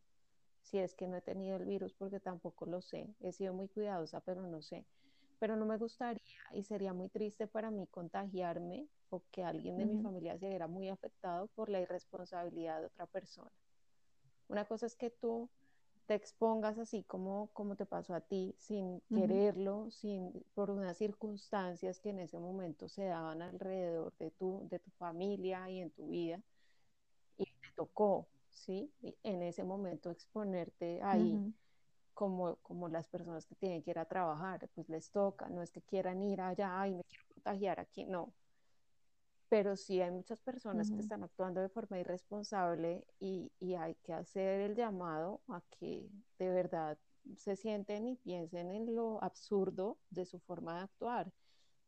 si 0.61 0.79
es 0.79 0.95
que 0.95 1.07
no 1.07 1.17
he 1.17 1.21
tenido 1.21 1.57
el 1.57 1.65
virus, 1.65 1.93
porque 1.93 2.19
tampoco 2.19 2.65
lo 2.65 2.81
sé. 2.81 3.13
He 3.19 3.31
sido 3.31 3.53
muy 3.53 3.67
cuidadosa, 3.67 4.21
pero 4.21 4.41
no 4.47 4.61
sé. 4.61 4.85
Pero 5.39 5.55
no 5.57 5.65
me 5.65 5.77
gustaría 5.77 6.39
y 6.53 6.63
sería 6.63 6.93
muy 6.93 7.09
triste 7.09 7.47
para 7.47 7.69
mí 7.69 7.85
contagiarme 7.87 8.87
o 9.09 9.23
que 9.29 9.43
alguien 9.43 9.77
de 9.77 9.85
mi 9.85 10.01
familia 10.01 10.37
se 10.37 10.47
viera 10.47 10.67
muy 10.67 10.87
afectado 10.87 11.47
por 11.47 11.69
la 11.69 11.81
irresponsabilidad 11.81 12.79
de 12.79 12.87
otra 12.87 13.07
persona. 13.07 13.51
Una 14.47 14.65
cosa 14.65 14.85
es 14.85 14.95
que 14.95 15.09
tú 15.09 15.49
te 16.05 16.15
expongas 16.15 16.77
así 16.77 17.03
como, 17.03 17.49
como 17.53 17.75
te 17.75 17.85
pasó 17.85 18.13
a 18.15 18.21
ti, 18.21 18.55
sin 18.57 19.01
quererlo, 19.13 19.89
sin, 19.91 20.43
por 20.53 20.69
unas 20.69 20.97
circunstancias 20.97 21.99
que 21.99 22.09
en 22.09 22.19
ese 22.19 22.39
momento 22.39 22.89
se 22.89 23.05
daban 23.05 23.41
alrededor 23.41 24.13
de 24.17 24.31
tu, 24.31 24.67
de 24.69 24.79
tu 24.79 24.91
familia 24.91 25.69
y 25.69 25.79
en 25.79 25.91
tu 25.91 26.07
vida, 26.09 26.41
y 27.37 27.45
te 27.45 27.71
tocó, 27.75 28.27
¿sí? 28.49 28.91
Y 29.01 29.15
en 29.23 29.41
ese 29.43 29.63
momento 29.63 30.11
exponerte 30.11 31.01
ahí 31.03 31.41
como, 32.13 32.57
como 32.57 32.89
las 32.89 33.07
personas 33.07 33.45
que 33.45 33.55
tienen 33.55 33.81
que 33.83 33.91
ir 33.91 33.99
a 33.99 34.05
trabajar, 34.05 34.69
pues 34.75 34.89
les 34.89 35.09
toca, 35.11 35.49
no 35.49 35.61
es 35.61 35.71
que 35.71 35.81
quieran 35.81 36.21
ir 36.21 36.41
allá 36.41 36.87
y 36.87 36.95
me 36.95 37.03
quiero 37.05 37.25
contagiar 37.33 37.79
aquí, 37.79 38.05
no, 38.05 38.33
pero 39.53 39.75
sí 39.75 40.01
hay 40.01 40.09
muchas 40.09 40.39
personas 40.39 40.89
que 40.89 40.99
están 40.99 41.23
actuando 41.23 41.61
de 41.61 41.69
forma 41.69 41.99
irresponsable 41.99 43.05
y, 43.19 43.51
y 43.59 43.75
hay 43.75 43.93
que 44.01 44.11
hacer 44.11 44.61
el 44.61 44.75
llamado 44.75 45.41
a 45.47 45.61
que 45.69 46.09
de 46.39 46.49
verdad 46.49 46.97
se 47.35 47.55
sienten 47.55 48.07
y 48.07 48.15
piensen 48.15 48.71
en 48.71 48.95
lo 48.95 49.23
absurdo 49.23 49.99
de 50.09 50.25
su 50.25 50.39
forma 50.39 50.77
de 50.77 50.81
actuar, 50.85 51.31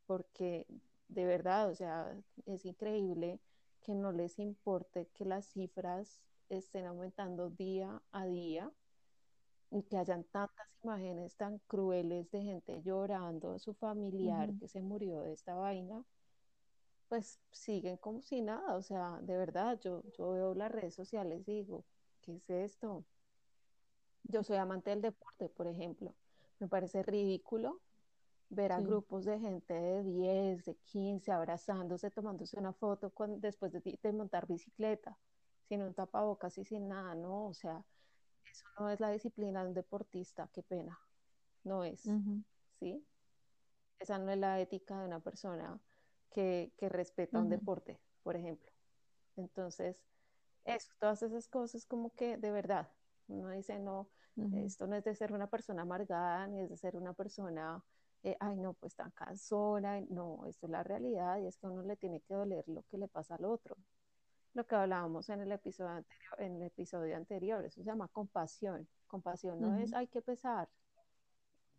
porque 0.05 0.67
de 1.07 1.25
verdad, 1.25 1.67
o 1.71 1.73
sea, 1.73 2.15
es 2.45 2.65
increíble 2.65 3.39
que 3.81 3.95
no 3.95 4.11
les 4.11 4.37
importe 4.37 5.07
que 5.15 5.25
las 5.25 5.47
cifras 5.47 6.21
estén 6.49 6.85
aumentando 6.85 7.49
día 7.49 7.99
a 8.11 8.27
día 8.27 8.71
y 9.71 9.81
que 9.81 9.97
hayan 9.97 10.23
tantas 10.25 10.67
imágenes 10.83 11.35
tan 11.35 11.57
crueles 11.65 12.29
de 12.29 12.43
gente 12.43 12.83
llorando 12.83 13.53
a 13.53 13.59
su 13.59 13.73
familiar 13.73 14.53
que 14.53 14.67
se 14.67 14.83
murió 14.83 15.21
de 15.21 15.33
esta 15.33 15.55
vaina, 15.55 16.05
pues 17.07 17.41
siguen 17.51 17.97
como 17.97 18.21
si 18.21 18.41
nada, 18.41 18.75
o 18.75 18.81
sea, 18.81 19.19
de 19.21 19.37
verdad, 19.37 19.79
yo, 19.79 20.03
yo 20.17 20.31
veo 20.31 20.53
las 20.55 20.71
redes 20.71 20.95
sociales 20.95 21.47
y 21.47 21.53
digo, 21.63 21.87
¿qué 22.21 22.35
es 22.37 22.49
esto? 22.49 23.07
Yo 24.23 24.43
soy 24.43 24.57
amante 24.57 24.89
del 24.89 25.01
deporte, 25.01 25.49
por 25.49 25.67
ejemplo. 25.67 26.17
Me 26.59 26.67
parece 26.67 27.03
ridículo 27.03 27.83
ver 28.49 28.71
a 28.73 28.81
Sí. 28.81 28.83
grupos 28.83 29.25
de 29.25 29.39
gente 29.39 29.73
de 29.73 30.03
10, 30.03 30.65
de 30.65 30.77
15, 30.79 31.31
abrazándose, 31.31 32.11
tomándose 32.11 32.59
una 32.59 32.73
foto 32.73 33.13
con, 33.13 33.41
después 33.41 33.71
de, 33.73 33.99
de 34.01 34.13
montar 34.13 34.47
bicicleta, 34.47 35.19
sin 35.69 35.83
un 35.83 35.93
tapabocas 35.95 36.57
y 36.57 36.65
sin 36.65 36.87
nada, 36.89 37.15
¿no? 37.15 37.47
O 37.47 37.53
sea, 37.53 37.85
eso 38.45 38.65
no 38.79 38.89
es 38.89 38.99
la 38.99 39.11
disciplina 39.11 39.63
de 39.63 39.69
un 39.69 39.75
deportista, 39.75 40.49
qué 40.53 40.63
pena, 40.63 40.99
no 41.63 41.83
es, 41.83 42.19
¿sí? 42.79 43.07
Esa 43.99 44.17
no 44.19 44.31
es 44.31 44.37
la 44.39 44.59
ética 44.61 44.99
de 45.01 45.05
una 45.07 45.19
persona 45.21 45.81
que, 46.31 46.73
que 46.77 46.89
respeta 46.89 47.39
un 47.39 47.49
deporte, 47.49 47.99
por 48.23 48.35
ejemplo. 48.35 48.71
Entonces, 49.35 50.01
eso, 50.65 50.93
todas 50.99 51.21
esas 51.23 51.47
cosas 51.47 51.85
como 51.85 52.13
que 52.15 52.37
de 52.37 52.51
verdad, 52.51 52.89
uno 53.27 53.49
dice, 53.49 53.79
no, 53.79 54.09
esto 54.51 54.87
no 54.87 54.95
es 54.95 55.03
de 55.03 55.15
ser 55.15 55.33
una 55.33 55.47
persona 55.47 55.83
amargada, 55.83 56.47
ni 56.47 56.61
es 56.61 56.69
de 56.69 56.77
ser 56.77 56.95
una 56.97 57.13
persona, 57.13 57.83
eh, 58.23 58.35
ay, 58.39 58.57
no, 58.57 58.73
pues 58.73 58.95
tan 58.95 59.11
cansona, 59.11 60.01
no, 60.09 60.45
esto 60.47 60.67
es 60.67 60.71
la 60.71 60.83
realidad 60.83 61.39
y 61.39 61.47
es 61.47 61.57
que 61.57 61.67
a 61.67 61.69
uno 61.69 61.83
le 61.83 61.95
tiene 61.97 62.21
que 62.21 62.33
doler 62.33 62.67
lo 62.67 62.83
que 62.83 62.97
le 62.97 63.07
pasa 63.07 63.35
al 63.35 63.45
otro. 63.45 63.77
Lo 64.53 64.65
que 64.65 64.75
hablábamos 64.75 65.29
en 65.29 65.41
el 65.41 65.51
episodio 65.51 65.91
anterior, 65.91 66.35
en 66.39 66.55
el 66.55 66.63
episodio 66.63 67.17
anterior 67.17 67.65
eso 67.65 67.81
se 67.81 67.85
llama 67.85 68.07
compasión. 68.07 68.87
Compasión 69.07 69.61
no 69.61 69.75
es, 69.75 69.93
hay 69.93 70.07
que 70.07 70.21
pesar, 70.21 70.69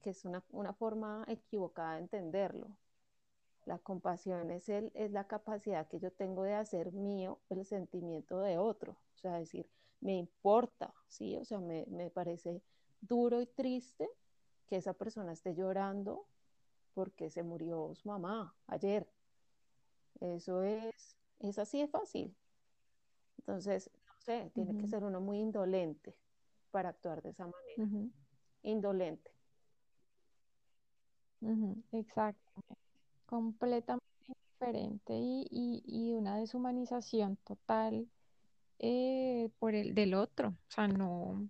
que 0.01 0.11
es 0.11 0.25
una, 0.25 0.43
una 0.51 0.73
forma 0.75 1.25
equivocada 1.29 1.95
de 1.95 2.01
entenderlo. 2.01 2.79
La 3.67 3.79
compasión 3.79 4.51
es, 4.51 4.69
el, 4.69 4.91
es 4.95 5.11
la 5.11 5.27
capacidad 5.27 5.89
que 5.89 5.99
yo 5.99 6.11
tengo 6.13 6.45
de 6.45 6.55
hacer 6.55 6.93
mío 6.93 7.41
el 7.51 7.65
sentimiento 7.65 8.41
de 8.41 8.59
otro. 8.59 8.93
O 8.93 9.19
sea, 9.19 9.35
decir, 9.35 9.69
me 10.01 10.17
importa, 10.17 10.95
¿sí? 11.09 11.37
O 11.37 11.45
sea, 11.45 11.59
me, 11.59 11.85
me 11.89 12.09
parece 12.11 12.63
duro 13.01 13.41
y 13.41 13.47
triste 13.47 14.09
que 14.69 14.77
esa 14.77 14.95
persona 14.95 15.33
esté 15.33 15.55
llorando 15.55 16.27
porque 16.95 17.29
se 17.29 17.43
murió 17.43 17.95
su 17.95 18.09
mamá 18.09 18.55
ayer. 18.69 19.07
Eso 20.21 20.63
es, 20.63 21.17
es 21.41 21.59
así 21.59 21.81
de 21.81 21.89
fácil. 21.89 22.35
Entonces, 23.39 23.91
no 24.07 24.15
sé, 24.21 24.51
tiene 24.55 24.77
que 24.77 24.87
ser 24.87 25.05
uno 25.05 25.21
muy 25.21 25.41
indolente 25.41 26.17
para 26.71 26.91
actuar 26.91 27.21
de 27.21 27.31
esa 27.31 27.45
manera. 27.45 28.13
Indolente. 28.63 29.31
Exacto. 31.93 32.63
Completamente 33.27 34.05
diferente 34.27 35.15
y, 35.15 35.47
y, 35.51 35.83
y 35.87 36.15
una 36.15 36.39
deshumanización 36.39 37.37
total 37.45 38.09
eh, 38.79 39.51
por 39.59 39.75
el 39.75 39.95
del 39.95 40.15
otro. 40.15 40.49
O 40.49 40.71
sea, 40.71 40.89
no, 40.89 41.49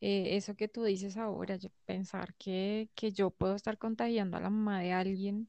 eh, 0.00 0.36
eso 0.36 0.54
que 0.54 0.68
tú 0.68 0.84
dices 0.84 1.16
ahora, 1.16 1.56
yo 1.56 1.70
pensar 1.86 2.34
que, 2.34 2.90
que 2.94 3.12
yo 3.12 3.30
puedo 3.30 3.54
estar 3.54 3.78
contagiando 3.78 4.36
a 4.36 4.40
la 4.40 4.50
mamá 4.50 4.80
de 4.80 4.92
alguien, 4.92 5.48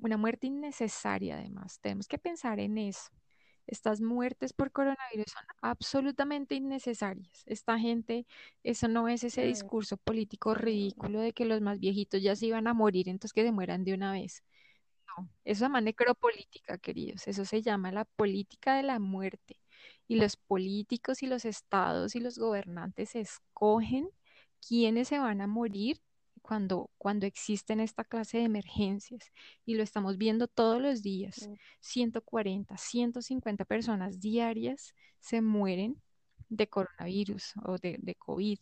una 0.00 0.16
muerte 0.16 0.46
innecesaria 0.46 1.36
además. 1.36 1.80
Tenemos 1.80 2.06
que 2.06 2.18
pensar 2.18 2.60
en 2.60 2.78
eso. 2.78 3.10
Estas 3.66 4.00
muertes 4.00 4.52
por 4.52 4.72
coronavirus 4.72 5.26
son 5.32 5.44
absolutamente 5.60 6.54
innecesarias. 6.54 7.42
Esta 7.46 7.78
gente, 7.78 8.26
eso 8.62 8.88
no 8.88 9.08
es 9.08 9.24
ese 9.24 9.44
discurso 9.46 9.96
político 9.96 10.54
ridículo 10.54 11.20
de 11.20 11.32
que 11.32 11.44
los 11.44 11.60
más 11.60 11.78
viejitos 11.78 12.22
ya 12.22 12.34
se 12.36 12.46
iban 12.46 12.66
a 12.66 12.74
morir, 12.74 13.08
entonces 13.08 13.32
que 13.32 13.44
se 13.44 13.52
mueran 13.52 13.84
de 13.84 13.94
una 13.94 14.12
vez. 14.12 14.42
No, 15.16 15.28
eso 15.44 15.58
se 15.58 15.64
llama 15.64 15.80
necropolítica, 15.80 16.78
queridos. 16.78 17.26
Eso 17.28 17.44
se 17.44 17.62
llama 17.62 17.92
la 17.92 18.04
política 18.04 18.76
de 18.76 18.82
la 18.82 18.98
muerte. 18.98 19.58
Y 20.08 20.16
los 20.16 20.36
políticos 20.36 21.22
y 21.22 21.26
los 21.26 21.44
estados 21.44 22.14
y 22.14 22.20
los 22.20 22.38
gobernantes 22.38 23.14
escogen 23.14 24.08
quiénes 24.66 25.08
se 25.08 25.18
van 25.18 25.40
a 25.40 25.46
morir 25.46 26.00
cuando, 26.40 26.90
cuando 26.98 27.26
existen 27.26 27.80
esta 27.80 28.04
clase 28.04 28.38
de 28.38 28.44
emergencias. 28.44 29.32
Y 29.64 29.74
lo 29.74 29.82
estamos 29.82 30.18
viendo 30.18 30.48
todos 30.48 30.80
los 30.80 31.02
días. 31.02 31.48
Ciento 31.80 32.22
cuarenta, 32.22 32.76
ciento 32.76 33.22
cincuenta 33.22 33.64
personas 33.64 34.20
diarias 34.20 34.94
se 35.20 35.40
mueren 35.40 36.00
de 36.48 36.68
coronavirus 36.68 37.54
o 37.64 37.78
de, 37.78 37.98
de 38.00 38.14
COVID 38.14 38.58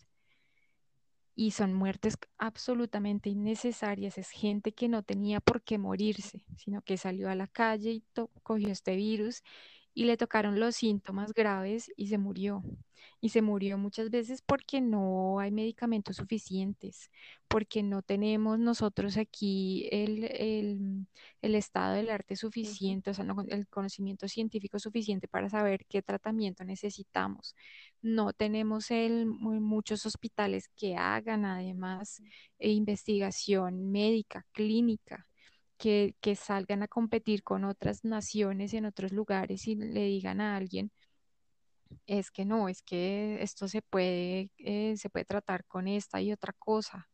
y 1.40 1.52
son 1.52 1.72
muertes 1.72 2.18
absolutamente 2.36 3.30
innecesarias. 3.30 4.18
Es 4.18 4.28
gente 4.28 4.72
que 4.72 4.88
no 4.90 5.02
tenía 5.02 5.40
por 5.40 5.62
qué 5.62 5.78
morirse, 5.78 6.44
sino 6.58 6.82
que 6.82 6.98
salió 6.98 7.30
a 7.30 7.34
la 7.34 7.46
calle 7.46 7.92
y 7.92 8.04
cogió 8.42 8.68
este 8.68 8.94
virus 8.94 9.42
y 9.94 10.04
le 10.04 10.16
tocaron 10.16 10.60
los 10.60 10.76
síntomas 10.76 11.32
graves 11.34 11.90
y 11.96 12.08
se 12.08 12.18
murió. 12.18 12.62
Y 13.20 13.30
se 13.30 13.42
murió 13.42 13.78
muchas 13.78 14.10
veces 14.10 14.42
porque 14.42 14.80
no 14.80 15.40
hay 15.40 15.50
medicamentos 15.50 16.16
suficientes, 16.16 17.10
porque 17.48 17.82
no 17.82 18.02
tenemos 18.02 18.58
nosotros 18.58 19.16
aquí 19.16 19.88
el, 19.92 20.24
el, 20.24 21.06
el 21.42 21.54
estado 21.54 21.94
del 21.94 22.10
arte 22.10 22.36
suficiente, 22.36 23.10
o 23.10 23.14
sea, 23.14 23.24
no- 23.24 23.44
el 23.48 23.68
conocimiento 23.68 24.28
científico 24.28 24.78
suficiente 24.78 25.28
para 25.28 25.48
saber 25.50 25.86
qué 25.88 26.02
tratamiento 26.02 26.64
necesitamos. 26.64 27.54
No 28.02 28.32
tenemos 28.32 28.90
el, 28.90 29.26
mu- 29.26 29.60
muchos 29.60 30.06
hospitales 30.06 30.68
que 30.76 30.96
hagan 30.96 31.44
además 31.44 32.22
eh, 32.58 32.70
investigación 32.72 33.90
médica, 33.90 34.46
clínica, 34.52 35.26
que, 35.80 36.36
salgan 36.36 36.82
a 36.82 36.88
competir 36.88 37.42
con 37.42 37.64
otras 37.64 38.04
naciones 38.04 38.74
en 38.74 38.84
otros 38.84 39.12
lugares 39.12 39.66
y 39.66 39.76
le 39.76 40.04
digan 40.04 40.40
a 40.40 40.56
alguien, 40.56 40.92
es 42.06 42.30
que 42.30 42.44
no, 42.44 42.68
es 42.68 42.82
que 42.82 43.42
esto 43.42 43.68
se 43.68 43.82
puede, 43.82 44.50
eh, 44.58 44.96
se 44.96 45.10
puede 45.10 45.24
tratar 45.24 45.64
con 45.66 45.88
esta 45.88 46.20
y 46.20 46.32
otra 46.32 46.52
cosa. 46.58 47.08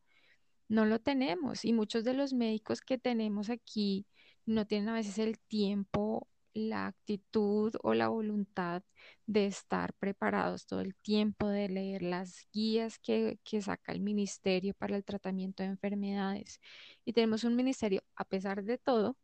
No 0.69 0.85
lo 0.85 1.01
tenemos 1.01 1.65
y 1.65 1.73
muchos 1.73 2.05
de 2.05 2.15
los 2.15 2.33
médicos 2.33 2.81
que 2.81 2.99
tenemos 2.99 3.51
aquí 3.51 4.07
no 4.47 4.67
tienen 4.67 4.89
a 4.91 4.95
veces 4.95 5.19
el 5.19 5.39
tiempo, 5.39 6.29
la 6.57 6.87
actitud 6.87 7.75
o 7.83 7.93
la 7.93 8.09
voluntad 8.09 8.83
de 9.27 9.47
estar 9.47 9.93
preparados 9.95 10.67
todo 10.67 10.81
el 10.81 10.95
tiempo, 10.97 11.49
de 11.49 11.69
leer 11.69 12.03
las 12.03 12.49
guías 12.51 12.99
que, 12.99 13.39
que 13.45 13.61
saca 13.61 13.93
el 13.93 14.01
ministerio 14.01 14.73
para 14.75 14.97
el 14.97 15.05
tratamiento 15.05 15.63
de 15.63 15.69
enfermedades. 15.69 16.61
Y 17.05 17.13
tenemos 17.13 17.45
un 17.45 17.57
ministerio, 17.57 18.03
a 18.17 18.25
pesar 18.25 18.65
de 18.65 18.79
todo, 18.79 19.17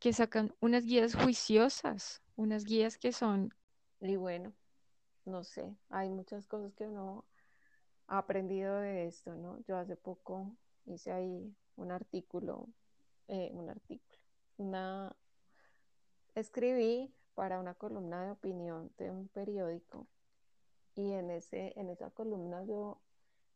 que 0.00 0.12
sacan 0.12 0.52
unas 0.60 0.84
guías 0.84 1.14
juiciosas, 1.14 2.20
unas 2.34 2.64
guías 2.64 2.98
que 2.98 3.12
son... 3.12 3.54
Y 4.00 4.16
bueno, 4.16 4.52
no 5.24 5.44
sé, 5.44 5.76
hay 5.88 6.08
muchas 6.08 6.46
cosas 6.46 6.74
que 6.74 6.86
uno 6.86 7.24
ha 8.08 8.18
aprendido 8.18 8.76
de 8.80 9.06
esto, 9.06 9.36
¿no? 9.36 9.60
Yo 9.68 9.76
hace 9.76 9.94
poco 9.94 10.56
hice 10.86 11.12
ahí 11.12 11.54
un 11.76 11.92
artículo, 11.92 12.66
eh, 13.28 13.50
un 13.52 13.70
artículo, 13.70 14.18
una, 14.56 15.14
escribí 16.34 17.14
para 17.34 17.60
una 17.60 17.74
columna 17.74 18.24
de 18.24 18.30
opinión 18.32 18.92
de 18.98 19.10
un 19.10 19.28
periódico 19.28 20.08
y 20.94 21.12
en 21.12 21.30
ese, 21.30 21.72
en 21.78 21.90
esa 21.90 22.10
columna 22.10 22.64
yo 22.64 23.02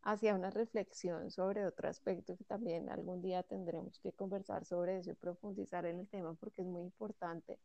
hacía 0.02 0.34
una 0.34 0.50
reflexión 0.50 1.30
sobre 1.30 1.66
otro 1.66 1.88
aspecto 1.88 2.36
que 2.36 2.44
también 2.44 2.90
algún 2.90 3.22
día 3.22 3.42
tendremos 3.42 3.98
que 4.00 4.12
conversar 4.12 4.64
sobre 4.66 4.98
eso 4.98 5.10
y 5.12 5.14
profundizar 5.14 5.86
en 5.86 6.00
el 6.00 6.08
tema 6.08 6.34
porque 6.34 6.62
es 6.62 6.68
muy 6.68 6.82
importante 6.82 7.60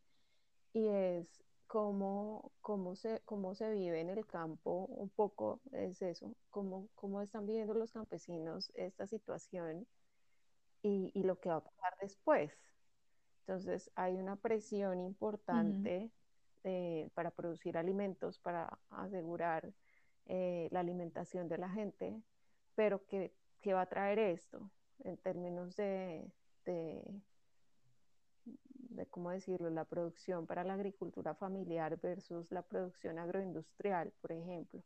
y 0.74 0.88
es 0.88 1.43
cómo, 1.68 2.53
cómo, 2.62 2.95
se, 2.95 3.22
cómo 3.26 3.55
se 3.55 3.72
vive 3.72 4.01
en 4.01 4.10
el 4.10 4.26
campo, 4.28 4.86
un 4.88 5.10
poco 5.10 5.62
es 5.72 6.01
eso, 6.01 6.36
cómo, 6.49 6.89
cómo 6.95 7.22
están 7.22 7.45
viviendo 7.47 7.74
los 7.74 7.91
campesinos 7.91 8.72
esta 8.76 9.07
situación 9.07 9.88
y, 10.82 11.12
y 11.14 11.24
lo 11.24 11.39
que 11.39 11.49
va 11.49 11.57
a 11.57 11.64
pasar 11.64 11.93
después. 12.01 12.51
Entonces 13.50 13.89
hay 13.95 14.16
una 14.16 14.36
presión 14.36 15.02
importante 15.02 16.12
eh, 16.64 17.10
para 17.16 17.32
producir 17.32 17.80
alimentos, 17.80 18.38
para 18.38 18.78
asegurar 18.91 19.74
eh, 20.28 20.70
la 20.72 20.82
alimentación 20.82 21.50
de 21.50 21.58
la 21.58 21.68
gente, 21.68 22.22
pero 22.76 23.04
¿qué, 23.08 23.34
qué 23.60 23.74
va 23.74 23.82
a 23.82 23.89
traer 23.89 24.20
esto 24.20 24.70
en 25.00 25.18
términos 25.18 25.76
de, 25.76 26.32
de, 26.64 27.04
de, 28.45 29.08
cómo 29.08 29.32
decirlo, 29.32 29.72
la 29.72 29.86
producción 29.86 30.45
para 30.45 30.64
la 30.64 30.76
agricultura 30.76 31.34
familiar 31.34 32.00
versus 32.00 32.52
la 32.52 32.62
producción 32.62 33.18
agroindustrial, 33.18 34.14
por 34.22 34.32
ejemplo. 34.32 34.84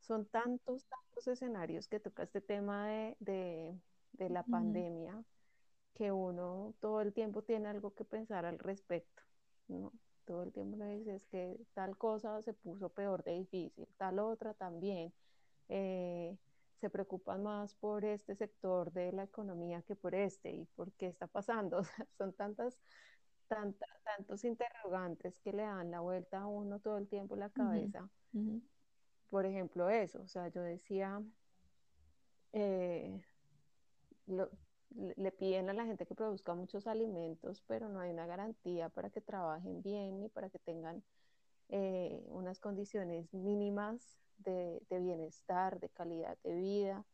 son 0.00 0.26
tantos, 0.26 0.84
tantos 0.84 1.26
escenarios 1.26 1.88
que 1.88 2.00
toca 2.00 2.24
este 2.24 2.42
tema 2.42 2.86
de, 2.86 3.16
de, 3.20 3.80
de 4.12 4.28
la 4.28 4.42
pandemia 4.42 5.24
que 5.98 6.12
uno 6.12 6.76
todo 6.80 7.02
el 7.02 7.12
tiempo 7.14 7.42
tiene 7.44 7.68
algo 7.68 7.94
que 7.94 8.04
pensar 8.06 8.46
al 8.46 8.58
respecto, 8.60 9.22
¿no? 9.68 9.92
Todo 10.26 10.44
el 10.44 10.52
tiempo 10.52 10.76
le 10.78 10.98
dices 10.98 11.26
que 11.26 11.58
tal 11.74 11.98
cosa 11.98 12.42
se 12.42 12.54
puso 12.54 12.90
peor 12.94 13.24
de 13.24 13.32
difícil, 13.34 13.88
tal 13.98 14.20
otra 14.20 14.54
también. 14.54 15.14
eh, 15.68 16.38
se 16.80 16.90
preocupan 16.90 17.42
más 17.42 17.74
por 17.76 18.04
este 18.04 18.36
sector 18.36 18.92
de 18.92 19.12
la 19.12 19.24
economía 19.24 19.82
que 19.82 19.96
por 19.96 20.14
este 20.14 20.52
y 20.52 20.66
por 20.66 20.92
qué 20.94 21.08
está 21.08 21.26
pasando. 21.28 21.78
O 21.80 21.84
sea, 21.84 22.06
son 22.18 22.34
tantas, 22.34 22.82
tanta- 23.48 23.86
tantos 24.04 24.44
interrogantes 24.44 25.40
que 25.40 25.52
le 25.52 25.62
dan 25.64 25.90
la 25.90 26.00
vuelta 26.00 26.40
a 26.42 26.46
uno 26.46 26.80
todo 26.80 26.98
el 26.98 27.08
tiempo 27.08 27.34
en 27.34 27.40
la 27.40 27.50
cabeza. 27.50 28.10
Por 29.30 29.46
ejemplo, 29.46 29.88
eso, 29.90 30.22
o 30.22 30.28
sea, 30.28 30.48
yo 30.48 30.62
decía, 30.62 31.22
eh, 32.52 33.20
lo- 34.26 34.50
le 34.94 35.32
piden 35.32 35.68
a 35.70 35.74
la 35.74 35.84
gente 35.84 36.06
que 36.06 36.14
produzca 36.14 36.54
muchos 36.54 36.86
alimentos, 36.86 37.62
pero 37.66 37.88
no 37.88 38.00
hay 38.00 38.10
una 38.10 38.26
garantía 38.26 38.88
para 38.88 39.10
que 39.10 39.20
trabajen 39.20 39.82
bien 39.82 40.24
y 40.24 40.28
para 40.28 40.50
que 40.50 40.58
tengan 40.58 41.02
eh, 41.68 42.24
unas 42.28 42.58
condiciones 42.60 43.32
mínimas 43.34 44.18
de, 44.38 44.80
bienestar, 44.90 45.78
de 45.80 45.88
calidad 45.90 46.38
de 46.42 46.54
vida. 46.54 47.04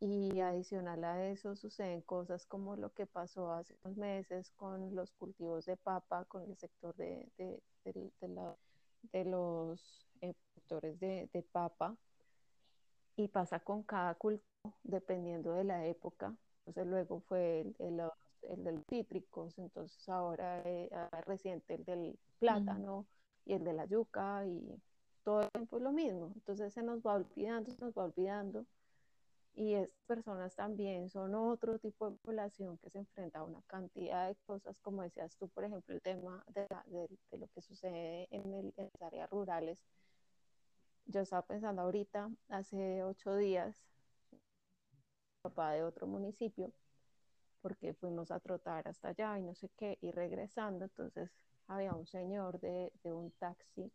Y 0.00 0.38
adicional 0.40 1.02
a 1.02 1.28
eso 1.28 1.56
suceden 1.56 2.02
cosas 2.02 2.46
como 2.46 2.76
lo 2.76 2.92
que 2.92 3.06
pasó 3.06 3.52
hace 3.52 3.74
unos 3.82 3.96
meses 3.96 4.52
con 4.52 4.94
los 4.94 5.10
cultivos 5.12 5.66
de 5.66 5.76
papa, 5.76 6.24
con 6.26 6.44
el 6.44 6.56
sector 6.56 6.94
de, 6.96 7.26
de, 7.36 9.24
los 9.24 10.06
eh, 10.20 10.34
productores 10.54 11.00
de 11.00 11.46
papa, 11.50 11.96
y 13.16 13.26
pasa 13.26 13.58
con 13.58 13.82
cada 13.82 14.14
cultivo 14.14 14.46
dependiendo 14.84 15.52
de 15.52 15.64
la 15.64 15.84
época. 15.86 16.36
Entonces 16.68 16.90
luego 16.90 17.20
fue 17.20 17.60
el, 17.62 17.76
el, 17.78 18.00
el 18.42 18.64
de 18.64 18.72
los 18.72 18.84
cítricos, 18.86 19.58
entonces 19.58 20.06
ahora 20.08 20.60
eh, 20.66 20.90
ah, 20.92 21.22
reciente 21.26 21.74
el 21.74 21.84
del 21.84 22.18
plátano 22.38 23.06
y 23.46 23.54
el 23.54 23.64
de 23.64 23.72
la 23.72 23.86
yuca 23.86 24.44
y 24.46 24.80
todo 25.24 25.40
el 25.42 25.50
tiempo 25.50 25.78
es 25.78 25.82
lo 25.82 25.92
mismo. 25.92 26.32
Entonces 26.34 26.72
se 26.74 26.82
nos 26.82 27.00
va 27.00 27.14
olvidando, 27.14 27.70
se 27.70 27.80
nos 27.80 27.94
va 27.94 28.04
olvidando 28.04 28.66
y 29.54 29.74
estas 29.74 30.04
personas 30.06 30.54
también 30.54 31.08
son 31.08 31.34
otro 31.34 31.78
tipo 31.78 32.10
de 32.10 32.16
población 32.18 32.78
que 32.78 32.90
se 32.90 32.98
enfrenta 32.98 33.40
a 33.40 33.44
una 33.44 33.60
cantidad 33.62 34.28
de 34.28 34.36
cosas, 34.46 34.78
como 34.80 35.02
decías 35.02 35.36
tú, 35.36 35.48
por 35.48 35.64
ejemplo, 35.64 35.94
el 35.94 36.02
tema 36.02 36.44
de, 36.54 36.66
la, 36.70 36.84
de, 36.86 37.08
de 37.30 37.38
lo 37.38 37.48
que 37.48 37.62
sucede 37.62 38.28
en, 38.30 38.52
el, 38.54 38.72
en 38.76 38.90
las 38.92 39.02
áreas 39.02 39.30
rurales. 39.30 39.78
Yo 41.06 41.22
estaba 41.22 41.42
pensando 41.42 41.82
ahorita, 41.82 42.30
hace 42.50 43.02
ocho 43.02 43.34
días, 43.36 43.82
papá 45.42 45.72
de 45.72 45.82
otro 45.82 46.06
municipio, 46.06 46.72
porque 47.62 47.94
fuimos 47.94 48.30
a 48.30 48.40
trotar 48.40 48.88
hasta 48.88 49.08
allá 49.08 49.38
y 49.38 49.42
no 49.42 49.54
sé 49.54 49.70
qué, 49.76 49.98
y 50.00 50.10
regresando, 50.10 50.84
entonces 50.84 51.30
había 51.66 51.94
un 51.94 52.06
señor 52.06 52.60
de, 52.60 52.92
de 53.02 53.12
un 53.12 53.30
taxi 53.32 53.90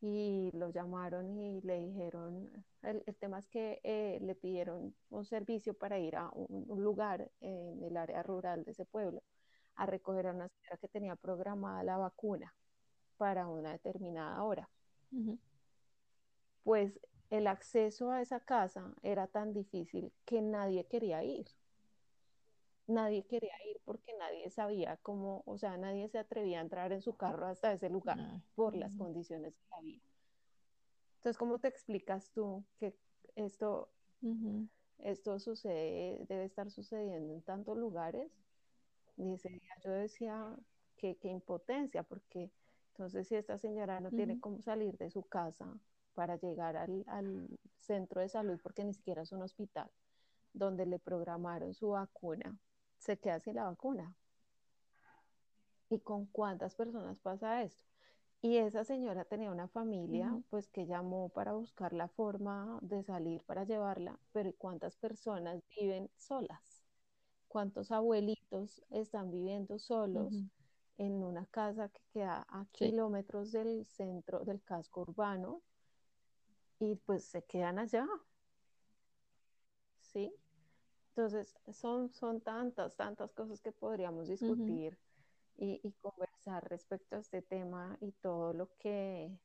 y 0.00 0.50
lo 0.52 0.70
llamaron 0.70 1.36
y 1.40 1.60
le 1.62 1.80
dijeron, 1.80 2.48
el, 2.82 3.02
el 3.06 3.16
tema 3.16 3.40
es 3.40 3.48
que 3.48 3.80
eh, 3.82 4.18
le 4.22 4.34
pidieron 4.34 4.94
un 5.10 5.24
servicio 5.24 5.74
para 5.74 5.98
ir 5.98 6.16
a 6.16 6.30
un, 6.32 6.64
un, 6.68 6.82
lugar 6.82 7.30
en 7.40 7.82
el 7.82 7.96
área 7.96 8.22
rural 8.22 8.64
de 8.64 8.70
ese 8.72 8.84
pueblo 8.84 9.22
a 9.74 9.86
recoger 9.86 10.28
a 10.28 10.32
una 10.32 10.48
señora 10.48 10.76
que 10.80 10.88
tenía 10.88 11.16
programada 11.16 11.82
la 11.82 11.96
vacuna 11.96 12.54
para 13.16 13.48
una 13.48 13.72
determinada 13.72 14.42
hora. 14.44 14.68
ujú. 15.12 15.38
Pues 16.62 17.00
el 17.30 17.46
acceso 17.46 18.10
a 18.10 18.22
esa 18.22 18.40
casa 18.40 18.94
era 19.02 19.26
tan 19.26 19.52
difícil 19.52 20.12
que 20.24 20.40
nadie 20.40 20.86
quería 20.86 21.22
ir. 21.24 21.46
Nadie 22.86 23.24
quería 23.26 23.52
ir 23.70 23.80
porque 23.84 24.14
nadie 24.18 24.48
sabía 24.48 24.96
cómo, 25.02 25.42
o 25.44 25.58
sea, 25.58 25.76
nadie 25.76 26.08
se 26.08 26.18
atrevía 26.18 26.58
a 26.58 26.62
entrar 26.62 26.92
en 26.92 27.02
su 27.02 27.16
carro 27.16 27.46
hasta 27.46 27.72
ese 27.72 27.90
lugar 27.90 28.18
por 28.54 28.74
las 28.74 28.94
condiciones 28.94 29.54
que 29.56 29.74
había. 29.74 30.00
Entonces, 31.16 31.36
¿cómo 31.36 31.58
te 31.58 31.68
explicas 31.68 32.30
tú 32.30 32.64
que 32.78 32.96
esto, 33.36 33.90
esto 35.00 35.38
sucede, 35.38 36.24
debe 36.28 36.44
estar 36.44 36.70
sucediendo 36.70 37.34
en 37.34 37.42
tantos 37.42 37.76
lugares? 37.76 38.32
Y 39.18 39.34
ese 39.34 39.50
día 39.50 39.74
yo 39.84 39.90
decía 39.90 40.56
que, 40.96 41.16
que 41.16 41.28
impotencia, 41.28 42.04
porque 42.04 42.50
entonces 42.92 43.28
si 43.28 43.34
esta 43.34 43.58
señora 43.58 44.00
no 44.00 44.10
tiene 44.10 44.40
cómo 44.40 44.62
salir 44.62 44.96
de 44.96 45.10
su 45.10 45.24
casa 45.24 45.78
para 46.18 46.36
llegar 46.36 46.76
al, 46.76 47.04
al 47.06 47.48
centro 47.78 48.20
de 48.20 48.28
salud, 48.28 48.58
porque 48.60 48.82
ni 48.82 48.92
siquiera 48.92 49.22
es 49.22 49.30
un 49.30 49.40
hospital, 49.42 49.88
donde 50.52 50.84
le 50.84 50.98
programaron 50.98 51.74
su 51.74 51.90
vacuna, 51.90 52.58
se 52.98 53.20
queda 53.20 53.38
sin 53.38 53.54
la 53.54 53.66
vacuna. 53.66 54.16
¿Y 55.88 56.00
con 56.00 56.26
cuántas 56.26 56.74
personas 56.74 57.20
pasa 57.20 57.62
esto? 57.62 57.84
Y 58.42 58.56
esa 58.56 58.82
señora 58.82 59.26
tenía 59.26 59.52
una 59.52 59.68
familia, 59.68 60.42
pues 60.50 60.66
que 60.66 60.86
llamó 60.86 61.28
para 61.28 61.52
buscar 61.52 61.92
la 61.92 62.08
forma 62.08 62.80
de 62.82 63.04
salir 63.04 63.44
para 63.44 63.62
llevarla, 63.62 64.18
pero 64.32 64.52
¿cuántas 64.58 64.96
personas 64.96 65.62
viven 65.76 66.10
solas? 66.16 66.84
¿Cuántos 67.46 67.92
abuelitos 67.92 68.82
están 68.90 69.30
viviendo 69.30 69.78
solos 69.78 70.44
en 70.96 71.22
una 71.22 71.46
casa 71.46 71.90
que 71.90 72.02
queda 72.12 72.44
a 72.48 72.66
Sí. 72.72 72.90
kilómetros 72.90 73.52
del 73.52 73.86
centro 73.86 74.40
del 74.44 74.60
casco 74.64 75.02
urbano 75.02 75.62
y 76.80 76.96
pues 76.96 77.24
se 77.24 77.44
quedan 77.44 77.78
allá, 77.78 78.06
¿sí? 80.00 80.32
Entonces, 81.10 81.58
son, 81.72 82.10
son 82.12 82.40
tantas, 82.42 82.96
tantas 82.96 83.32
cosas 83.34 83.60
que 83.62 83.72
podríamos 83.72 84.28
discutir 84.28 84.98
y, 85.56 85.80
y 85.84 85.92
conversar 85.94 86.68
respecto 86.70 87.16
a 87.16 87.20
este 87.20 87.42
tema 87.42 87.98
y 88.00 88.12
todo 88.12 88.52
lo 88.54 88.70
que, 88.78 89.38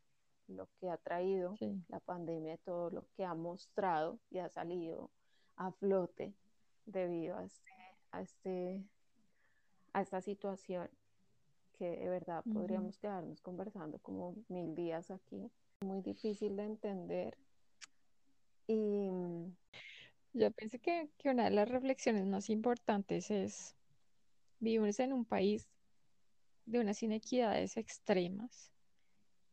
lo 0.48 0.70
que 0.80 0.90
ha 0.90 0.98
traído 0.98 1.60
Sí. 1.60 1.84
la 1.90 2.00
pandemia, 2.00 2.58
todo 2.60 2.90
lo 2.92 3.08
que 3.18 3.26
ha 3.26 3.36
mostrado 3.36 4.20
y 4.30 4.40
ha 4.40 4.50
salido 4.50 5.12
a 5.58 5.72
flote 5.74 6.36
debido 6.86 7.38
a, 7.38 7.46
este, 7.46 7.72
a, 8.12 8.22
este, 8.22 8.86
a 9.94 10.02
esta 10.02 10.22
situación 10.22 10.90
que 11.74 11.86
de 11.98 12.10
verdad 12.10 12.46
podríamos 12.54 12.98
quedarnos 13.00 13.42
conversando 13.42 14.00
como 14.00 14.38
mil 14.50 14.76
días 14.76 15.12
aquí. 15.12 15.52
Muy 15.84 16.02
difícil 16.02 16.56
de 16.56 16.64
entender 16.64 17.38
y 18.68 19.10
Yo 20.34 20.52
pienso 20.52 20.80
que, 20.80 21.10
una 21.26 21.44
de 21.46 21.52
las 21.52 21.70
reflexiones 21.70 22.26
más 22.26 22.50
importantes 22.50 23.30
es, 23.30 23.76
vivimos 24.60 25.00
en 25.00 25.14
un 25.14 25.26
país 25.26 25.70
de 26.66 26.80
unas 26.80 27.04
inequidades 27.04 27.78
extremas 27.78 28.72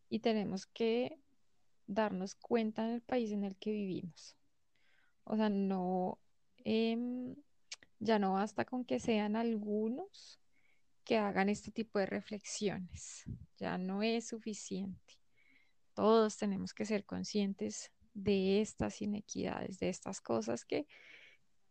y 0.09 0.21
tenemos 0.21 0.67
que 0.67 1.19
darnos 1.87 2.37
cuenta 2.37 2.85
en 2.87 2.95
el 2.95 3.03
país 3.03 3.33
en 3.33 3.45
el 3.45 3.57
que 3.57 3.73
vivimos. 3.73 4.37
O 5.25 5.37
sea, 5.37 5.51
no, 5.51 6.19
em, 6.65 7.35
ya 7.99 8.19
no 8.19 8.35
basta 8.35 8.65
con 8.65 8.85
que 8.85 9.01
sean 9.01 9.37
algunos 9.37 10.41
que 11.05 11.19
hagan 11.19 11.49
este 11.49 11.73
tipo 11.73 11.99
de 11.99 12.07
reflexiones. 12.07 13.25
Ya 13.59 13.77
no 13.79 14.03
es 14.03 14.29
suficiente. 14.29 15.20
Todos 16.01 16.39
tenemos 16.39 16.73
que 16.73 16.87
ser 16.87 17.05
conscientes 17.05 17.93
de 18.15 18.63
estas 18.63 19.03
inequidades, 19.03 19.79
de 19.81 19.91
estas 19.91 20.23
cosas 20.23 20.65
que, 20.65 20.87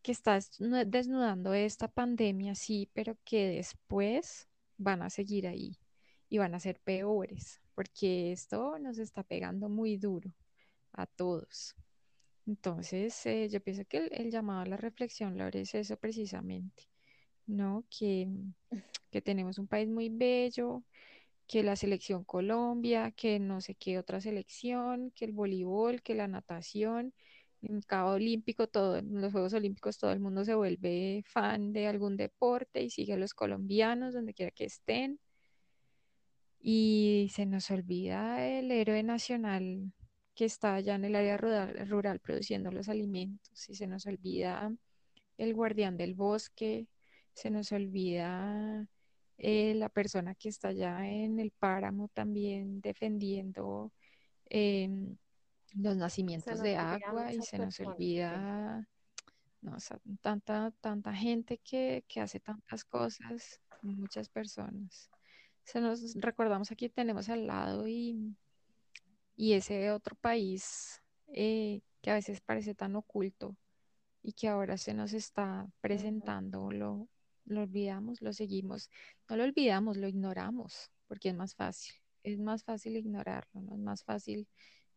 que 0.03 0.11
está 0.11 0.38
desnu- 0.38 0.86
desnudando 0.86 1.51
esta 1.55 1.88
pandemia, 1.88 2.53
sí, 2.53 2.91
pero 2.93 3.17
que 3.25 3.47
después 3.47 4.47
van 4.77 5.01
a 5.01 5.09
seguir 5.09 5.47
ahí 5.47 5.80
y 6.30 6.38
van 6.38 6.53
a 6.53 6.59
ser 6.59 6.80
peores, 6.80 7.59
porque 7.73 8.32
esto 8.32 8.77
nos 8.77 8.99
está 8.99 9.23
pegando 9.23 9.67
muy 9.67 9.97
duro 9.97 10.32
a 10.91 11.07
todos. 11.07 11.73
Entonces, 12.45 13.25
eh, 13.25 13.49
yo 13.49 13.61
pienso 13.61 13.84
que 13.86 13.97
el, 13.97 14.09
el 14.13 14.30
llamado 14.30 14.61
a 14.61 14.67
la 14.67 14.77
reflexión, 14.77 15.39
Laura, 15.39 15.59
es 15.59 15.73
eso 15.73 15.97
precisamente, 15.97 16.84
¿no? 17.47 17.84
Que, 17.89 18.27
que 19.09 19.23
tenemos 19.23 19.57
un 19.57 19.65
país 19.67 19.89
muy 19.89 20.09
bello, 20.09 20.84
que 21.49 21.63
la 21.63 21.75
selección 21.75 22.23
Colombia, 22.25 23.11
que 23.11 23.39
no 23.39 23.59
sé 23.59 23.73
qué 23.75 23.97
otra 23.97 24.21
selección, 24.21 25.11
que 25.15 25.25
el 25.25 25.33
voleibol, 25.33 26.03
que 26.03 26.13
la 26.13 26.27
natación, 26.27 27.13
en 27.63 27.81
cada 27.81 28.05
olímpico, 28.13 28.67
todo, 28.67 28.97
en 28.97 29.19
los 29.19 29.31
Juegos 29.31 29.53
Olímpicos 29.53 29.97
todo 29.97 30.11
el 30.11 30.19
mundo 30.19 30.45
se 30.45 30.53
vuelve 30.55 31.23
fan 31.25 31.73
de 31.73 31.87
algún 31.87 32.17
deporte 32.17 32.83
y 32.83 32.91
sigue 32.91 33.13
a 33.13 33.17
los 33.17 33.33
colombianos 33.33 34.13
donde 34.13 34.35
quiera 34.35 34.51
que 34.51 34.65
estén. 34.65 35.19
Y 36.61 37.31
se 37.33 37.45
nos 37.47 37.71
olvida 37.71 38.45
el 38.47 38.71
héroe 38.71 39.01
nacional 39.01 39.91
que 40.35 40.45
está 40.45 40.75
allá 40.75 40.95
en 40.95 41.05
el 41.05 41.15
área 41.15 41.37
rural, 41.37 41.89
rural 41.89 42.19
produciendo 42.19 42.71
los 42.71 42.89
alimentos 42.89 43.69
y 43.69 43.75
se 43.75 43.87
nos 43.87 44.05
olvida 44.05 44.71
el 45.37 45.53
guardián 45.55 45.97
del 45.97 46.13
bosque, 46.13 46.87
se 47.33 47.49
nos 47.49 47.71
olvida 47.71 48.87
eh, 49.41 49.73
la 49.73 49.87
persona 49.87 50.35
que 50.35 50.49
está 50.49 50.67
allá 50.67 51.07
en 51.07 51.39
el 51.39 51.51
páramo 51.51 52.09
también 52.09 52.81
defendiendo 52.81 53.93
em, 54.49 55.15
los 55.75 55.95
nacimientos 55.95 56.61
de 56.61 56.75
agua 56.75 57.31
y 57.31 57.41
se 57.41 57.57
nos 57.57 57.77
personas, 57.77 57.79
olvida, 57.79 58.87
no, 59.61 59.75
o 59.75 59.79
sea, 59.79 59.97
tanta, 60.21 60.71
tanta 60.81 61.13
gente 61.13 61.57
que, 61.59 62.03
que 62.07 62.19
hace 62.19 62.41
tantas 62.41 62.83
cosas, 62.83 63.61
muchas 63.81 64.27
personas. 64.27 65.09
Se 65.63 65.79
nos 65.79 66.15
recordamos 66.15 66.71
aquí 66.71 66.89
tenemos 66.89 67.29
al 67.29 67.47
lado 67.47 67.87
y, 67.87 68.35
y 69.37 69.53
ese 69.53 69.91
otro 69.91 70.15
país 70.15 71.01
eh, 71.27 71.79
que 72.01 72.11
a 72.11 72.15
veces 72.15 72.41
parece 72.41 72.75
tan 72.75 72.97
oculto 72.97 73.55
y 74.21 74.33
que 74.33 74.49
ahora 74.49 74.77
se 74.77 74.93
nos 74.93 75.13
está 75.13 75.65
presentando, 75.79 76.71
lo, 76.71 77.07
lo 77.49 77.61
olvidamos, 77.63 78.21
lo 78.21 78.33
seguimos, 78.33 78.89
no 79.29 79.37
lo 79.37 79.43
olvidamos, 79.45 79.97
lo 79.97 80.07
ignoramos, 80.07 80.91
porque 81.07 81.29
es 81.29 81.35
más 81.35 81.55
fácil, 81.55 81.95
es 82.23 82.39
más 82.39 82.63
fácil 82.63 82.97
ignorarlo, 82.97 83.61
¿no? 83.61 83.73
Es 83.75 83.79
más 83.81 84.03
fácil 84.03 84.49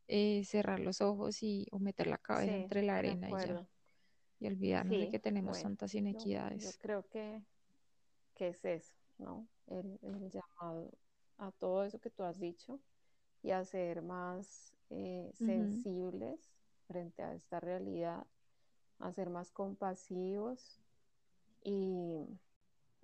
eh, 0.08 0.44
cerrar 0.44 0.80
los 0.80 1.00
ojos 1.02 1.42
y 1.42 1.66
o 1.72 1.78
meter 1.80 2.06
la 2.08 2.18
cabeza 2.18 2.54
Sí, 2.54 2.56
entre 2.56 2.82
la 2.82 2.98
arena 2.98 3.32
y 3.32 3.38
ya, 3.38 3.68
y 4.40 4.46
olvidarnos 4.48 4.98
de 4.98 5.08
que 5.08 5.20
tenemos 5.20 5.60
bueno, 5.60 5.62
tantas 5.62 5.94
yo, 6.10 6.38
yo 6.54 6.72
inequidades. 6.72 6.78
creo 6.78 7.08
que, 7.08 7.44
que 8.34 8.48
es 8.48 8.64
eso, 8.64 8.94
¿no? 9.18 9.48
El, 9.66 9.98
el 10.02 10.30
llamado 10.30 10.98
a 11.38 11.52
todo 11.52 11.84
eso 11.84 12.00
que 12.00 12.10
tú 12.10 12.24
has 12.24 12.38
dicho 12.40 12.80
y 13.42 13.52
a 13.52 13.64
ser 13.64 14.02
más 14.02 14.76
eh, 14.90 15.30
sensibles 15.34 16.54
frente 16.88 17.22
a 17.22 17.34
esta 17.34 17.60
realidad, 17.60 18.26
a 18.98 19.12
ser 19.12 19.30
más 19.30 19.52
compasivos 19.52 20.81
y 21.64 22.26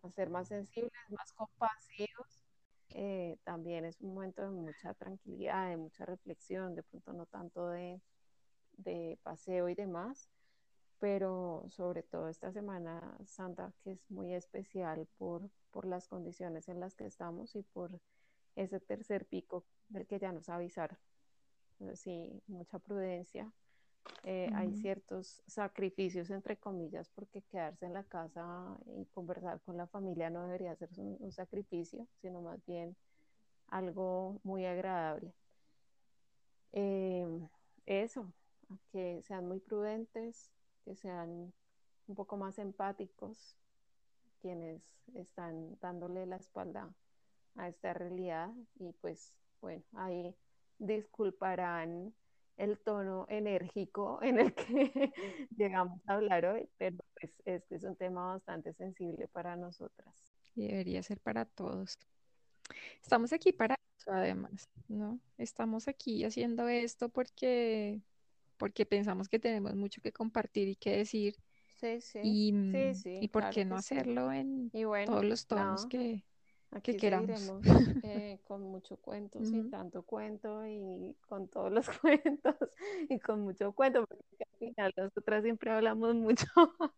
a 0.03 0.11
ser 0.11 0.31
más 0.31 0.49
sensibles, 0.49 0.93
más 1.11 1.33
compasivos. 1.35 2.45
eh, 2.91 3.37
también 3.45 3.85
es 3.85 4.01
un 4.01 4.15
momento 4.15 4.43
de 4.43 4.51
mucha 4.51 4.95
tranquilidad, 4.95 5.71
de 5.71 5.77
mucha 5.77 6.07
reflexión, 6.07 6.75
de 6.75 6.83
pronto 6.83 7.13
no 7.13 7.27
tanto 7.27 7.69
de, 7.69 8.01
de 8.79 9.19
paseo 9.23 9.69
y 9.69 9.75
demás, 9.75 10.31
pero 11.01 11.67
sobre 11.71 12.03
todo 12.05 12.29
esta 12.29 12.53
Semana 12.53 13.19
Santa 13.27 13.73
que 13.85 13.93
es 13.93 14.11
muy 14.11 14.35
especial 14.35 15.09
por, 15.19 15.51
por 15.73 15.87
las 15.87 16.09
condiciones 16.09 16.69
en 16.69 16.81
las 16.81 16.95
que 16.97 17.07
estamos 17.07 17.57
y 17.57 17.63
por 17.65 18.01
ese 18.57 18.81
tercer 18.81 19.27
pico 19.27 19.67
del 19.89 20.07
que 20.07 20.19
ya 20.21 20.33
nos 20.33 20.49
avisaron. 20.49 20.99
Sí, 21.95 22.43
mucha 22.47 22.79
prudencia. 22.79 23.53
Eh, 24.25 24.51
hay 24.55 24.75
ciertos 24.75 25.43
sacrificios, 25.47 26.31
entre 26.31 26.57
comillas, 26.57 27.09
porque 27.15 27.43
quedarse 27.43 27.87
en 27.87 27.95
la 27.95 28.05
casa 28.05 28.77
y 28.97 29.07
conversar 29.07 29.61
con 29.63 29.77
la 29.77 29.87
familia 29.87 30.29
no 30.29 30.45
debería 30.45 30.77
ser 30.77 30.91
un, 30.97 31.17
un 31.21 31.33
sacrificio, 31.33 32.07
sino 32.21 32.43
más 32.43 32.65
bien 32.67 32.97
algo 33.69 34.41
muy 34.43 34.67
agradable. 34.67 35.33
Eh, 36.73 37.27
eso, 37.87 38.33
que 38.93 39.23
sean 39.23 39.47
muy 39.47 39.61
prudentes, 39.61 40.51
que 40.85 40.95
sean 40.95 41.53
un 42.07 42.15
poco 42.15 42.37
más 42.37 42.59
empáticos 42.59 43.57
quienes 44.41 44.83
están 45.15 45.79
dándole 45.81 46.27
la 46.27 46.37
espalda 46.37 46.89
a 47.57 47.69
esta 47.69 47.93
realidad 47.93 48.51
y 48.79 48.93
pues 49.01 49.35
bueno, 49.61 49.83
ahí 49.95 50.35
disculparán 50.79 52.15
el 52.59 52.79
tono 52.79 53.25
enérgico 53.29 54.19
en 54.23 54.39
el 54.39 54.55
que 54.55 55.13
llegamos 55.57 56.01
a 56.07 56.15
hablar 56.15 56.45
hoy, 56.45 56.69
pero 56.77 56.99
pues 57.19 57.33
este 57.45 57.77
es 57.77 57.85
un 57.85 57.97
tema 57.97 58.33
bastante 58.35 58.75
sensible 58.75 59.29
para 59.29 59.57
nosotras. 59.57 60.15
Y 60.55 60.67
debería 60.67 61.03
ser 61.03 61.21
para 61.21 61.45
todos. 61.45 61.99
Estamos 63.01 63.33
aquí 63.33 63.53
para 63.53 63.77
eso, 63.99 64.11
además, 64.11 64.69
¿no? 64.89 65.21
Estamos 65.39 65.89
aquí 65.89 66.25
haciendo 66.25 66.69
esto 66.69 67.09
porque, 67.09 68.03
porque 68.57 68.85
pensamos 68.85 69.29
que 69.29 69.39
tenemos 69.39 69.75
mucho 69.75 70.03
que 70.03 70.13
compartir 70.13 70.69
y 70.69 70.77
que 70.77 70.97
decir, 70.97 71.37
Sí, 71.81 72.01
sí, 72.01 72.19
y, 72.25 72.51
sí, 72.95 73.09
mm, 73.11 73.23
y 73.23 73.29
por 73.29 73.43
claro 73.43 73.55
qué 73.55 73.65
no 73.65 73.77
hacerlo 73.77 74.33
en 74.33 74.69
Y 74.73 74.83
bueno, 74.83 75.13
todos 75.13 75.25
los 75.25 75.47
tonos 75.47 75.87
que, 75.87 76.25
que 76.71 76.79
Aquí 76.79 76.95
queramos. 76.95 77.31
seguiremos 77.31 77.65
eh, 78.03 78.41
con 78.45 78.63
mucho 78.63 78.97
cuento, 78.99 79.45
sin 79.45 79.65
Ujú, 79.65 79.71
tanto 79.71 80.03
cuento 80.05 80.67
y 80.67 81.17
con 81.29 81.49
todos 81.49 81.73
los 81.73 81.89
cuentos 82.01 82.57
y 83.09 83.19
con 83.21 83.41
mucho 83.43 83.73
cuento, 83.73 84.05
porque 84.07 84.45
al 84.53 84.59
final 84.59 84.93
nosotras 84.97 85.43
siempre 85.45 85.71
hablamos 85.73 86.15
mucho. 86.15 86.47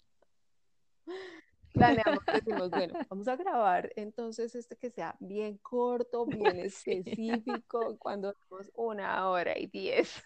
Planeamos, 1.77 2.23
decimos, 2.31 2.73
bueno, 2.73 2.95
vamos 3.09 3.27
a 3.29 3.37
grabar 3.37 3.91
entonces 3.97 4.55
este 4.55 4.77
que 4.77 4.91
sea 4.91 5.16
bien 5.21 5.57
corto, 5.59 6.27
bien 6.27 6.59
Sí. 6.68 7.01
específico, 7.01 7.97
cuando 7.99 8.35
tenemos 8.35 8.71
una 8.75 9.29
hora 9.31 9.59
y 9.59 9.66
diez 9.66 10.23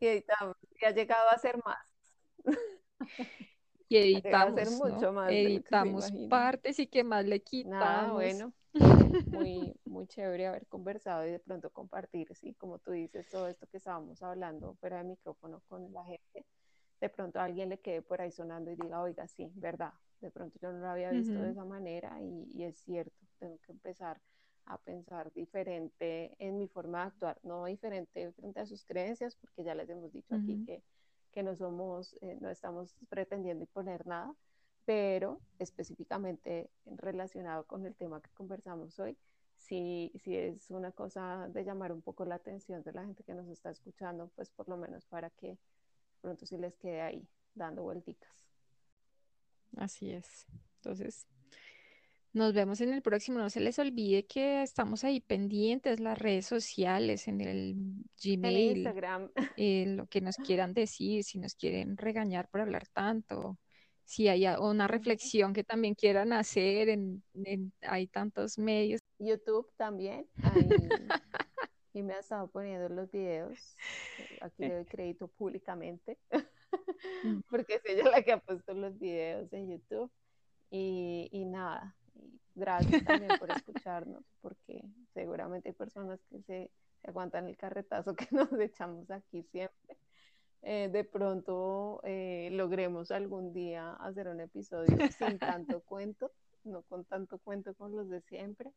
y 0.00 0.06
editamos, 0.06 0.56
y 0.80 0.84
ha 0.86 0.90
llegado 0.92 1.28
a 1.30 1.38
ser 1.38 1.56
más, 1.64 1.78
Y 3.90 3.98
editamos, 3.98 4.84
¿no? 4.84 5.08
mucho 5.08 5.12
más 5.12 5.40
de 5.42 5.52
que 5.52 5.60
se 5.62 5.76
Editamos 5.76 6.12
partes 6.28 6.78
y 6.78 6.86
que 6.86 7.04
más 7.04 7.24
le 7.26 7.42
Nada, 7.62 8.12
quitamos. 8.12 8.12
bueno, 8.12 8.54
eh, 8.78 9.12
muy, 9.26 9.74
muy 9.84 10.06
chévere 10.06 10.46
haber 10.46 10.66
conversado 10.66 11.26
y 11.26 11.30
de 11.32 11.38
pronto 11.40 11.70
compartir, 11.70 12.34
sí, 12.34 12.54
como 12.54 12.78
tú 12.78 12.92
dices, 12.92 13.28
todo 13.28 13.48
esto 13.48 13.66
que 13.66 13.76
estábamos 13.78 14.22
hablando 14.22 14.74
fuera 14.80 14.98
de 14.98 15.04
micrófono 15.04 15.62
con 15.68 15.92
la 15.92 16.04
gente. 16.04 16.46
De 17.00 17.08
pronto 17.10 17.40
a 17.40 17.44
alguien 17.44 17.68
le 17.70 17.80
quede 17.80 18.02
por 18.02 18.20
ahí 18.22 18.32
sonando 18.32 18.70
y 18.70 18.76
diga, 18.76 19.02
oiga, 19.02 19.26
sí, 19.28 19.50
verdad, 19.56 19.94
de 20.20 20.30
pronto 20.30 20.58
yo 20.60 20.72
no 20.72 20.78
lo 20.80 20.88
había 20.88 21.12
visto 21.12 21.40
de 21.40 21.50
Ujú, 21.50 21.52
esa 21.52 21.64
manera 21.64 22.20
y, 22.22 22.50
y 22.54 22.64
es 22.64 22.78
cierto, 22.78 23.16
tengo 23.38 23.58
que 23.60 23.72
empezar 23.72 24.20
a 24.66 24.78
pensar 24.78 25.32
diferente 25.32 26.34
en 26.38 26.58
mi 26.58 26.68
forma 26.68 27.00
de 27.02 27.06
actuar, 27.08 27.38
no 27.42 27.64
diferente 27.66 28.32
frente 28.32 28.60
a 28.60 28.66
sus 28.66 28.84
creencias, 28.84 29.36
porque 29.36 29.64
ya 29.64 29.74
les 29.74 29.88
hemos 29.90 30.12
dicho 30.12 30.34
aquí 30.34 30.58
ujú, 30.58 30.66
que, 30.66 30.82
que 31.32 31.42
no 31.42 31.54
somos, 31.56 32.16
eh, 32.20 32.36
no 32.40 32.50
estamos 32.50 32.96
pretendiendo 33.08 33.64
imponer 33.64 34.06
nada, 34.06 34.34
pero 34.84 35.40
específicamente 35.58 36.70
relacionado 36.86 37.64
con 37.66 37.86
el 37.86 37.94
tema 37.94 38.20
que 38.20 38.30
conversamos 38.30 38.98
hoy, 38.98 39.16
si, 39.56 40.10
si 40.22 40.36
es 40.36 40.70
una 40.70 40.90
cosa 40.92 41.48
de 41.48 41.64
llamar 41.64 41.92
un 41.92 42.02
poco 42.02 42.24
la 42.24 42.36
atención 42.36 42.82
de 42.82 42.92
la 42.92 43.04
gente 43.04 43.22
que 43.22 43.34
nos 43.34 43.48
está 43.48 43.70
escuchando, 43.70 44.30
pues 44.34 44.50
por 44.50 44.68
lo 44.68 44.76
menos 44.76 45.04
para 45.06 45.30
que 45.30 45.58
pronto 46.20 46.46
sí 46.46 46.56
les 46.56 46.76
quede 46.76 47.00
ahí 47.02 47.28
dando 47.54 47.82
vuelticas. 47.82 48.46
Así 49.76 50.10
es. 50.10 50.46
Entonces, 50.76 51.26
nos 52.32 52.52
vemos 52.54 52.80
en 52.80 52.92
el 52.92 53.02
próximo. 53.02 53.38
No 53.38 53.50
se 53.50 53.60
les 53.60 53.78
olvide 53.78 54.26
que 54.26 54.62
estamos 54.62 55.04
ahí 55.04 55.20
pendientes, 55.20 56.00
las 56.00 56.18
redes 56.18 56.46
sociales, 56.46 57.26
en 57.28 57.40
el 57.40 57.48
En 57.70 58.04
Gmail, 58.22 58.76
Instagram, 58.78 59.30
eh, 59.56 59.86
lo 59.88 60.06
que 60.06 60.20
nos 60.20 60.36
quieran 60.36 60.72
decir, 60.74 61.24
si 61.24 61.38
nos 61.38 61.54
quieren 61.54 61.96
regañar 61.96 62.48
por 62.48 62.60
hablar 62.60 62.86
tanto, 62.88 63.58
si 64.04 64.28
hay 64.28 64.44
a- 64.46 64.60
una 64.60 64.88
reflexión 64.88 65.52
que 65.52 65.64
también 65.64 65.94
quieran 65.94 66.32
hacer, 66.32 66.88
en, 66.88 67.22
en- 67.34 67.72
hay 67.82 68.06
tantos 68.06 68.58
medios. 68.58 69.00
YouTube 69.18 69.68
también, 69.76 70.26
ahí 70.42 70.68
y 71.92 72.02
me 72.02 72.14
ha 72.14 72.20
estado 72.20 72.48
poniendo 72.48 72.88
los 72.88 73.10
videos, 73.10 73.76
aquí 74.40 74.62
le 74.62 74.74
doy 74.74 74.84
crédito 74.84 75.28
públicamente, 75.28 76.18
Mm, 77.24 77.40
porque 77.50 77.74
es 77.74 77.82
ella 77.86 78.08
la 78.10 78.22
que 78.22 78.32
ha 78.32 78.38
puesto 78.38 78.72
los 78.74 78.98
videos 78.98 79.52
en 79.52 79.70
YouTube. 79.70 80.10
Y, 80.70 81.28
y 81.32 81.44
nada, 81.46 81.96
y 82.20 82.40
gracias 82.54 83.04
también 83.04 83.38
por 83.38 83.50
escucharnos, 83.50 84.24
porque 84.40 84.82
seguramente 85.14 85.70
hay 85.70 85.74
personas 85.74 86.20
que 86.30 86.40
se, 86.42 86.70
se 87.00 87.08
aguantan 87.08 87.48
el 87.48 87.56
carretazo 87.56 88.14
que 88.14 88.28
nos 88.32 88.52
echamos 88.52 89.10
aquí 89.10 89.42
siempre. 89.44 89.96
Eh, 90.62 90.90
de 90.92 91.04
pronto 91.04 92.00
eh, 92.04 92.50
logremos 92.52 93.10
algún 93.10 93.54
día 93.54 93.94
hacer 93.94 94.28
un 94.28 94.40
episodio 94.40 94.94
sin 95.10 95.38
tanto 95.38 95.80
cuento, 95.86 96.32
no 96.64 96.82
con 96.82 97.04
tanto 97.06 97.38
cuento 97.38 97.74
con 97.74 97.96
los 97.96 98.10
de 98.10 98.20
siempre. 98.20 98.70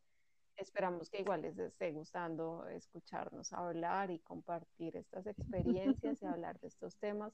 Esperamos 0.55 1.09
que 1.09 1.19
igual 1.19 1.41
les 1.41 1.57
esté 1.57 1.91
gustando 1.91 2.67
escucharnos 2.67 3.51
hablar 3.51 4.11
y 4.11 4.19
compartir 4.19 4.95
estas 4.95 5.25
experiencias 5.27 6.21
y 6.21 6.25
hablar 6.25 6.59
de 6.59 6.67
estos 6.67 6.95
temas 6.97 7.33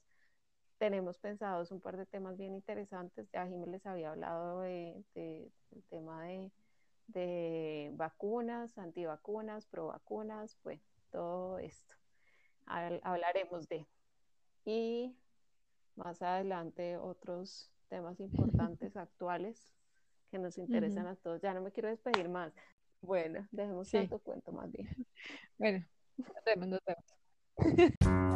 tenemos 0.80 1.20
pensados 1.20 1.72
un 1.72 1.82
par 1.82 1.98
de 1.98 2.06
temas 2.06 2.38
bien 2.38 2.56
interesantes. 2.56 3.30
Ya 3.32 3.46
Jiménez 3.46 3.70
les 3.70 3.86
había 3.86 4.12
hablado 4.12 4.62
de, 4.62 5.04
de, 5.14 5.52
del 5.70 5.84
tema 5.84 6.24
de, 6.24 6.52
de, 7.08 7.92
vacunas, 7.94 8.78
antivacunas, 8.78 9.68
provacunas, 9.68 10.58
bueno, 10.64 10.82
todo 11.12 11.60
esto. 11.60 11.96
Hablaremos 12.66 13.68
de. 13.68 13.86
Y 14.66 15.16
más 15.96 16.22
adelante 16.22 16.98
otros 16.98 17.70
temas 17.90 18.20
importantes, 18.20 18.96
actuales, 18.98 19.74
que 20.32 20.40
nos 20.40 20.58
interesan 20.58 21.08
a 21.08 21.16
todos. 21.16 21.42
Ya 21.42 21.54
no 21.54 21.62
me 21.62 21.72
quiero 21.72 21.90
despedir 21.90 22.30
más. 22.30 22.54
Bueno, 23.02 23.48
dejemos 23.52 23.88
Sí, 23.88 23.98
tanto 23.98 24.20
cuento 24.20 24.52
más 24.52 24.72
bien. 24.72 24.88
bueno, 25.58 25.86
nos 26.18 26.44
vemos, 26.46 26.68
nos 26.68 26.80
vemos. 26.86 27.16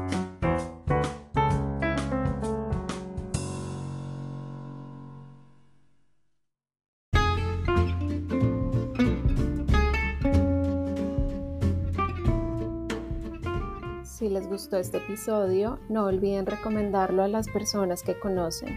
les 14.33 14.49
gustó 14.49 14.77
este 14.77 14.97
episodio, 14.97 15.79
no 15.89 16.05
olviden 16.05 16.47
recomendarlo 16.47 17.23
a 17.23 17.27
las 17.27 17.47
personas 17.47 18.01
que 18.01 18.19
conocen. 18.19 18.75